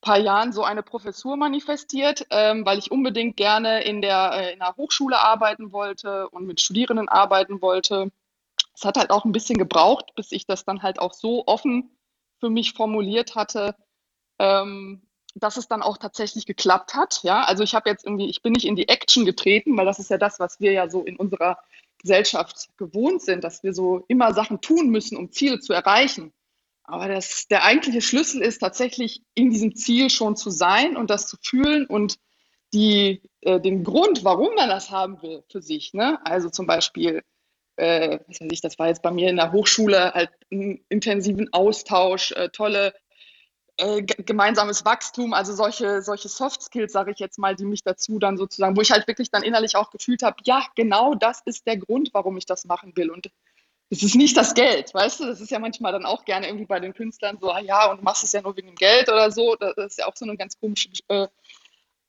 paar 0.01 0.19
Jahren 0.19 0.53
so 0.53 0.63
eine 0.63 0.83
Professur 0.83 1.37
manifestiert, 1.37 2.27
ähm, 2.31 2.65
weil 2.65 2.79
ich 2.79 2.91
unbedingt 2.91 3.37
gerne 3.37 3.83
in 3.83 4.01
der, 4.01 4.33
äh, 4.35 4.53
in 4.53 4.61
der 4.61 4.77
Hochschule 4.77 5.19
arbeiten 5.19 5.73
wollte 5.73 6.29
und 6.31 6.47
mit 6.47 6.61
Studierenden 6.61 7.09
arbeiten 7.09 7.61
wollte. 7.61 8.11
Es 8.75 8.85
hat 8.85 8.97
halt 8.97 9.11
auch 9.11 9.25
ein 9.25 9.33
bisschen 9.33 9.59
gebraucht, 9.59 10.15
bis 10.15 10.31
ich 10.31 10.47
das 10.47 10.65
dann 10.65 10.83
halt 10.83 11.01
auch 11.01 11.13
so 11.13 11.45
offen 11.47 11.91
für 12.39 12.51
mich 12.51 12.75
formuliert 12.75 13.35
hatte, 13.35 13.75
ähm, 14.39 15.03
dass 15.35 15.57
es 15.57 15.67
dann 15.67 15.83
auch 15.83 15.99
tatsächlich 15.99 16.47
geklappt 16.47 16.95
hat. 16.95 17.21
Ja, 17.25 17.43
also 17.45 17.65
ich 17.65 17.75
habe 17.75 17.91
jetzt 17.91 18.05
irgendwie, 18.05 18.31
ich 18.31 18.43
bin 18.43 18.53
nicht 18.53 18.67
in 18.67 18.77
die 18.77 18.89
Action 18.89 19.25
getreten, 19.25 19.77
weil 19.77 19.87
das 19.87 19.99
ist 19.99 20.11
ja 20.11 20.19
das, 20.19 20.39
was 20.39 20.61
wir 20.61 20.73
ja 20.73 20.89
so 20.89 21.03
in 21.03 21.17
unserer 21.17 21.59
Gesellschaft 21.99 22.69
gewohnt 22.77 23.23
sind, 23.23 23.45
dass 23.45 23.63
wir 23.63 23.73
so 23.75 24.05
immer 24.09 24.33
Sachen 24.35 24.61
tun 24.61 24.91
müssen, 24.91 25.17
um 25.17 25.33
Ziele 25.33 25.61
zu 25.61 25.73
erreichen. 25.73 26.33
Aber 26.85 27.09
das, 27.09 27.47
der 27.49 27.65
eigentliche 27.65 28.01
Schlüssel 28.01 28.41
ist 28.41 28.61
tatsächlich 28.61 29.23
in 29.35 29.51
diesem 29.51 29.75
Ziel 29.75 30.09
schon 30.09 30.37
zu 30.37 30.51
sein 30.51 30.97
und 30.97 31.11
das 31.11 31.27
zu 31.27 31.37
fühlen 31.43 31.87
und 31.87 32.19
die, 32.73 33.23
äh, 33.43 33.61
den 33.61 33.85
Grund, 33.85 34.25
warum 34.25 34.55
man 34.55 34.69
das 34.69 34.91
haben 34.91 35.21
will 35.23 35.43
für 35.51 35.61
sich. 35.61 35.93
Ne? 35.93 36.19
Also 36.25 36.49
zum 36.49 36.67
Beispiel, 36.67 37.23
äh, 37.77 38.19
was 38.27 38.41
weiß 38.41 38.49
ich, 38.51 38.61
das 38.61 38.79
war 38.79 38.89
jetzt 38.89 39.03
bei 39.03 39.11
mir 39.11 39.29
in 39.29 39.37
der 39.37 39.53
Hochschule 39.53 40.13
halt 40.15 40.31
einen 40.51 40.85
intensiven 40.89 41.53
Austausch, 41.53 42.33
äh, 42.33 42.49
tolle 42.49 42.95
äh, 43.79 44.03
gemeinsames 44.03 44.85
Wachstum, 44.85 45.33
also 45.33 45.55
solche, 45.55 46.03
solche 46.03 46.29
Soft 46.29 46.63
Skills, 46.63 46.93
sage 46.93 47.13
ich 47.13 47.19
jetzt 47.19 47.39
mal, 47.39 47.55
die 47.55 47.65
mich 47.65 47.83
dazu 47.83 48.19
dann 48.19 48.37
sozusagen, 48.37 48.77
wo 48.77 48.81
ich 48.81 48.91
halt 48.91 49.07
wirklich 49.07 49.31
dann 49.31 49.43
innerlich 49.43 49.77
auch 49.77 49.91
gefühlt 49.91 50.23
habe, 50.23 50.37
ja, 50.45 50.67
genau 50.75 51.15
das 51.15 51.41
ist 51.45 51.67
der 51.67 51.77
Grund, 51.77 52.11
warum 52.13 52.37
ich 52.37 52.45
das 52.45 52.65
machen 52.65 52.97
will. 52.97 53.11
Und 53.11 53.31
es 53.91 54.03
ist 54.03 54.17
nicht 54.17 54.37
das 54.37 54.55
Geld, 54.55 54.93
weißt 54.93 55.21
du? 55.21 55.27
Das 55.27 55.41
ist 55.41 55.51
ja 55.51 55.59
manchmal 55.59 55.93
dann 55.93 56.05
auch 56.05 56.25
gerne 56.25 56.47
irgendwie 56.47 56.67
bei 56.67 56.81
den 56.81 56.93
Künstlern 56.93 57.39
so, 57.41 57.51
ah 57.51 57.61
ja, 57.61 57.91
und 57.91 58.03
machst 58.03 58.25
es 58.25 58.33
ja 58.33 58.43
nur 58.43 58.57
wegen 58.57 58.69
dem 58.69 58.75
Geld 58.75 59.09
oder 59.09 59.31
so. 59.31 59.55
Das 59.55 59.77
ist 59.77 59.99
ja 59.99 60.07
auch 60.07 60.17
so 60.17 60.25
eine 60.25 60.37
ganz 60.37 60.59
komische 60.59 60.89
äh, 61.09 61.29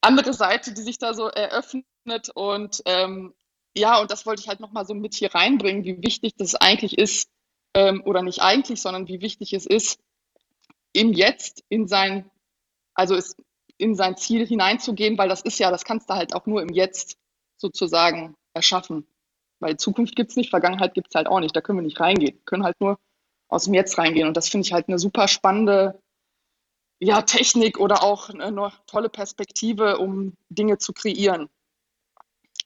andere 0.01 0.33
Seite, 0.33 0.73
die 0.73 0.81
sich 0.81 0.97
da 0.97 1.13
so 1.13 1.27
eröffnet. 1.27 1.85
Und 2.33 2.81
ähm, 2.85 3.33
ja, 3.77 4.01
und 4.01 4.11
das 4.11 4.25
wollte 4.25 4.41
ich 4.41 4.49
halt 4.49 4.59
nochmal 4.59 4.85
so 4.85 4.93
mit 4.93 5.13
hier 5.13 5.33
reinbringen, 5.33 5.85
wie 5.85 6.01
wichtig 6.01 6.33
das 6.37 6.55
eigentlich 6.55 6.97
ist, 6.97 7.29
ähm, 7.75 8.01
oder 8.05 8.23
nicht 8.23 8.41
eigentlich, 8.41 8.81
sondern 8.81 9.07
wie 9.07 9.21
wichtig 9.21 9.53
es 9.53 9.65
ist, 9.65 9.99
im 10.93 11.13
Jetzt, 11.13 11.63
in 11.69 11.87
sein, 11.87 12.29
also 12.93 13.15
es, 13.15 13.35
in 13.77 13.95
sein 13.95 14.17
Ziel 14.17 14.45
hineinzugehen, 14.45 15.17
weil 15.17 15.29
das 15.29 15.41
ist 15.41 15.59
ja, 15.59 15.71
das 15.71 15.85
kannst 15.85 16.09
du 16.09 16.15
halt 16.15 16.35
auch 16.35 16.45
nur 16.45 16.61
im 16.61 16.69
Jetzt 16.69 17.17
sozusagen 17.57 18.35
erschaffen. 18.53 19.07
Weil 19.59 19.77
Zukunft 19.77 20.15
gibt 20.15 20.31
es 20.31 20.37
nicht, 20.37 20.49
Vergangenheit 20.49 20.93
gibt 20.93 21.07
es 21.09 21.15
halt 21.15 21.27
auch 21.27 21.39
nicht. 21.39 21.55
Da 21.55 21.61
können 21.61 21.79
wir 21.79 21.83
nicht 21.83 21.99
reingehen. 21.99 22.35
Wir 22.35 22.45
können 22.45 22.63
halt 22.63 22.79
nur 22.79 22.97
aus 23.49 23.65
dem 23.65 23.73
Jetzt 23.73 23.97
reingehen. 23.97 24.27
Und 24.27 24.37
das 24.37 24.49
finde 24.49 24.65
ich 24.65 24.73
halt 24.73 24.87
eine 24.87 24.99
super 24.99 25.27
spannende 25.27 26.01
ja, 26.99 27.21
Technik 27.21 27.79
oder 27.79 28.03
auch 28.03 28.29
eine 28.29 28.71
tolle 28.87 29.09
Perspektive, 29.09 29.97
um 29.97 30.35
Dinge 30.49 30.77
zu 30.77 30.93
kreieren. 30.93 31.49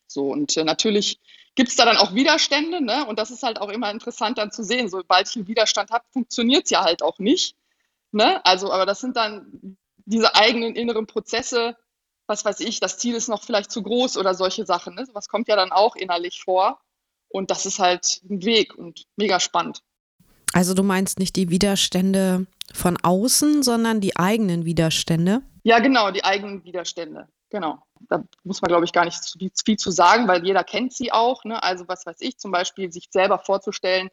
So, 0.07 0.31
und 0.31 0.55
äh, 0.57 0.63
natürlich 0.63 1.19
gibt 1.55 1.69
es 1.69 1.75
da 1.75 1.85
dann 1.85 1.97
auch 1.97 2.13
Widerstände, 2.13 2.83
ne? 2.83 3.05
Und 3.05 3.19
das 3.19 3.31
ist 3.31 3.43
halt 3.43 3.59
auch 3.59 3.69
immer 3.69 3.91
interessant 3.91 4.37
dann 4.37 4.51
zu 4.51 4.63
sehen. 4.63 4.89
Sobald 4.89 5.29
ich 5.29 5.35
einen 5.35 5.47
Widerstand 5.47 5.91
habe, 5.91 6.05
funktioniert 6.11 6.65
es 6.65 6.71
ja 6.71 6.83
halt 6.83 7.03
auch 7.03 7.19
nicht. 7.19 7.55
Ne? 8.13 8.43
Also, 8.45 8.71
aber 8.71 8.85
das 8.85 9.01
sind 9.01 9.17
dann 9.17 9.77
diese 10.05 10.35
eigenen 10.35 10.75
inneren 10.75 11.07
Prozesse, 11.07 11.75
was 12.27 12.45
weiß 12.45 12.61
ich, 12.61 12.79
das 12.79 12.97
Ziel 12.97 13.15
ist 13.15 13.27
noch 13.27 13.43
vielleicht 13.43 13.71
zu 13.71 13.83
groß 13.83 14.17
oder 14.17 14.33
solche 14.33 14.65
Sachen. 14.65 14.95
Ne? 14.95 15.07
Was 15.13 15.27
kommt 15.27 15.47
ja 15.47 15.55
dann 15.55 15.71
auch 15.71 15.95
innerlich 15.95 16.41
vor. 16.43 16.79
Und 17.27 17.49
das 17.49 17.65
ist 17.65 17.79
halt 17.79 18.21
ein 18.29 18.43
Weg 18.45 18.75
und 18.75 19.05
mega 19.17 19.39
spannend. 19.39 19.81
Also 20.53 20.75
du 20.75 20.83
meinst 20.83 21.17
nicht 21.17 21.35
die 21.35 21.49
Widerstände 21.49 22.45
von 22.71 22.97
außen, 23.01 23.63
sondern 23.63 24.01
die 24.01 24.15
eigenen 24.15 24.65
Widerstände? 24.65 25.41
Ja, 25.63 25.79
genau, 25.79 26.11
die 26.11 26.23
eigenen 26.23 26.63
Widerstände. 26.63 27.27
Genau. 27.49 27.79
Da 28.09 28.23
muss 28.43 28.61
man, 28.61 28.69
glaube 28.69 28.85
ich, 28.85 28.93
gar 28.93 29.05
nicht 29.05 29.17
viel, 29.65 29.77
zu 29.77 29.89
sagen, 29.89 30.27
weil 30.27 30.45
jeder 30.45 30.63
kennt 30.63 30.93
sie 30.93 31.11
auch. 31.11 31.43
Ne? 31.43 31.61
Also 31.63 31.87
was 31.87 32.05
weiß 32.05 32.17
ich, 32.19 32.37
zum 32.37 32.51
Beispiel 32.51 32.91
sich 32.91 33.07
selber 33.09 33.39
vorzustellen, 33.39 34.09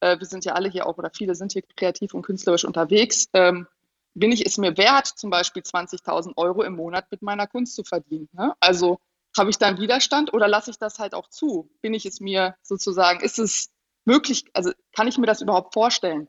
äh, 0.00 0.18
wir 0.18 0.26
sind 0.26 0.44
ja 0.44 0.54
alle 0.54 0.68
hier 0.68 0.86
auch 0.86 0.98
oder 0.98 1.10
viele 1.10 1.34
sind 1.34 1.52
hier 1.52 1.62
kreativ 1.76 2.14
und 2.14 2.22
künstlerisch 2.22 2.64
unterwegs. 2.64 3.28
Ähm, 3.32 3.66
bin 4.14 4.32
ich 4.32 4.44
es 4.44 4.58
mir 4.58 4.76
wert, 4.76 5.06
zum 5.06 5.30
Beispiel 5.30 5.62
20.000 5.62 6.36
Euro 6.36 6.62
im 6.62 6.74
Monat 6.74 7.06
mit 7.10 7.22
meiner 7.22 7.46
Kunst 7.46 7.74
zu 7.74 7.84
verdienen? 7.84 8.28
Ne? 8.32 8.54
Also 8.60 8.98
habe 9.36 9.50
ich 9.50 9.58
da 9.58 9.66
einen 9.66 9.78
Widerstand 9.78 10.34
oder 10.34 10.48
lasse 10.48 10.70
ich 10.70 10.78
das 10.78 10.98
halt 10.98 11.14
auch 11.14 11.28
zu? 11.28 11.70
Bin 11.80 11.94
ich 11.94 12.06
es 12.06 12.20
mir 12.20 12.56
sozusagen, 12.62 13.20
ist 13.20 13.38
es 13.38 13.70
möglich, 14.04 14.44
also 14.54 14.72
kann 14.92 15.06
ich 15.06 15.18
mir 15.18 15.26
das 15.26 15.40
überhaupt 15.40 15.72
vorstellen? 15.72 16.28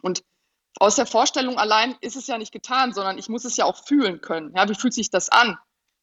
Und 0.00 0.24
aus 0.80 0.96
der 0.96 1.06
Vorstellung 1.06 1.58
allein 1.58 1.96
ist 2.00 2.16
es 2.16 2.26
ja 2.26 2.38
nicht 2.38 2.52
getan, 2.52 2.92
sondern 2.92 3.18
ich 3.18 3.28
muss 3.28 3.44
es 3.44 3.56
ja 3.56 3.64
auch 3.64 3.84
fühlen 3.84 4.20
können. 4.20 4.52
Ja, 4.56 4.68
wie 4.68 4.74
fühlt 4.74 4.94
sich 4.94 5.10
das 5.10 5.28
an, 5.28 5.58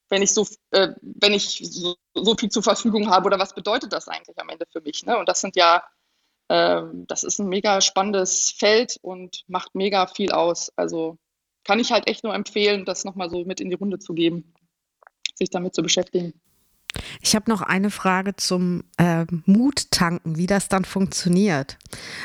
wenn 0.09 0.21
ich 0.21 0.33
so, 0.33 0.47
äh, 0.71 0.89
wenn 1.01 1.33
ich 1.33 1.61
so, 1.63 1.95
so, 2.13 2.35
viel 2.35 2.49
zur 2.49 2.63
Verfügung 2.63 3.09
habe 3.09 3.25
oder 3.25 3.39
was 3.39 3.53
bedeutet 3.53 3.91
das 3.91 4.07
eigentlich 4.07 4.37
am 4.39 4.49
Ende 4.49 4.65
für 4.71 4.81
mich? 4.81 5.05
Ne? 5.05 5.17
Und 5.17 5.27
das 5.27 5.41
sind 5.41 5.55
ja 5.55 5.83
das 6.51 7.23
ist 7.23 7.39
ein 7.39 7.47
mega 7.47 7.79
spannendes 7.81 8.53
Feld 8.57 8.97
und 9.01 9.43
macht 9.47 9.73
mega 9.75 10.07
viel 10.07 10.31
aus. 10.31 10.71
Also 10.75 11.17
kann 11.63 11.79
ich 11.79 11.91
halt 11.91 12.07
echt 12.07 12.23
nur 12.23 12.33
empfehlen, 12.33 12.85
das 12.85 13.05
nochmal 13.05 13.29
so 13.29 13.45
mit 13.45 13.61
in 13.61 13.69
die 13.69 13.75
Runde 13.75 13.99
zu 13.99 14.13
geben, 14.13 14.53
sich 15.35 15.49
damit 15.49 15.75
zu 15.75 15.81
beschäftigen. 15.81 16.33
Ich 17.21 17.35
habe 17.35 17.49
noch 17.49 17.61
eine 17.61 17.89
Frage 17.89 18.35
zum 18.35 18.83
äh, 18.97 19.25
Muttanken, 19.45 20.37
wie 20.37 20.47
das 20.47 20.67
dann 20.67 20.83
funktioniert. 20.83 21.77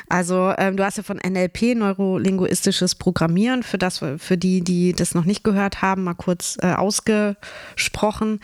Also 0.09 0.53
ähm, 0.59 0.77
du 0.77 0.85
hast 0.85 0.97
ja 0.97 1.03
von 1.03 1.18
NLP, 1.18 1.77
neurolinguistisches 1.77 2.97
Programmieren, 2.97 3.62
für 3.62 3.79
das, 3.79 3.99
für 3.99 4.37
die, 4.37 4.62
die 4.62 4.93
das 4.93 5.14
noch 5.14 5.24
nicht 5.24 5.45
gehört 5.45 5.83
haben, 5.83 6.05
mal 6.05 6.14
kurz 6.14 6.59
äh, 6.62 6.72
ausgesprochen. 6.72 8.41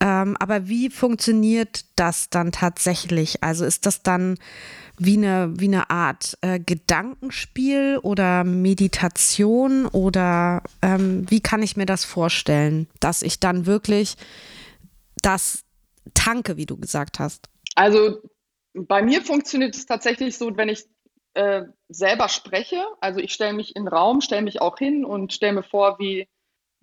Ähm, 0.00 0.36
aber 0.38 0.68
wie 0.68 0.88
funktioniert 0.88 1.84
das 1.96 2.30
dann 2.30 2.52
tatsächlich? 2.52 3.42
Also 3.42 3.64
ist 3.64 3.84
das 3.84 4.02
dann 4.02 4.38
wie 4.98 5.16
eine, 5.16 5.52
wie 5.56 5.66
eine 5.66 5.90
Art 5.90 6.38
äh, 6.40 6.58
Gedankenspiel 6.58 7.98
oder 8.02 8.44
Meditation 8.44 9.86
oder 9.86 10.62
ähm, 10.82 11.30
wie 11.30 11.40
kann 11.40 11.62
ich 11.62 11.76
mir 11.76 11.86
das 11.86 12.04
vorstellen, 12.04 12.88
dass 13.00 13.22
ich 13.22 13.40
dann 13.40 13.66
wirklich 13.66 14.16
das 15.22 15.64
tanke, 16.14 16.56
wie 16.56 16.66
du 16.66 16.76
gesagt 16.76 17.18
hast? 17.18 17.48
Also 17.74 18.22
bei 18.74 19.02
mir 19.02 19.22
funktioniert 19.22 19.74
es 19.74 19.86
tatsächlich 19.86 20.36
so, 20.36 20.56
wenn 20.56 20.68
ich 20.68 20.84
äh, 21.34 21.64
selber 21.88 22.28
spreche, 22.28 22.84
also 23.00 23.20
ich 23.20 23.32
stelle 23.32 23.52
mich 23.52 23.76
in 23.76 23.84
den 23.84 23.88
Raum, 23.88 24.20
stelle 24.20 24.42
mich 24.42 24.60
auch 24.60 24.78
hin 24.78 25.04
und 25.04 25.32
stelle 25.32 25.54
mir 25.54 25.62
vor, 25.62 25.98
wie, 25.98 26.28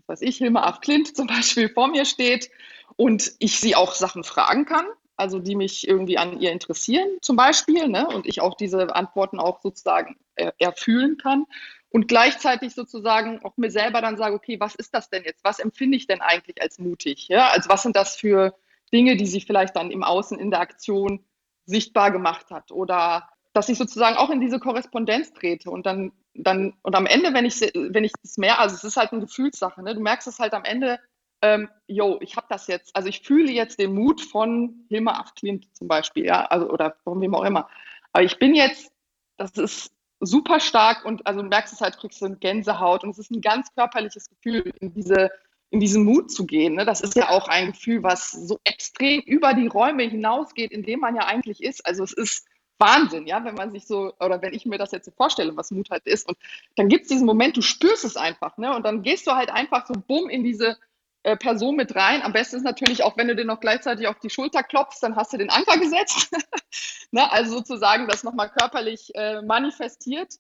was 0.05 0.22
ich, 0.22 0.38
Hilma 0.38 0.64
af 0.64 0.82
Klint 0.82 1.16
zum 1.16 1.28
Beispiel 1.28 1.70
vor 1.70 1.88
mir 1.88 2.05
steht 2.05 2.49
und 2.95 3.32
ich 3.39 3.59
sie 3.59 3.76
auch 3.76 3.93
Sachen 3.93 4.24
fragen 4.24 4.66
kann 4.66 4.86
also 5.16 5.39
die 5.39 5.55
mich 5.55 5.88
irgendwie 5.88 6.18
an 6.18 6.39
ihr 6.39 6.51
interessieren 6.51 7.07
zum 7.22 7.36
Beispiel, 7.36 7.88
ne? 7.88 8.07
und 8.07 8.26
ich 8.26 8.41
auch 8.41 8.55
diese 8.55 8.95
Antworten 8.95 9.39
auch 9.39 9.61
sozusagen 9.61 10.18
äh, 10.36 10.51
erfühlen 10.57 11.18
kann 11.18 11.45
und 11.89 12.07
gleichzeitig 12.07 12.74
sozusagen 12.74 13.43
auch 13.43 13.55
mir 13.57 13.70
selber 13.70 14.01
dann 14.01 14.18
sage, 14.18 14.36
okay, 14.36 14.59
was 14.59 14.74
ist 14.76 14.95
das 14.95 15.09
denn 15.09 15.24
jetzt? 15.24 15.43
Was 15.43 15.59
empfinde 15.59 15.95
ich 15.95 16.07
denn 16.07 16.22
eigentlich 16.22 16.61
als 16.61 16.80
mutig? 16.80 17.28
Ja? 17.28 17.49
Also 17.49 17.70
was 17.70 17.84
sind 17.84 17.95
das 17.95 18.16
für 18.16 18.55
Dinge, 18.91 19.16
die 19.16 19.28
sie 19.28 19.41
vielleicht 19.41 19.76
dann 19.76 19.91
im 19.91 20.03
Außen 20.03 20.39
in 20.39 20.49
der 20.49 20.61
Aktion 20.61 21.24
sichtbar 21.66 22.11
gemacht 22.11 22.49
hat 22.49 22.72
oder 22.72 23.30
dass 23.53 23.70
ich 23.70 23.78
sozusagen 23.78 24.18
auch 24.18 24.32
in 24.32 24.41
diese 24.41 24.59
Korrespondenz 24.59 25.34
trete 25.34 25.70
und 25.70 25.86
dann, 25.86 26.11
dann 26.34 26.74
und 26.82 26.95
am 26.95 27.05
Ende, 27.05 27.34
wenn 27.34 27.45
ich, 27.45 27.61
wenn 27.61 28.03
ich 28.03 28.11
das 28.24 28.38
mehr, 28.38 28.59
also 28.59 28.76
es 28.76 28.84
ist 28.84 28.97
halt 28.97 29.11
eine 29.11 29.22
Gefühlssache, 29.22 29.84
ne? 29.84 29.93
du 29.93 30.01
merkst 30.01 30.28
es 30.28 30.39
halt 30.39 30.53
am 30.53 30.66
Ende, 30.66 30.99
ähm, 31.43 31.69
ich 31.87 32.37
habe 32.37 32.47
das 32.49 32.67
jetzt, 32.67 32.95
also 32.95 33.09
ich 33.09 33.21
fühle 33.21 33.51
jetzt 33.51 33.77
den 33.77 33.93
Mut 33.93 34.21
von 34.21 34.85
Hilma 34.87 35.19
Afklint 35.19 35.67
zum 35.75 35.87
Beispiel, 35.87 36.25
ja, 36.25 36.45
also 36.45 36.69
oder 36.69 36.95
von 37.03 37.19
wem 37.21 37.35
auch 37.35 37.43
immer. 37.43 37.69
Aber 38.13 38.23
ich 38.23 38.39
bin 38.39 38.55
jetzt, 38.55 38.91
das 39.37 39.51
ist 39.51 39.93
super 40.21 40.61
stark 40.61 41.03
und 41.05 41.27
also 41.27 41.41
du 41.41 41.49
merkst 41.49 41.73
es 41.73 41.81
halt, 41.81 41.97
kriegst 41.97 42.21
du 42.21 42.25
eine 42.25 42.37
Gänsehaut 42.37 43.03
und 43.03 43.09
es 43.09 43.19
ist 43.19 43.29
ein 43.29 43.41
ganz 43.41 43.73
körperliches 43.75 44.29
Gefühl, 44.29 44.73
in 44.79 44.93
diese 44.93 45.29
in 45.69 45.79
diesen 45.79 46.03
Mut 46.03 46.31
zu 46.31 46.45
gehen. 46.45 46.75
Ne? 46.75 46.85
Das 46.85 47.01
ist 47.01 47.15
ja 47.15 47.29
auch 47.29 47.47
ein 47.47 47.71
Gefühl, 47.71 48.03
was 48.03 48.31
so 48.31 48.59
extrem 48.63 49.21
über 49.21 49.55
die 49.55 49.65
Räume 49.65 50.03
hinausgeht, 50.03 50.71
in 50.71 50.83
dem 50.83 50.99
man 50.99 51.15
ja 51.15 51.25
eigentlich 51.25 51.63
ist. 51.63 51.83
Also 51.85 52.03
es 52.03 52.13
ist 52.13 52.45
Wahnsinn, 52.77 53.25
ja, 53.25 53.43
wenn 53.43 53.55
man 53.55 53.71
sich 53.71 53.87
so, 53.87 54.13
oder 54.19 54.41
wenn 54.43 54.53
ich 54.53 54.67
mir 54.67 54.77
das 54.77 54.91
jetzt 54.91 55.05
so 55.05 55.11
vorstelle, 55.11 55.57
was 55.57 55.71
Mut 55.71 55.89
halt 55.89 56.05
ist. 56.05 56.27
Und 56.27 56.37
dann 56.75 56.89
gibt 56.89 57.03
es 57.03 57.09
diesen 57.09 57.25
Moment, 57.25 57.57
du 57.57 57.63
spürst 57.63 58.05
es 58.05 58.17
einfach, 58.17 58.57
ne? 58.57 58.75
Und 58.75 58.83
dann 58.85 59.01
gehst 59.01 59.25
du 59.25 59.31
halt 59.31 59.49
einfach 59.49 59.87
so 59.87 59.93
bumm 59.95 60.29
in 60.29 60.43
diese 60.43 60.77
äh, 61.24 61.38
Person 61.38 61.76
mit 61.76 61.95
rein. 61.95 62.21
Am 62.21 62.34
besten 62.34 62.57
ist 62.57 62.63
natürlich 62.63 63.03
auch, 63.03 63.17
wenn 63.17 63.28
du 63.28 63.36
den 63.36 63.47
noch 63.47 63.59
gleichzeitig 63.59 64.07
auf 64.07 64.19
die 64.19 64.30
Schulter 64.30 64.61
klopfst, 64.61 64.99
dann 65.01 65.15
hast 65.15 65.34
du 65.34 65.38
den 65.38 65.49
Anker 65.49 65.78
gesetzt. 65.78 66.30
ne? 67.11 67.32
Also 67.32 67.53
sozusagen 67.57 68.07
das 68.07 68.24
nochmal 68.24 68.49
körperlich 68.49 69.11
äh, 69.15 69.41
manifestiert. 69.41 70.34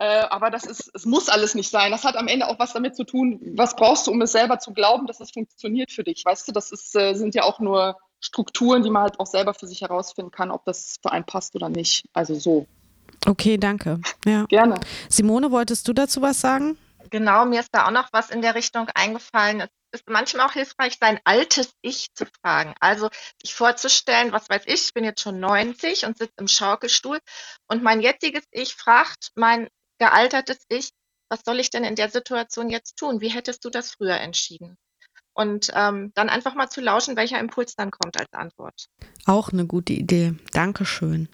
Äh, 0.00 0.20
aber 0.30 0.50
das 0.50 0.64
ist, 0.64 0.90
es 0.94 1.06
muss 1.06 1.28
alles 1.28 1.54
nicht 1.54 1.70
sein. 1.70 1.90
Das 1.90 2.04
hat 2.04 2.16
am 2.16 2.28
Ende 2.28 2.46
auch 2.46 2.58
was 2.58 2.72
damit 2.72 2.94
zu 2.94 3.04
tun, 3.04 3.40
was 3.56 3.74
brauchst 3.74 4.06
du, 4.06 4.12
um 4.12 4.22
es 4.22 4.32
selber 4.32 4.58
zu 4.58 4.72
glauben, 4.72 5.06
dass 5.06 5.18
es 5.20 5.32
funktioniert 5.32 5.90
für 5.90 6.04
dich. 6.04 6.24
Weißt 6.24 6.46
du, 6.46 6.52
das 6.52 6.70
ist, 6.70 6.94
äh, 6.94 7.14
sind 7.14 7.34
ja 7.34 7.42
auch 7.42 7.58
nur 7.58 7.96
Strukturen, 8.20 8.82
die 8.82 8.90
man 8.90 9.02
halt 9.02 9.20
auch 9.20 9.26
selber 9.26 9.54
für 9.54 9.66
sich 9.66 9.80
herausfinden 9.80 10.30
kann, 10.30 10.50
ob 10.50 10.64
das 10.64 10.96
für 11.02 11.10
einen 11.10 11.24
passt 11.24 11.54
oder 11.56 11.68
nicht. 11.68 12.04
Also 12.12 12.34
so. 12.34 12.66
Okay, 13.26 13.56
danke. 13.56 14.00
Ja. 14.24 14.44
Gerne. 14.44 14.78
Simone, 15.08 15.50
wolltest 15.50 15.88
du 15.88 15.92
dazu 15.92 16.22
was 16.22 16.40
sagen? 16.40 16.76
Genau, 17.10 17.46
mir 17.46 17.60
ist 17.60 17.70
da 17.72 17.86
auch 17.86 17.90
noch 17.90 18.08
was 18.12 18.30
in 18.30 18.42
der 18.42 18.54
Richtung 18.54 18.88
eingefallen. 18.94 19.62
Es 19.62 19.70
ist 19.92 20.08
manchmal 20.08 20.46
auch 20.46 20.52
hilfreich, 20.52 20.96
sein 21.00 21.20
altes 21.24 21.72
Ich 21.82 22.12
zu 22.14 22.26
fragen. 22.26 22.74
Also 22.80 23.08
sich 23.42 23.54
vorzustellen, 23.54 24.32
was 24.32 24.48
weiß 24.48 24.62
ich, 24.66 24.86
ich 24.86 24.94
bin 24.94 25.04
jetzt 25.04 25.22
schon 25.22 25.40
90 25.40 26.04
und 26.06 26.18
sitze 26.18 26.34
im 26.38 26.48
Schaukelstuhl 26.48 27.18
und 27.68 27.82
mein 27.82 28.00
jetziges 28.00 28.44
Ich 28.50 28.74
fragt 28.74 29.30
mein 29.34 29.68
gealtertes 29.98 30.58
Ich, 30.68 30.90
was 31.30 31.40
soll 31.44 31.60
ich 31.60 31.70
denn 31.70 31.84
in 31.84 31.96
der 31.96 32.10
Situation 32.10 32.70
jetzt 32.70 32.96
tun? 32.96 33.20
Wie 33.20 33.28
hättest 33.28 33.64
du 33.64 33.70
das 33.70 33.92
früher 33.92 34.18
entschieden? 34.18 34.76
Und 35.34 35.70
ähm, 35.74 36.10
dann 36.14 36.28
einfach 36.28 36.54
mal 36.54 36.68
zu 36.68 36.80
lauschen, 36.80 37.16
welcher 37.16 37.38
Impuls 37.38 37.76
dann 37.76 37.90
kommt 37.90 38.18
als 38.18 38.32
Antwort. 38.32 38.86
Auch 39.24 39.52
eine 39.52 39.66
gute 39.66 39.92
Idee. 39.92 40.34
Dankeschön. 40.52 41.28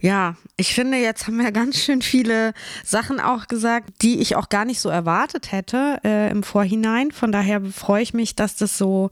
Ja, 0.00 0.36
ich 0.56 0.74
finde, 0.74 0.98
jetzt 0.98 1.26
haben 1.26 1.38
wir 1.38 1.50
ganz 1.52 1.78
schön 1.78 2.02
viele 2.02 2.52
Sachen 2.84 3.20
auch 3.20 3.46
gesagt, 3.46 4.02
die 4.02 4.20
ich 4.20 4.36
auch 4.36 4.48
gar 4.48 4.64
nicht 4.64 4.80
so 4.80 4.88
erwartet 4.88 5.52
hätte 5.52 5.98
äh, 6.04 6.30
im 6.30 6.42
Vorhinein. 6.42 7.10
Von 7.10 7.32
daher 7.32 7.60
freue 7.62 8.02
ich 8.02 8.14
mich, 8.14 8.34
dass 8.36 8.56
das 8.56 8.76
so 8.76 9.10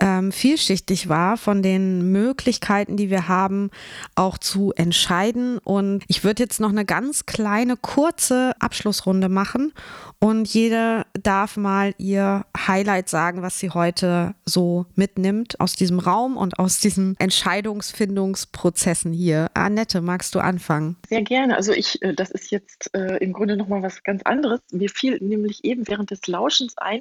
ähm, 0.00 0.32
vielschichtig 0.32 1.08
war 1.08 1.36
von 1.36 1.62
den 1.62 2.10
Möglichkeiten, 2.10 2.96
die 2.96 3.10
wir 3.10 3.28
haben, 3.28 3.70
auch 4.14 4.38
zu 4.38 4.72
entscheiden. 4.74 5.58
Und 5.58 6.04
ich 6.08 6.24
würde 6.24 6.42
jetzt 6.42 6.60
noch 6.60 6.70
eine 6.70 6.84
ganz 6.84 7.26
kleine, 7.26 7.76
kurze 7.76 8.52
Abschlussrunde 8.58 9.28
machen 9.28 9.72
und 10.22 10.52
jeder 10.52 11.06
darf 11.14 11.56
mal 11.56 11.94
ihr 11.96 12.44
Highlight 12.54 13.08
sagen, 13.08 13.40
was 13.40 13.58
sie 13.58 13.70
heute 13.70 14.34
so 14.44 14.84
mitnimmt 14.94 15.58
aus 15.60 15.76
diesem 15.76 15.98
Raum 15.98 16.36
und 16.36 16.58
aus 16.58 16.78
diesen 16.78 17.16
Entscheidungsfindungsprozessen 17.18 19.14
hier. 19.14 19.50
Annette, 19.54 20.02
magst 20.02 20.34
du 20.34 20.40
anfangen? 20.40 20.96
Sehr 21.08 21.22
gerne. 21.22 21.56
Also 21.56 21.72
ich, 21.72 22.02
äh, 22.02 22.12
das 22.12 22.30
ist 22.30 22.50
jetzt 22.50 22.94
äh, 22.94 23.16
im 23.16 23.32
Grunde 23.32 23.56
nochmal 23.56 23.82
was 23.82 24.02
ganz 24.02 24.22
anderes. 24.24 24.60
Mir 24.72 24.90
fiel 24.90 25.16
nämlich 25.22 25.64
eben 25.64 25.88
während 25.88 26.10
des 26.10 26.26
Lauschens 26.26 26.76
ein, 26.76 27.00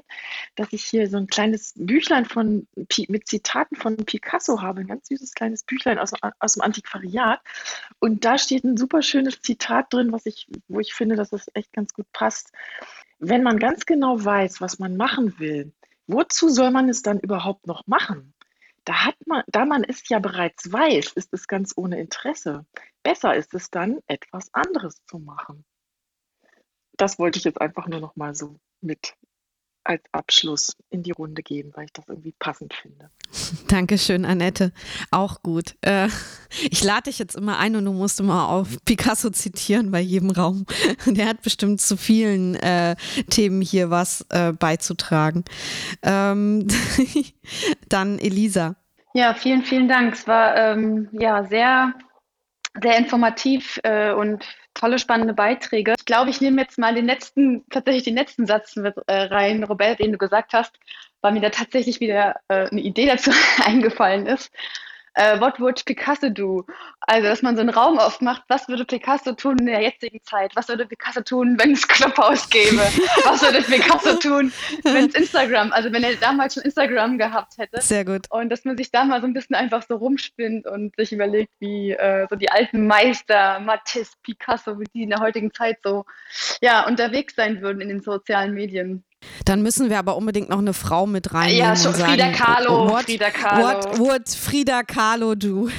dass 0.56 0.72
ich 0.72 0.86
hier 0.86 1.10
so 1.10 1.18
ein 1.18 1.28
kleines 1.28 1.74
Büchlein 1.76 2.24
von 2.24 2.68
mit 3.10 3.28
Zitaten 3.28 3.76
von 3.76 3.98
Picasso 3.98 4.62
habe, 4.62 4.80
ein 4.80 4.88
ganz 4.88 5.10
süßes 5.10 5.34
kleines 5.34 5.64
Büchlein 5.64 6.00
aus, 6.00 6.14
aus 6.40 6.54
dem 6.54 6.62
Antiquariat. 6.62 7.42
Und 8.00 8.24
da 8.24 8.38
steht 8.38 8.64
ein 8.64 8.78
super 8.78 9.02
schönes 9.02 9.42
Zitat 9.42 9.92
drin, 9.92 10.14
was 10.14 10.26
ich, 10.26 10.48
wo 10.70 10.80
ich 10.80 10.94
finde, 10.94 11.18
dass 11.18 11.34
es 11.34 11.52
echt 11.54 11.74
ganz 11.74 11.94
gut 11.94 12.10
passt. 12.14 12.54
Wenn 13.20 13.44
man 13.44 13.60
ganz 13.60 13.86
genau 13.86 14.24
weiß, 14.24 14.62
was 14.62 14.80
man 14.80 14.96
machen 14.96 15.40
will, 15.40 15.74
wozu 16.08 16.50
soll 16.50 16.72
man 16.72 16.88
es 16.88 17.02
dann 17.02 17.20
überhaupt 17.20 17.68
noch 17.68 17.86
machen? 17.86 18.34
Da, 18.86 19.06
hat 19.06 19.16
man, 19.28 19.44
da 19.48 19.66
man 19.66 19.84
es 19.84 20.08
ja 20.08 20.20
bereits 20.20 20.72
weiß, 20.72 21.14
ist 21.14 21.34
es 21.34 21.48
ganz 21.48 21.74
ohne 21.76 22.00
Interesse. 22.00 22.66
Besser 23.04 23.36
ist 23.36 23.54
es 23.54 23.70
dann, 23.70 24.00
etwas 24.08 24.54
anderes 24.54 25.04
zu 25.06 25.20
machen. 25.20 25.66
Das 26.94 27.20
wollte 27.20 27.40
ich 27.40 27.46
jetzt 27.46 27.62
einfach 27.62 27.88
nur 27.88 28.00
noch 28.00 28.16
mal 28.16 28.34
so 28.36 28.60
mit 28.82 29.16
als 29.84 30.04
Abschluss 30.12 30.76
in 30.90 31.04
die 31.04 31.12
Runde 31.12 31.42
geben, 31.42 31.72
weil 31.76 31.86
ich 31.86 31.94
das 31.94 32.06
irgendwie 32.08 32.34
passend 32.38 32.74
finde. 32.74 33.10
Dankeschön, 33.68 34.26
Annette. 34.26 34.72
Auch 35.12 35.42
gut. 35.42 35.76
Äh, 35.82 36.08
ich 36.70 36.84
lade 36.84 37.04
dich 37.04 37.20
jetzt 37.20 37.36
immer 37.36 37.58
ein 37.60 37.76
und 37.76 37.86
du 37.86 37.94
musst 37.94 38.20
immer 38.20 38.50
auf 38.50 38.78
Picasso 38.86 39.30
zitieren 39.30 39.92
bei 39.92 40.00
jedem 40.00 40.32
Raum. 40.32 40.66
Der 41.06 41.28
hat 41.28 41.42
bestimmt 41.42 41.82
zu 41.82 41.98
vielen 41.98 42.56
äh, 42.56 42.96
Themen 43.30 43.62
hier 43.62 43.90
was 43.90 44.26
äh, 44.30 44.54
beizutragen. 44.54 45.44
Ähm, 46.04 46.68
dann 47.90 48.20
Elisa. 48.20 48.76
Ja, 49.14 49.34
vielen, 49.34 49.64
vielen 49.64 49.88
Dank. 49.88 50.14
Es 50.14 50.28
war 50.28 50.56
ähm, 50.56 51.10
ja 51.12 51.44
sehr, 51.46 51.94
sehr 52.82 52.98
informativ 52.98 53.80
äh, 53.84 54.14
und 54.14 54.46
tolle, 54.74 55.00
spannende 55.00 55.34
Beiträge. 55.34 55.96
Ich 55.98 56.06
glaube, 56.06 56.30
ich 56.30 56.42
nehme 56.42 56.62
jetzt 56.62 56.78
mal 56.78 56.94
den 56.96 57.06
letzten, 57.06 57.66
tatsächlich 57.70 58.04
den 58.04 58.16
letzten 58.16 58.46
Satz 58.46 58.76
mit 58.76 58.96
äh, 59.08 59.24
rein, 59.24 59.64
Robert, 59.64 60.00
den 60.00 60.12
du 60.12 60.18
gesagt 60.18 60.54
hast, 60.54 60.80
weil 61.22 61.34
mir 61.34 61.42
da 61.42 61.50
tatsächlich 61.50 62.00
wieder 62.00 62.36
äh, 62.48 62.70
eine 62.70 62.82
Idee 62.82 63.08
dazu 63.08 63.32
eingefallen 63.64 64.28
ist 64.28 64.52
äh, 65.14 65.40
what 65.40 65.60
would 65.60 65.84
Picasso 65.86 66.30
do? 66.30 66.66
Also, 67.02 67.28
dass 67.28 67.42
man 67.42 67.56
so 67.56 67.62
einen 67.62 67.70
Raum 67.70 68.00
aufmacht, 68.00 68.44
was 68.48 68.68
würde 68.68 68.86
Picasso 68.86 69.34
tun 69.34 69.58
in 69.60 69.66
der 69.66 69.82
jetzigen 69.82 70.22
Zeit? 70.24 70.56
Was 70.56 70.68
würde 70.68 70.86
Picasso 70.86 71.22
tun, 71.22 71.58
wenn 71.60 71.72
es 71.72 71.88
Clubhouse 71.88 72.50
gäbe? 72.50 72.78
was 73.26 73.42
würde 73.42 73.62
Picasso 73.62 74.16
tun, 74.16 74.52
wenn 74.84 75.08
es 75.08 75.16
Instagram, 75.16 75.72
also 75.72 75.92
wenn 75.92 76.04
er 76.04 76.16
damals 76.16 76.54
schon 76.54 76.64
Instagram 76.64 77.18
gehabt 77.18 77.58
hätte? 77.58 77.82
Sehr 77.82 78.06
gut. 78.06 78.28
Und 78.30 78.50
dass 78.50 78.66
man 78.66 78.78
sich 78.78 78.92
da 78.92 79.04
mal 79.04 79.22
so 79.22 79.28
ein 79.28 79.34
bisschen 79.34 79.56
einfach 79.56 79.84
so 79.88 79.96
rumspinnt 79.96 80.68
und 80.68 80.96
sich 80.96 81.12
überlegt, 81.12 81.52
wie 81.60 81.92
äh, 81.92 82.28
so 82.30 82.36
die 82.36 82.52
alten 82.52 82.88
Meister, 82.88 83.60
Matisse, 83.60 84.14
Picasso, 84.24 84.80
wie 84.80 84.86
die 84.94 85.04
in 85.04 85.10
der 85.10 85.20
heutigen 85.20 85.54
Zeit 85.54 85.80
so 85.84 86.06
ja, 86.62 86.86
unterwegs 86.88 87.36
sein 87.36 87.62
würden 87.62 87.82
in 87.82 87.90
den 87.90 88.02
sozialen 88.02 88.54
Medien. 88.54 89.04
Dann 89.46 89.62
müssen 89.62 89.90
wir 89.90 90.00
aber 90.00 90.16
unbedingt 90.16 90.50
noch 90.50 90.60
eine 90.60 90.74
Frau 90.74 91.06
mit 91.06 91.34
reinnehmen. 91.34 91.60
Ja, 91.60 91.76
schon 91.76 91.94
Frida 91.94 92.32
Kahlo. 92.32 92.90
What, 92.90 93.06
Frida 93.06 93.32
Kahlo. 93.32 93.64
What 93.64 94.00
would 94.00 94.30
Frida 94.30 94.84
Kahlo 94.84 95.36
do? 95.36 95.70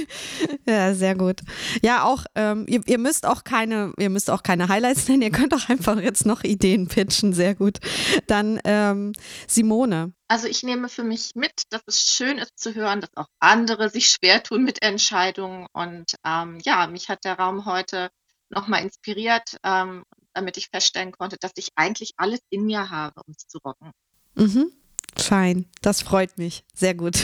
ja, 0.66 0.94
sehr 0.94 1.14
gut. 1.14 1.40
Ja, 1.82 2.04
auch, 2.04 2.24
ähm, 2.34 2.66
ihr, 2.68 2.80
ihr, 2.86 2.98
müsst 2.98 3.26
auch 3.26 3.44
keine, 3.44 3.92
ihr 3.98 4.10
müsst 4.10 4.30
auch 4.30 4.42
keine 4.42 4.68
Highlights 4.68 5.08
nennen, 5.08 5.22
ihr 5.22 5.30
könnt 5.30 5.54
auch 5.54 5.68
einfach 5.68 5.98
jetzt 5.98 6.26
noch 6.26 6.44
Ideen 6.44 6.88
pitchen, 6.88 7.32
sehr 7.32 7.54
gut. 7.54 7.78
Dann 8.26 8.60
ähm, 8.64 9.12
Simone. 9.46 10.12
Also 10.28 10.48
ich 10.48 10.62
nehme 10.62 10.88
für 10.88 11.04
mich 11.04 11.32
mit, 11.34 11.62
dass 11.70 11.82
es 11.86 12.08
schön 12.08 12.38
ist 12.38 12.58
zu 12.58 12.74
hören, 12.74 13.00
dass 13.00 13.16
auch 13.16 13.28
andere 13.40 13.90
sich 13.90 14.08
schwer 14.08 14.42
tun 14.42 14.64
mit 14.64 14.82
Entscheidungen. 14.82 15.66
Und 15.72 16.14
ähm, 16.26 16.58
ja, 16.64 16.86
mich 16.86 17.08
hat 17.08 17.24
der 17.24 17.38
Raum 17.38 17.66
heute 17.66 18.10
nochmal 18.50 18.82
inspiriert, 18.82 19.56
ähm, 19.62 20.04
damit 20.34 20.56
ich 20.56 20.68
feststellen 20.68 21.12
konnte, 21.12 21.36
dass 21.38 21.52
ich 21.56 21.70
eigentlich 21.76 22.12
alles 22.16 22.40
in 22.50 22.64
mir 22.64 22.90
habe, 22.90 23.20
um 23.26 23.34
es 23.36 23.46
zu 23.46 23.58
rocken. 23.58 23.92
Mhm. 24.34 24.72
Fein, 25.16 25.66
das 25.80 26.02
freut 26.02 26.36
mich. 26.38 26.64
Sehr 26.74 26.94
gut. 26.94 27.14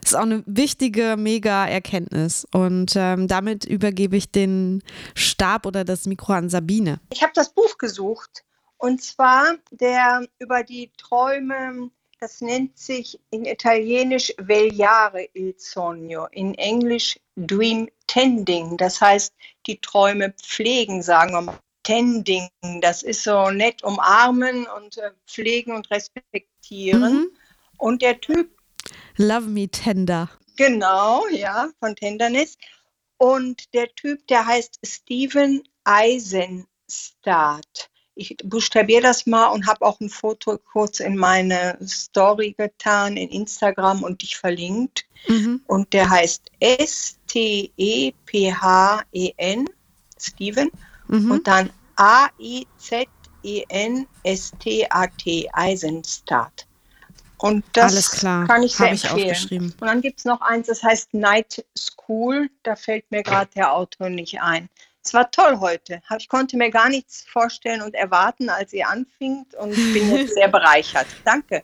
Das 0.00 0.10
ist 0.10 0.14
auch 0.16 0.22
eine 0.22 0.42
wichtige, 0.46 1.16
mega 1.16 1.66
Erkenntnis. 1.66 2.46
Und 2.52 2.94
ähm, 2.96 3.28
damit 3.28 3.64
übergebe 3.64 4.16
ich 4.16 4.30
den 4.30 4.82
Stab 5.14 5.66
oder 5.66 5.84
das 5.84 6.06
Mikro 6.06 6.32
an 6.32 6.48
Sabine. 6.48 7.00
Ich 7.12 7.22
habe 7.22 7.32
das 7.34 7.54
Buch 7.54 7.78
gesucht 7.78 8.44
und 8.78 9.02
zwar 9.02 9.56
der 9.70 10.26
über 10.38 10.62
die 10.62 10.90
Träume, 10.98 11.90
das 12.20 12.40
nennt 12.40 12.78
sich 12.78 13.20
in 13.30 13.44
Italienisch 13.44 14.32
Vegliare 14.38 15.28
il 15.34 15.54
Sogno, 15.58 16.26
in 16.30 16.54
Englisch 16.54 17.18
Dream 17.36 17.88
Tending, 18.06 18.76
das 18.76 19.00
heißt 19.00 19.34
die 19.66 19.80
Träume 19.80 20.32
pflegen, 20.32 21.02
sagen 21.02 21.32
wir 21.32 21.42
mal. 21.42 21.58
Tending, 21.82 22.48
das 22.80 23.02
ist 23.04 23.22
so 23.22 23.50
nett 23.50 23.84
umarmen 23.84 24.66
und 24.66 24.98
äh, 24.98 25.12
pflegen 25.28 25.72
und 25.72 25.88
respektieren. 25.92 27.12
Mhm. 27.14 27.30
Und 27.78 28.02
der 28.02 28.20
Typ. 28.20 28.50
Love 29.16 29.46
me 29.46 29.68
tender. 29.68 30.28
Genau, 30.56 31.28
ja, 31.28 31.68
von 31.78 31.94
Tenderness. 31.94 32.58
Und 33.18 33.72
der 33.72 33.94
Typ, 33.94 34.26
der 34.26 34.46
heißt 34.46 34.80
Steven 34.84 35.62
Eisenstadt. 35.84 36.66
Ich 38.18 38.34
buchstabiere 38.42 39.02
das 39.02 39.26
mal 39.26 39.48
und 39.48 39.66
habe 39.66 39.84
auch 39.84 40.00
ein 40.00 40.08
Foto 40.08 40.56
kurz 40.72 41.00
in 41.00 41.18
meine 41.18 41.76
Story 41.86 42.54
getan, 42.56 43.18
in 43.18 43.28
Instagram 43.28 44.02
und 44.02 44.22
dich 44.22 44.38
verlinkt. 44.38 45.04
Mhm. 45.28 45.60
Und 45.66 45.92
der 45.92 46.08
heißt 46.08 46.50
S-T-E-P-H-E-N, 46.58 47.74
Steven, 50.18 50.70
mhm. 51.08 51.30
und 51.30 51.46
dann 51.46 51.68
A-I-Z-E-N-S-T-A-T, 51.96 53.10
Eisenstadt. 55.52 56.66
Und 57.38 57.64
das 57.74 57.92
Alles 57.92 58.10
klar. 58.12 58.46
kann 58.46 58.62
ich 58.62 58.76
sehr 58.76 58.92
ich 58.92 59.04
empfehlen. 59.04 59.30
Aufgeschrieben. 59.30 59.74
Und 59.78 59.86
dann 59.86 60.00
gibt 60.00 60.20
es 60.20 60.24
noch 60.24 60.40
eins, 60.40 60.68
das 60.68 60.82
heißt 60.82 61.12
Night 61.12 61.66
School. 61.76 62.48
Da 62.62 62.76
fällt 62.76 63.10
mir 63.10 63.22
gerade 63.22 63.50
der 63.54 63.74
Autor 63.74 64.08
nicht 64.08 64.40
ein. 64.40 64.70
Es 65.06 65.14
war 65.14 65.30
toll 65.30 65.60
heute. 65.60 66.02
Ich 66.18 66.28
konnte 66.28 66.56
mir 66.56 66.68
gar 66.68 66.88
nichts 66.88 67.24
vorstellen 67.28 67.80
und 67.80 67.94
erwarten, 67.94 68.50
als 68.50 68.72
ihr 68.72 68.88
anfingt 68.88 69.54
und 69.54 69.70
bin 69.70 70.12
jetzt 70.12 70.34
sehr 70.34 70.48
bereichert. 70.48 71.06
Danke. 71.24 71.62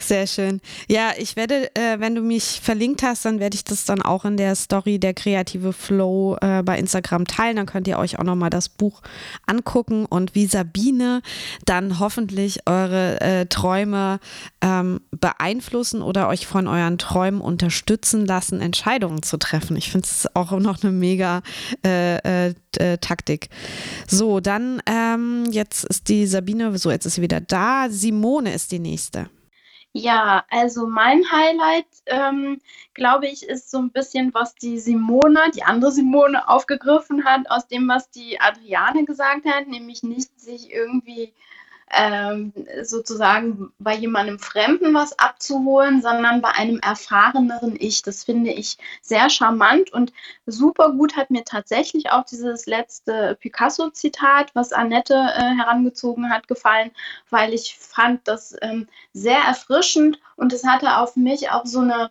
Sehr 0.00 0.26
schön. 0.26 0.60
Ja, 0.88 1.12
ich 1.18 1.36
werde, 1.36 1.74
äh, 1.76 2.00
wenn 2.00 2.14
du 2.14 2.22
mich 2.22 2.60
verlinkt 2.62 3.02
hast, 3.02 3.24
dann 3.26 3.38
werde 3.38 3.54
ich 3.54 3.64
das 3.64 3.84
dann 3.84 4.00
auch 4.00 4.24
in 4.24 4.36
der 4.36 4.54
Story 4.54 4.98
der 4.98 5.12
kreative 5.12 5.72
Flow 5.72 6.36
äh, 6.40 6.62
bei 6.62 6.78
Instagram 6.78 7.26
teilen. 7.26 7.56
Dann 7.56 7.66
könnt 7.66 7.86
ihr 7.86 7.98
euch 7.98 8.18
auch 8.18 8.24
nochmal 8.24 8.50
das 8.50 8.70
Buch 8.70 9.02
angucken 9.46 10.06
und 10.06 10.34
wie 10.34 10.46
Sabine 10.46 11.20
dann 11.66 11.98
hoffentlich 11.98 12.60
eure 12.66 13.20
äh, 13.20 13.46
Träume 13.46 14.20
ähm, 14.62 15.00
beeinflussen 15.10 16.00
oder 16.02 16.28
euch 16.28 16.46
von 16.46 16.66
euren 16.66 16.96
Träumen 16.96 17.42
unterstützen 17.42 18.24
lassen, 18.24 18.60
Entscheidungen 18.60 19.22
zu 19.22 19.36
treffen. 19.36 19.76
Ich 19.76 19.90
finde 19.90 20.06
es 20.10 20.26
auch 20.34 20.50
noch 20.52 20.82
eine 20.82 20.92
mega 20.92 21.42
äh, 21.84 22.48
äh, 22.48 22.54
äh, 22.78 22.98
Taktik. 22.98 23.50
So, 24.08 24.40
dann 24.40 24.80
ähm, 24.86 25.44
jetzt 25.50 25.84
ist 25.84 26.08
die 26.08 26.26
Sabine, 26.26 26.76
so 26.78 26.90
jetzt 26.90 27.04
ist 27.04 27.16
sie 27.16 27.22
wieder 27.22 27.40
da. 27.40 27.88
Simone 27.90 28.54
ist 28.54 28.72
die 28.72 28.78
nächste. 28.78 29.28
Ja, 29.92 30.44
also 30.50 30.86
mein 30.86 31.24
Highlight, 31.32 31.86
ähm, 32.06 32.60
glaube 32.94 33.26
ich, 33.26 33.42
ist 33.42 33.70
so 33.70 33.78
ein 33.78 33.90
bisschen, 33.90 34.32
was 34.34 34.54
die 34.54 34.78
Simone, 34.78 35.50
die 35.52 35.64
andere 35.64 35.90
Simone 35.90 36.48
aufgegriffen 36.48 37.24
hat, 37.24 37.50
aus 37.50 37.66
dem, 37.66 37.88
was 37.88 38.08
die 38.10 38.40
Adriane 38.40 39.04
gesagt 39.04 39.46
hat, 39.46 39.66
nämlich 39.66 40.04
nicht 40.04 40.40
sich 40.40 40.70
irgendwie 40.72 41.34
ähm, 41.92 42.52
sozusagen 42.82 43.72
bei 43.78 43.94
jemandem 43.94 44.38
Fremden 44.38 44.94
was 44.94 45.18
abzuholen, 45.18 46.02
sondern 46.02 46.40
bei 46.40 46.50
einem 46.50 46.78
erfahreneren 46.78 47.76
Ich. 47.78 48.02
Das 48.02 48.24
finde 48.24 48.52
ich 48.52 48.78
sehr 49.02 49.28
charmant 49.28 49.92
und 49.92 50.12
super 50.46 50.92
gut 50.92 51.16
hat 51.16 51.30
mir 51.30 51.44
tatsächlich 51.44 52.10
auch 52.10 52.24
dieses 52.24 52.66
letzte 52.66 53.36
Picasso-Zitat, 53.40 54.54
was 54.54 54.72
Annette 54.72 55.14
äh, 55.14 55.56
herangezogen 55.56 56.30
hat, 56.30 56.46
gefallen, 56.48 56.92
weil 57.28 57.52
ich 57.54 57.76
fand 57.76 58.26
das 58.28 58.54
ähm, 58.62 58.86
sehr 59.12 59.38
erfrischend 59.38 60.20
und 60.36 60.52
es 60.52 60.64
hatte 60.64 60.98
auf 60.98 61.16
mich 61.16 61.50
auch 61.50 61.66
so 61.66 61.80
eine 61.80 62.10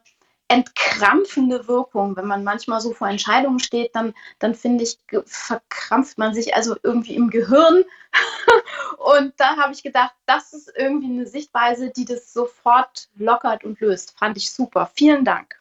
entkrampfende 0.49 1.67
Wirkung. 1.67 2.17
Wenn 2.17 2.25
man 2.25 2.43
manchmal 2.43 2.81
so 2.81 2.93
vor 2.93 3.07
Entscheidungen 3.07 3.59
steht, 3.59 3.95
dann, 3.95 4.13
dann 4.39 4.55
finde 4.55 4.83
ich, 4.83 4.97
verkrampft 5.25 6.17
man 6.17 6.33
sich 6.33 6.55
also 6.55 6.75
irgendwie 6.83 7.15
im 7.15 7.29
Gehirn. 7.29 7.83
und 8.97 9.33
da 9.37 9.55
habe 9.57 9.71
ich 9.71 9.83
gedacht, 9.83 10.13
das 10.25 10.51
ist 10.51 10.73
irgendwie 10.75 11.07
eine 11.07 11.27
Sichtweise, 11.27 11.91
die 11.95 12.05
das 12.05 12.33
sofort 12.33 13.07
lockert 13.15 13.63
und 13.63 13.79
löst. 13.79 14.17
Fand 14.17 14.37
ich 14.37 14.51
super. 14.51 14.91
Vielen 14.93 15.23
Dank. 15.23 15.55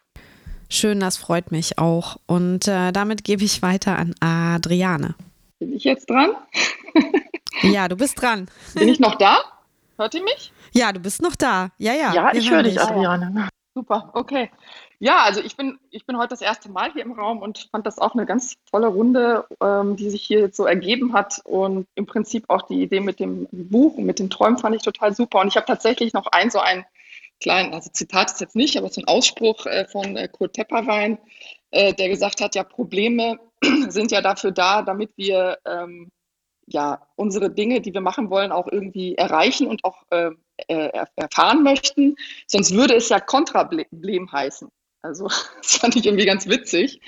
Schön, 0.70 1.00
das 1.00 1.16
freut 1.16 1.52
mich 1.52 1.78
auch. 1.78 2.16
Und 2.26 2.66
äh, 2.66 2.90
damit 2.92 3.24
gebe 3.24 3.44
ich 3.44 3.62
weiter 3.62 3.96
an 3.96 4.14
Adriane. 4.20 5.14
Bin 5.58 5.72
ich 5.72 5.84
jetzt 5.84 6.08
dran? 6.08 6.32
ja, 7.62 7.88
du 7.88 7.96
bist 7.96 8.20
dran. 8.20 8.48
Bin 8.74 8.88
ich 8.88 9.00
noch 9.00 9.16
da? 9.16 9.38
Hört 9.96 10.14
ihr 10.14 10.22
mich? 10.22 10.52
Ja, 10.72 10.92
du 10.92 11.00
bist 11.00 11.20
noch 11.22 11.36
da. 11.36 11.70
Ja, 11.78 11.92
ja. 11.92 12.14
Ja, 12.14 12.32
ich 12.32 12.50
höre 12.50 12.62
dich, 12.62 12.80
Adriane. 12.80 13.48
Super, 13.78 14.10
okay. 14.14 14.50
Ja, 14.98 15.18
also 15.22 15.40
ich 15.40 15.56
bin, 15.56 15.78
ich 15.90 16.04
bin 16.04 16.18
heute 16.18 16.30
das 16.30 16.40
erste 16.40 16.68
Mal 16.68 16.92
hier 16.92 17.04
im 17.04 17.12
Raum 17.12 17.42
und 17.42 17.68
fand 17.70 17.86
das 17.86 18.00
auch 18.00 18.12
eine 18.12 18.26
ganz 18.26 18.56
tolle 18.68 18.88
Runde, 18.88 19.46
ähm, 19.62 19.94
die 19.94 20.10
sich 20.10 20.22
hier 20.22 20.40
jetzt 20.40 20.56
so 20.56 20.66
ergeben 20.66 21.12
hat. 21.12 21.40
Und 21.44 21.86
im 21.94 22.04
Prinzip 22.04 22.46
auch 22.50 22.62
die 22.62 22.82
Idee 22.82 22.98
mit 22.98 23.20
dem 23.20 23.46
Buch 23.52 23.96
und 23.96 24.04
mit 24.04 24.18
den 24.18 24.30
Träumen 24.30 24.58
fand 24.58 24.74
ich 24.74 24.82
total 24.82 25.14
super. 25.14 25.38
Und 25.38 25.46
ich 25.46 25.54
habe 25.54 25.66
tatsächlich 25.66 26.12
noch 26.12 26.26
ein 26.26 26.50
so 26.50 26.58
ein 26.58 26.84
kleinen, 27.40 27.72
also 27.72 27.88
Zitat 27.92 28.32
ist 28.32 28.40
jetzt 28.40 28.56
nicht, 28.56 28.76
aber 28.76 28.88
so 28.88 29.00
ein 29.00 29.06
Ausspruch 29.06 29.64
äh, 29.66 29.86
von 29.86 30.16
äh, 30.16 30.26
Kurt 30.26 30.54
Tepperwein, 30.54 31.18
äh, 31.70 31.94
der 31.94 32.08
gesagt 32.08 32.40
hat, 32.40 32.56
ja, 32.56 32.64
Probleme 32.64 33.38
sind 33.90 34.10
ja 34.10 34.22
dafür 34.22 34.50
da, 34.50 34.82
damit 34.82 35.12
wir 35.14 35.58
ähm, 35.64 36.10
ja 36.66 37.06
unsere 37.14 37.48
Dinge, 37.48 37.80
die 37.80 37.94
wir 37.94 38.00
machen 38.00 38.28
wollen, 38.28 38.50
auch 38.50 38.66
irgendwie 38.66 39.14
erreichen 39.14 39.68
und 39.68 39.84
auch 39.84 40.02
äh, 40.66 40.90
erfahren 41.16 41.62
möchten. 41.62 42.16
Sonst 42.46 42.74
würde 42.74 42.94
es 42.94 43.08
ja 43.08 43.20
Kontraproblem 43.20 44.30
heißen. 44.32 44.68
Also 45.02 45.28
das 45.56 45.76
fand 45.76 45.96
ich 45.96 46.06
irgendwie 46.06 46.26
ganz 46.26 46.46
witzig, 46.48 47.00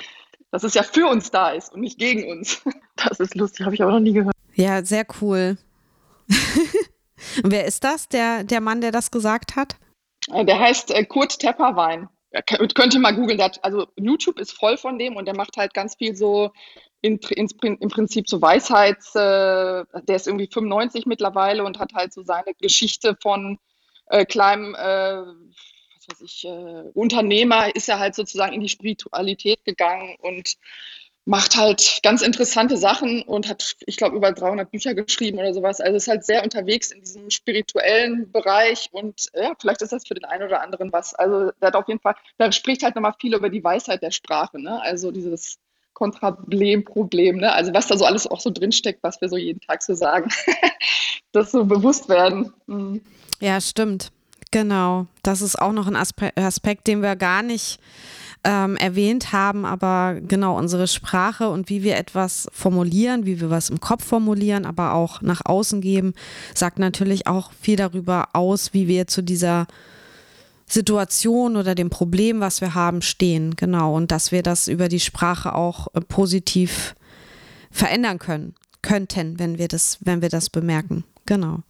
dass 0.51 0.63
es 0.63 0.75
ja 0.75 0.83
für 0.83 1.07
uns 1.07 1.31
da 1.31 1.51
ist 1.51 1.73
und 1.73 1.81
nicht 1.81 1.99
gegen 1.99 2.31
uns. 2.31 2.63
Das 3.03 3.19
ist 3.19 3.35
lustig, 3.35 3.65
habe 3.65 3.75
ich 3.75 3.81
aber 3.81 3.93
noch 3.93 4.01
nie 4.01 4.13
gehört. 4.13 4.35
Ja, 4.53 4.85
sehr 4.85 5.07
cool. 5.23 5.57
Wer 7.43 7.65
ist 7.65 7.83
das, 7.83 8.11
der, 8.11 8.45
der 8.45 8.61
Mann, 8.61 8.83
der 8.83 8.93
das 8.93 9.11
gesagt 9.11 9.57
hat? 9.57 9.77
Äh, 10.31 10.45
der 10.45 10.59
heißt 10.59 10.91
äh, 10.91 11.07
Kurt 11.07 11.39
Tepperwein. 11.39 12.11
Könnt 12.75 12.93
ihr 12.93 13.01
mal 13.01 13.15
googeln. 13.15 13.41
Also 13.63 13.87
YouTube 13.97 14.39
ist 14.39 14.53
voll 14.53 14.77
von 14.77 14.99
dem 14.99 15.17
und 15.17 15.25
der 15.25 15.35
macht 15.35 15.57
halt 15.57 15.73
ganz 15.73 15.97
viel 15.97 16.15
so 16.15 16.53
in, 17.03 17.19
in, 17.31 17.49
im 17.77 17.89
Prinzip 17.89 18.29
so 18.29 18.43
Weisheits, 18.43 19.15
äh, 19.15 19.85
der 20.07 20.17
ist 20.17 20.27
irgendwie 20.27 20.49
95 20.49 21.07
mittlerweile 21.07 21.65
und 21.65 21.79
hat 21.79 21.95
halt 21.95 22.13
so 22.13 22.23
seine 22.23 22.55
Geschichte 22.61 23.17
von 23.21 23.59
äh, 24.07 24.25
kleinem, 24.25 24.75
äh, 24.75 24.79
was 24.79 26.09
weiß 26.09 26.21
ich, 26.23 26.45
äh, 26.45 26.91
Unternehmer, 26.95 27.75
ist 27.75 27.89
er 27.89 27.99
halt 27.99 28.15
sozusagen 28.15 28.53
in 28.53 28.61
die 28.61 28.69
Spiritualität 28.69 29.65
gegangen 29.65 30.17
und 30.21 30.57
macht 31.27 31.57
halt 31.57 32.01
ganz 32.03 32.23
interessante 32.23 32.77
Sachen 32.77 33.23
und 33.23 33.49
hat, 33.49 33.77
ich 33.87 33.97
glaube, 33.97 34.17
über 34.17 34.33
300 34.33 34.71
Bücher 34.71 34.95
geschrieben 34.95 35.39
oder 35.39 35.55
sowas. 35.55 35.81
Also 35.81 35.97
ist 35.97 36.09
halt 36.09 36.25
sehr 36.25 36.43
unterwegs 36.43 36.91
in 36.91 37.01
diesem 37.01 37.31
spirituellen 37.31 38.33
Bereich 38.33 38.89
und 38.93 39.31
ja, 39.35 39.53
vielleicht 39.61 39.83
ist 39.83 39.93
das 39.93 40.07
für 40.07 40.15
den 40.15 40.25
einen 40.25 40.45
oder 40.45 40.63
anderen 40.63 40.93
was. 40.93 41.15
Also 41.15 41.53
der 41.61 41.69
hat 41.69 41.77
auf 41.77 41.89
jeden 41.89 42.01
Fall, 42.01 42.17
da 42.39 42.51
spricht 42.53 42.83
halt 42.83 42.95
nochmal 42.97 43.15
viel 43.21 43.35
über 43.35 43.51
die 43.51 43.63
Weisheit 43.63 44.03
der 44.03 44.11
Sprache, 44.11 44.61
ne? 44.61 44.81
Also 44.83 45.13
dieses 45.13 45.59
Kontrablem, 46.01 46.83
Problem, 46.83 47.37
ne? 47.37 47.53
Also 47.53 47.75
was 47.75 47.89
da 47.89 47.99
so 47.99 48.07
alles 48.07 48.27
auch 48.27 48.41
so 48.41 48.49
drinsteckt, 48.51 49.03
was 49.03 49.21
wir 49.21 49.29
so 49.29 49.37
jeden 49.37 49.61
Tag 49.61 49.83
so 49.83 49.95
sagen. 49.95 50.31
das 51.33 51.53
so 51.53 51.67
bewusst 51.67 52.09
werden. 52.09 52.55
Mhm. 52.67 53.03
Ja, 53.39 53.61
stimmt. 53.61 54.11
Genau. 54.51 55.07
Das 55.23 55.43
ist 55.43 55.61
auch 55.61 55.73
noch 55.73 55.87
ein 55.87 55.97
Aspe 55.97 56.31
Aspekt, 56.37 56.87
den 56.87 57.03
wir 57.03 57.17
gar 57.17 57.43
nicht 57.43 57.79
ähm, 58.45 58.77
erwähnt 58.77 59.33
haben, 59.33 59.67
aber 59.67 60.19
genau 60.27 60.57
unsere 60.57 60.89
Sprache 60.89 61.51
und 61.51 61.69
wie 61.69 61.83
wir 61.83 61.99
etwas 61.99 62.49
formulieren, 62.51 63.27
wie 63.27 63.39
wir 63.39 63.51
was 63.51 63.69
im 63.69 63.81
Kopf 63.81 64.05
formulieren, 64.05 64.65
aber 64.65 64.95
auch 64.95 65.21
nach 65.21 65.43
außen 65.45 65.83
geben, 65.83 66.15
sagt 66.55 66.79
natürlich 66.79 67.27
auch 67.27 67.53
viel 67.53 67.77
darüber 67.77 68.29
aus, 68.33 68.73
wie 68.73 68.89
wir 68.89 69.07
zu 69.07 69.23
dieser 69.23 69.67
Situation 70.71 71.57
oder 71.57 71.75
dem 71.75 71.91
Problem, 71.91 72.41
was 72.41 72.61
wir 72.61 72.75
haben, 72.75 73.03
stehen. 73.03 73.57
Genau. 73.57 73.95
Und 73.95 74.11
dass 74.11 74.33
wir 74.33 74.43
das 74.43 74.69
über 74.69 74.89
die 74.89 75.01
Sprache 75.01 75.55
auch 75.55 75.89
äh, 75.95 76.01
positiv 76.01 76.95
verändern 77.71 78.19
können, 78.19 78.55
könnten, 78.83 79.39
wenn 79.39 79.59
wir 79.59 79.69
das, 79.69 79.99
wenn 80.01 80.23
wir 80.23 80.29
das 80.29 80.51
bemerken. 80.51 81.05
Genau. 81.27 81.61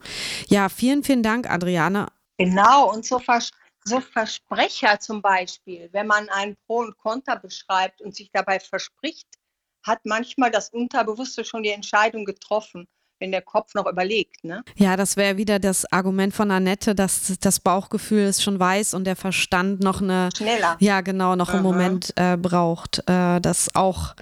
Ja, 0.47 0.69
vielen, 0.69 1.03
vielen 1.03 1.23
Dank, 1.23 1.49
Adriane. 1.49 2.07
Genau, 2.37 2.91
und 2.91 3.05
so 3.05 3.19
vers 3.19 3.51
so 3.83 3.99
Versprecher 3.99 4.99
zum 4.99 5.23
Beispiel, 5.23 5.89
wenn 5.91 6.05
man 6.05 6.29
ein 6.29 6.55
Pro 6.67 6.79
und 6.81 6.95
Contra 6.97 7.33
beschreibt 7.33 7.99
und 8.01 8.15
sich 8.15 8.29
dabei 8.31 8.59
verspricht, 8.59 9.27
hat 9.83 10.01
manchmal 10.03 10.51
das 10.51 10.69
Unterbewusste 10.69 11.43
schon 11.43 11.63
die 11.63 11.71
Entscheidung 11.71 12.25
getroffen, 12.25 12.87
wenn 13.21 13.31
der 13.31 13.41
Kopf 13.41 13.75
noch 13.75 13.85
überlegt. 13.85 14.43
Ne? 14.43 14.63
Ja, 14.75 14.97
das 14.97 15.15
wäre 15.15 15.37
wieder 15.37 15.59
das 15.59 15.89
Argument 15.91 16.33
von 16.33 16.51
Annette, 16.51 16.95
dass 16.95 17.37
das 17.39 17.59
Bauchgefühl 17.59 18.23
es 18.23 18.43
schon 18.43 18.59
weiß 18.59 18.95
und 18.95 19.05
der 19.05 19.15
Verstand 19.15 19.81
noch 19.81 20.01
eine 20.01 20.29
schneller. 20.35 20.75
Ja, 20.79 21.01
genau, 21.01 21.35
noch 21.35 21.49
Aha. 21.49 21.57
einen 21.57 21.63
Moment 21.63 22.13
äh, 22.17 22.35
braucht. 22.35 23.03
Äh, 23.07 23.39
das 23.39 23.73
auch 23.75 24.15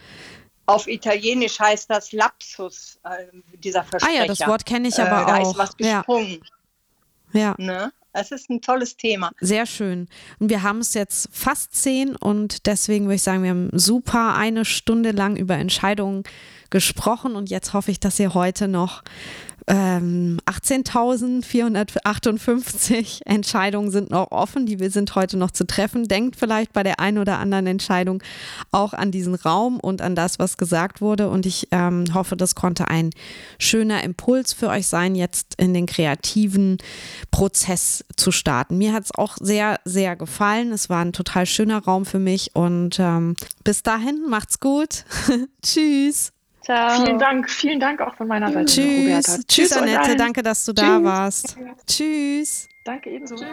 auf 0.65 0.87
Italienisch 0.87 1.59
heißt 1.59 1.89
das 1.89 2.11
Lapsus, 2.11 2.99
äh, 3.03 3.25
dieser 3.57 3.83
Versprecher. 3.83 4.19
Ah 4.19 4.21
ja, 4.21 4.27
das 4.27 4.45
Wort 4.45 4.67
kenne 4.67 4.89
ich 4.89 4.99
aber 4.99 5.21
äh, 5.21 5.23
auch. 5.23 5.27
Da 5.27 5.41
ist 5.41 5.57
was 5.57 5.77
gesprungen. 5.77 6.39
Ja. 7.33 7.39
ja. 7.39 7.55
Ne? 7.57 7.91
Es 8.13 8.31
ist 8.31 8.49
ein 8.49 8.61
tolles 8.61 8.97
Thema. 8.97 9.31
Sehr 9.39 9.65
schön. 9.65 10.07
Und 10.39 10.49
wir 10.49 10.61
haben 10.61 10.79
es 10.79 10.93
jetzt 10.93 11.29
fast 11.31 11.75
zehn 11.75 12.15
und 12.15 12.65
deswegen 12.65 13.05
würde 13.05 13.15
ich 13.15 13.23
sagen, 13.23 13.43
wir 13.43 13.51
haben 13.51 13.69
super 13.73 14.35
eine 14.35 14.65
Stunde 14.65 15.11
lang 15.11 15.37
über 15.37 15.55
Entscheidungen 15.55 16.23
gesprochen 16.69 17.35
und 17.35 17.49
jetzt 17.49 17.73
hoffe 17.73 17.91
ich, 17.91 17.99
dass 17.99 18.19
ihr 18.19 18.33
heute 18.33 18.67
noch 18.67 19.03
ähm, 19.69 20.39
18.458 20.45 23.21
Entscheidungen 23.25 23.91
sind 23.91 24.09
noch 24.09 24.31
offen, 24.31 24.65
die 24.65 24.79
wir 24.79 24.89
sind 24.89 25.13
heute 25.15 25.37
noch 25.37 25.51
zu 25.51 25.67
treffen. 25.67 26.07
Denkt 26.07 26.37
vielleicht 26.37 26.73
bei 26.73 26.81
der 26.81 26.99
einen 26.99 27.19
oder 27.19 27.37
anderen 27.37 27.67
Entscheidung 27.67 28.23
auch 28.71 28.93
an 28.93 29.11
diesen 29.11 29.35
Raum 29.35 29.79
und 29.79 30.01
an 30.01 30.15
das, 30.15 30.39
was 30.39 30.57
gesagt 30.57 31.01
wurde. 31.01 31.29
Und 31.29 31.45
ich 31.45 31.67
ähm, 31.71 32.05
hoffe, 32.15 32.35
das 32.35 32.55
konnte 32.55 32.87
ein 32.87 33.11
schöner 33.59 34.03
Impuls 34.03 34.53
für 34.53 34.69
euch 34.69 34.87
sein, 34.87 35.13
jetzt 35.13 35.53
in 35.57 35.75
den 35.75 35.85
kreativen 35.85 36.79
Prozess 37.29 38.03
zu 38.17 38.31
starten. 38.31 38.79
Mir 38.79 38.93
hat 38.93 39.03
es 39.03 39.13
auch 39.13 39.37
sehr, 39.39 39.79
sehr 39.85 40.15
gefallen. 40.15 40.71
Es 40.71 40.89
war 40.89 41.05
ein 41.05 41.13
total 41.13 41.45
schöner 41.45 41.83
Raum 41.83 42.05
für 42.05 42.19
mich 42.19 42.55
und 42.55 42.99
ähm, 42.99 43.35
bis 43.63 43.83
dahin, 43.83 44.25
macht's 44.27 44.59
gut. 44.59 45.05
Tschüss. 45.61 46.33
Ciao. 46.69 47.03
Vielen 47.03 47.17
Dank, 47.17 47.49
vielen 47.49 47.79
Dank 47.79 47.99
auch 47.99 48.13
von 48.13 48.27
meiner 48.27 48.51
Seite. 48.51 48.65
Tschüss. 48.65 49.25
Tschüss, 49.25 49.47
Tschüss, 49.47 49.73
Annette, 49.73 50.15
danke, 50.15 50.43
dass 50.43 50.63
du 50.65 50.71
Tschüss. 50.71 50.85
da 50.85 51.03
warst. 51.03 51.57
Tschüss. 51.87 52.69
Danke 52.83 53.09
ebenso. 53.09 53.35
Tschüss. 53.37 53.47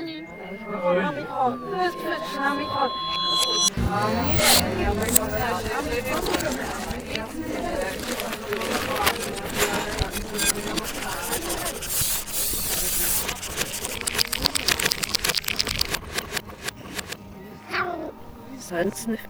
Sonst 18.69 19.09
nicht. 19.09 19.23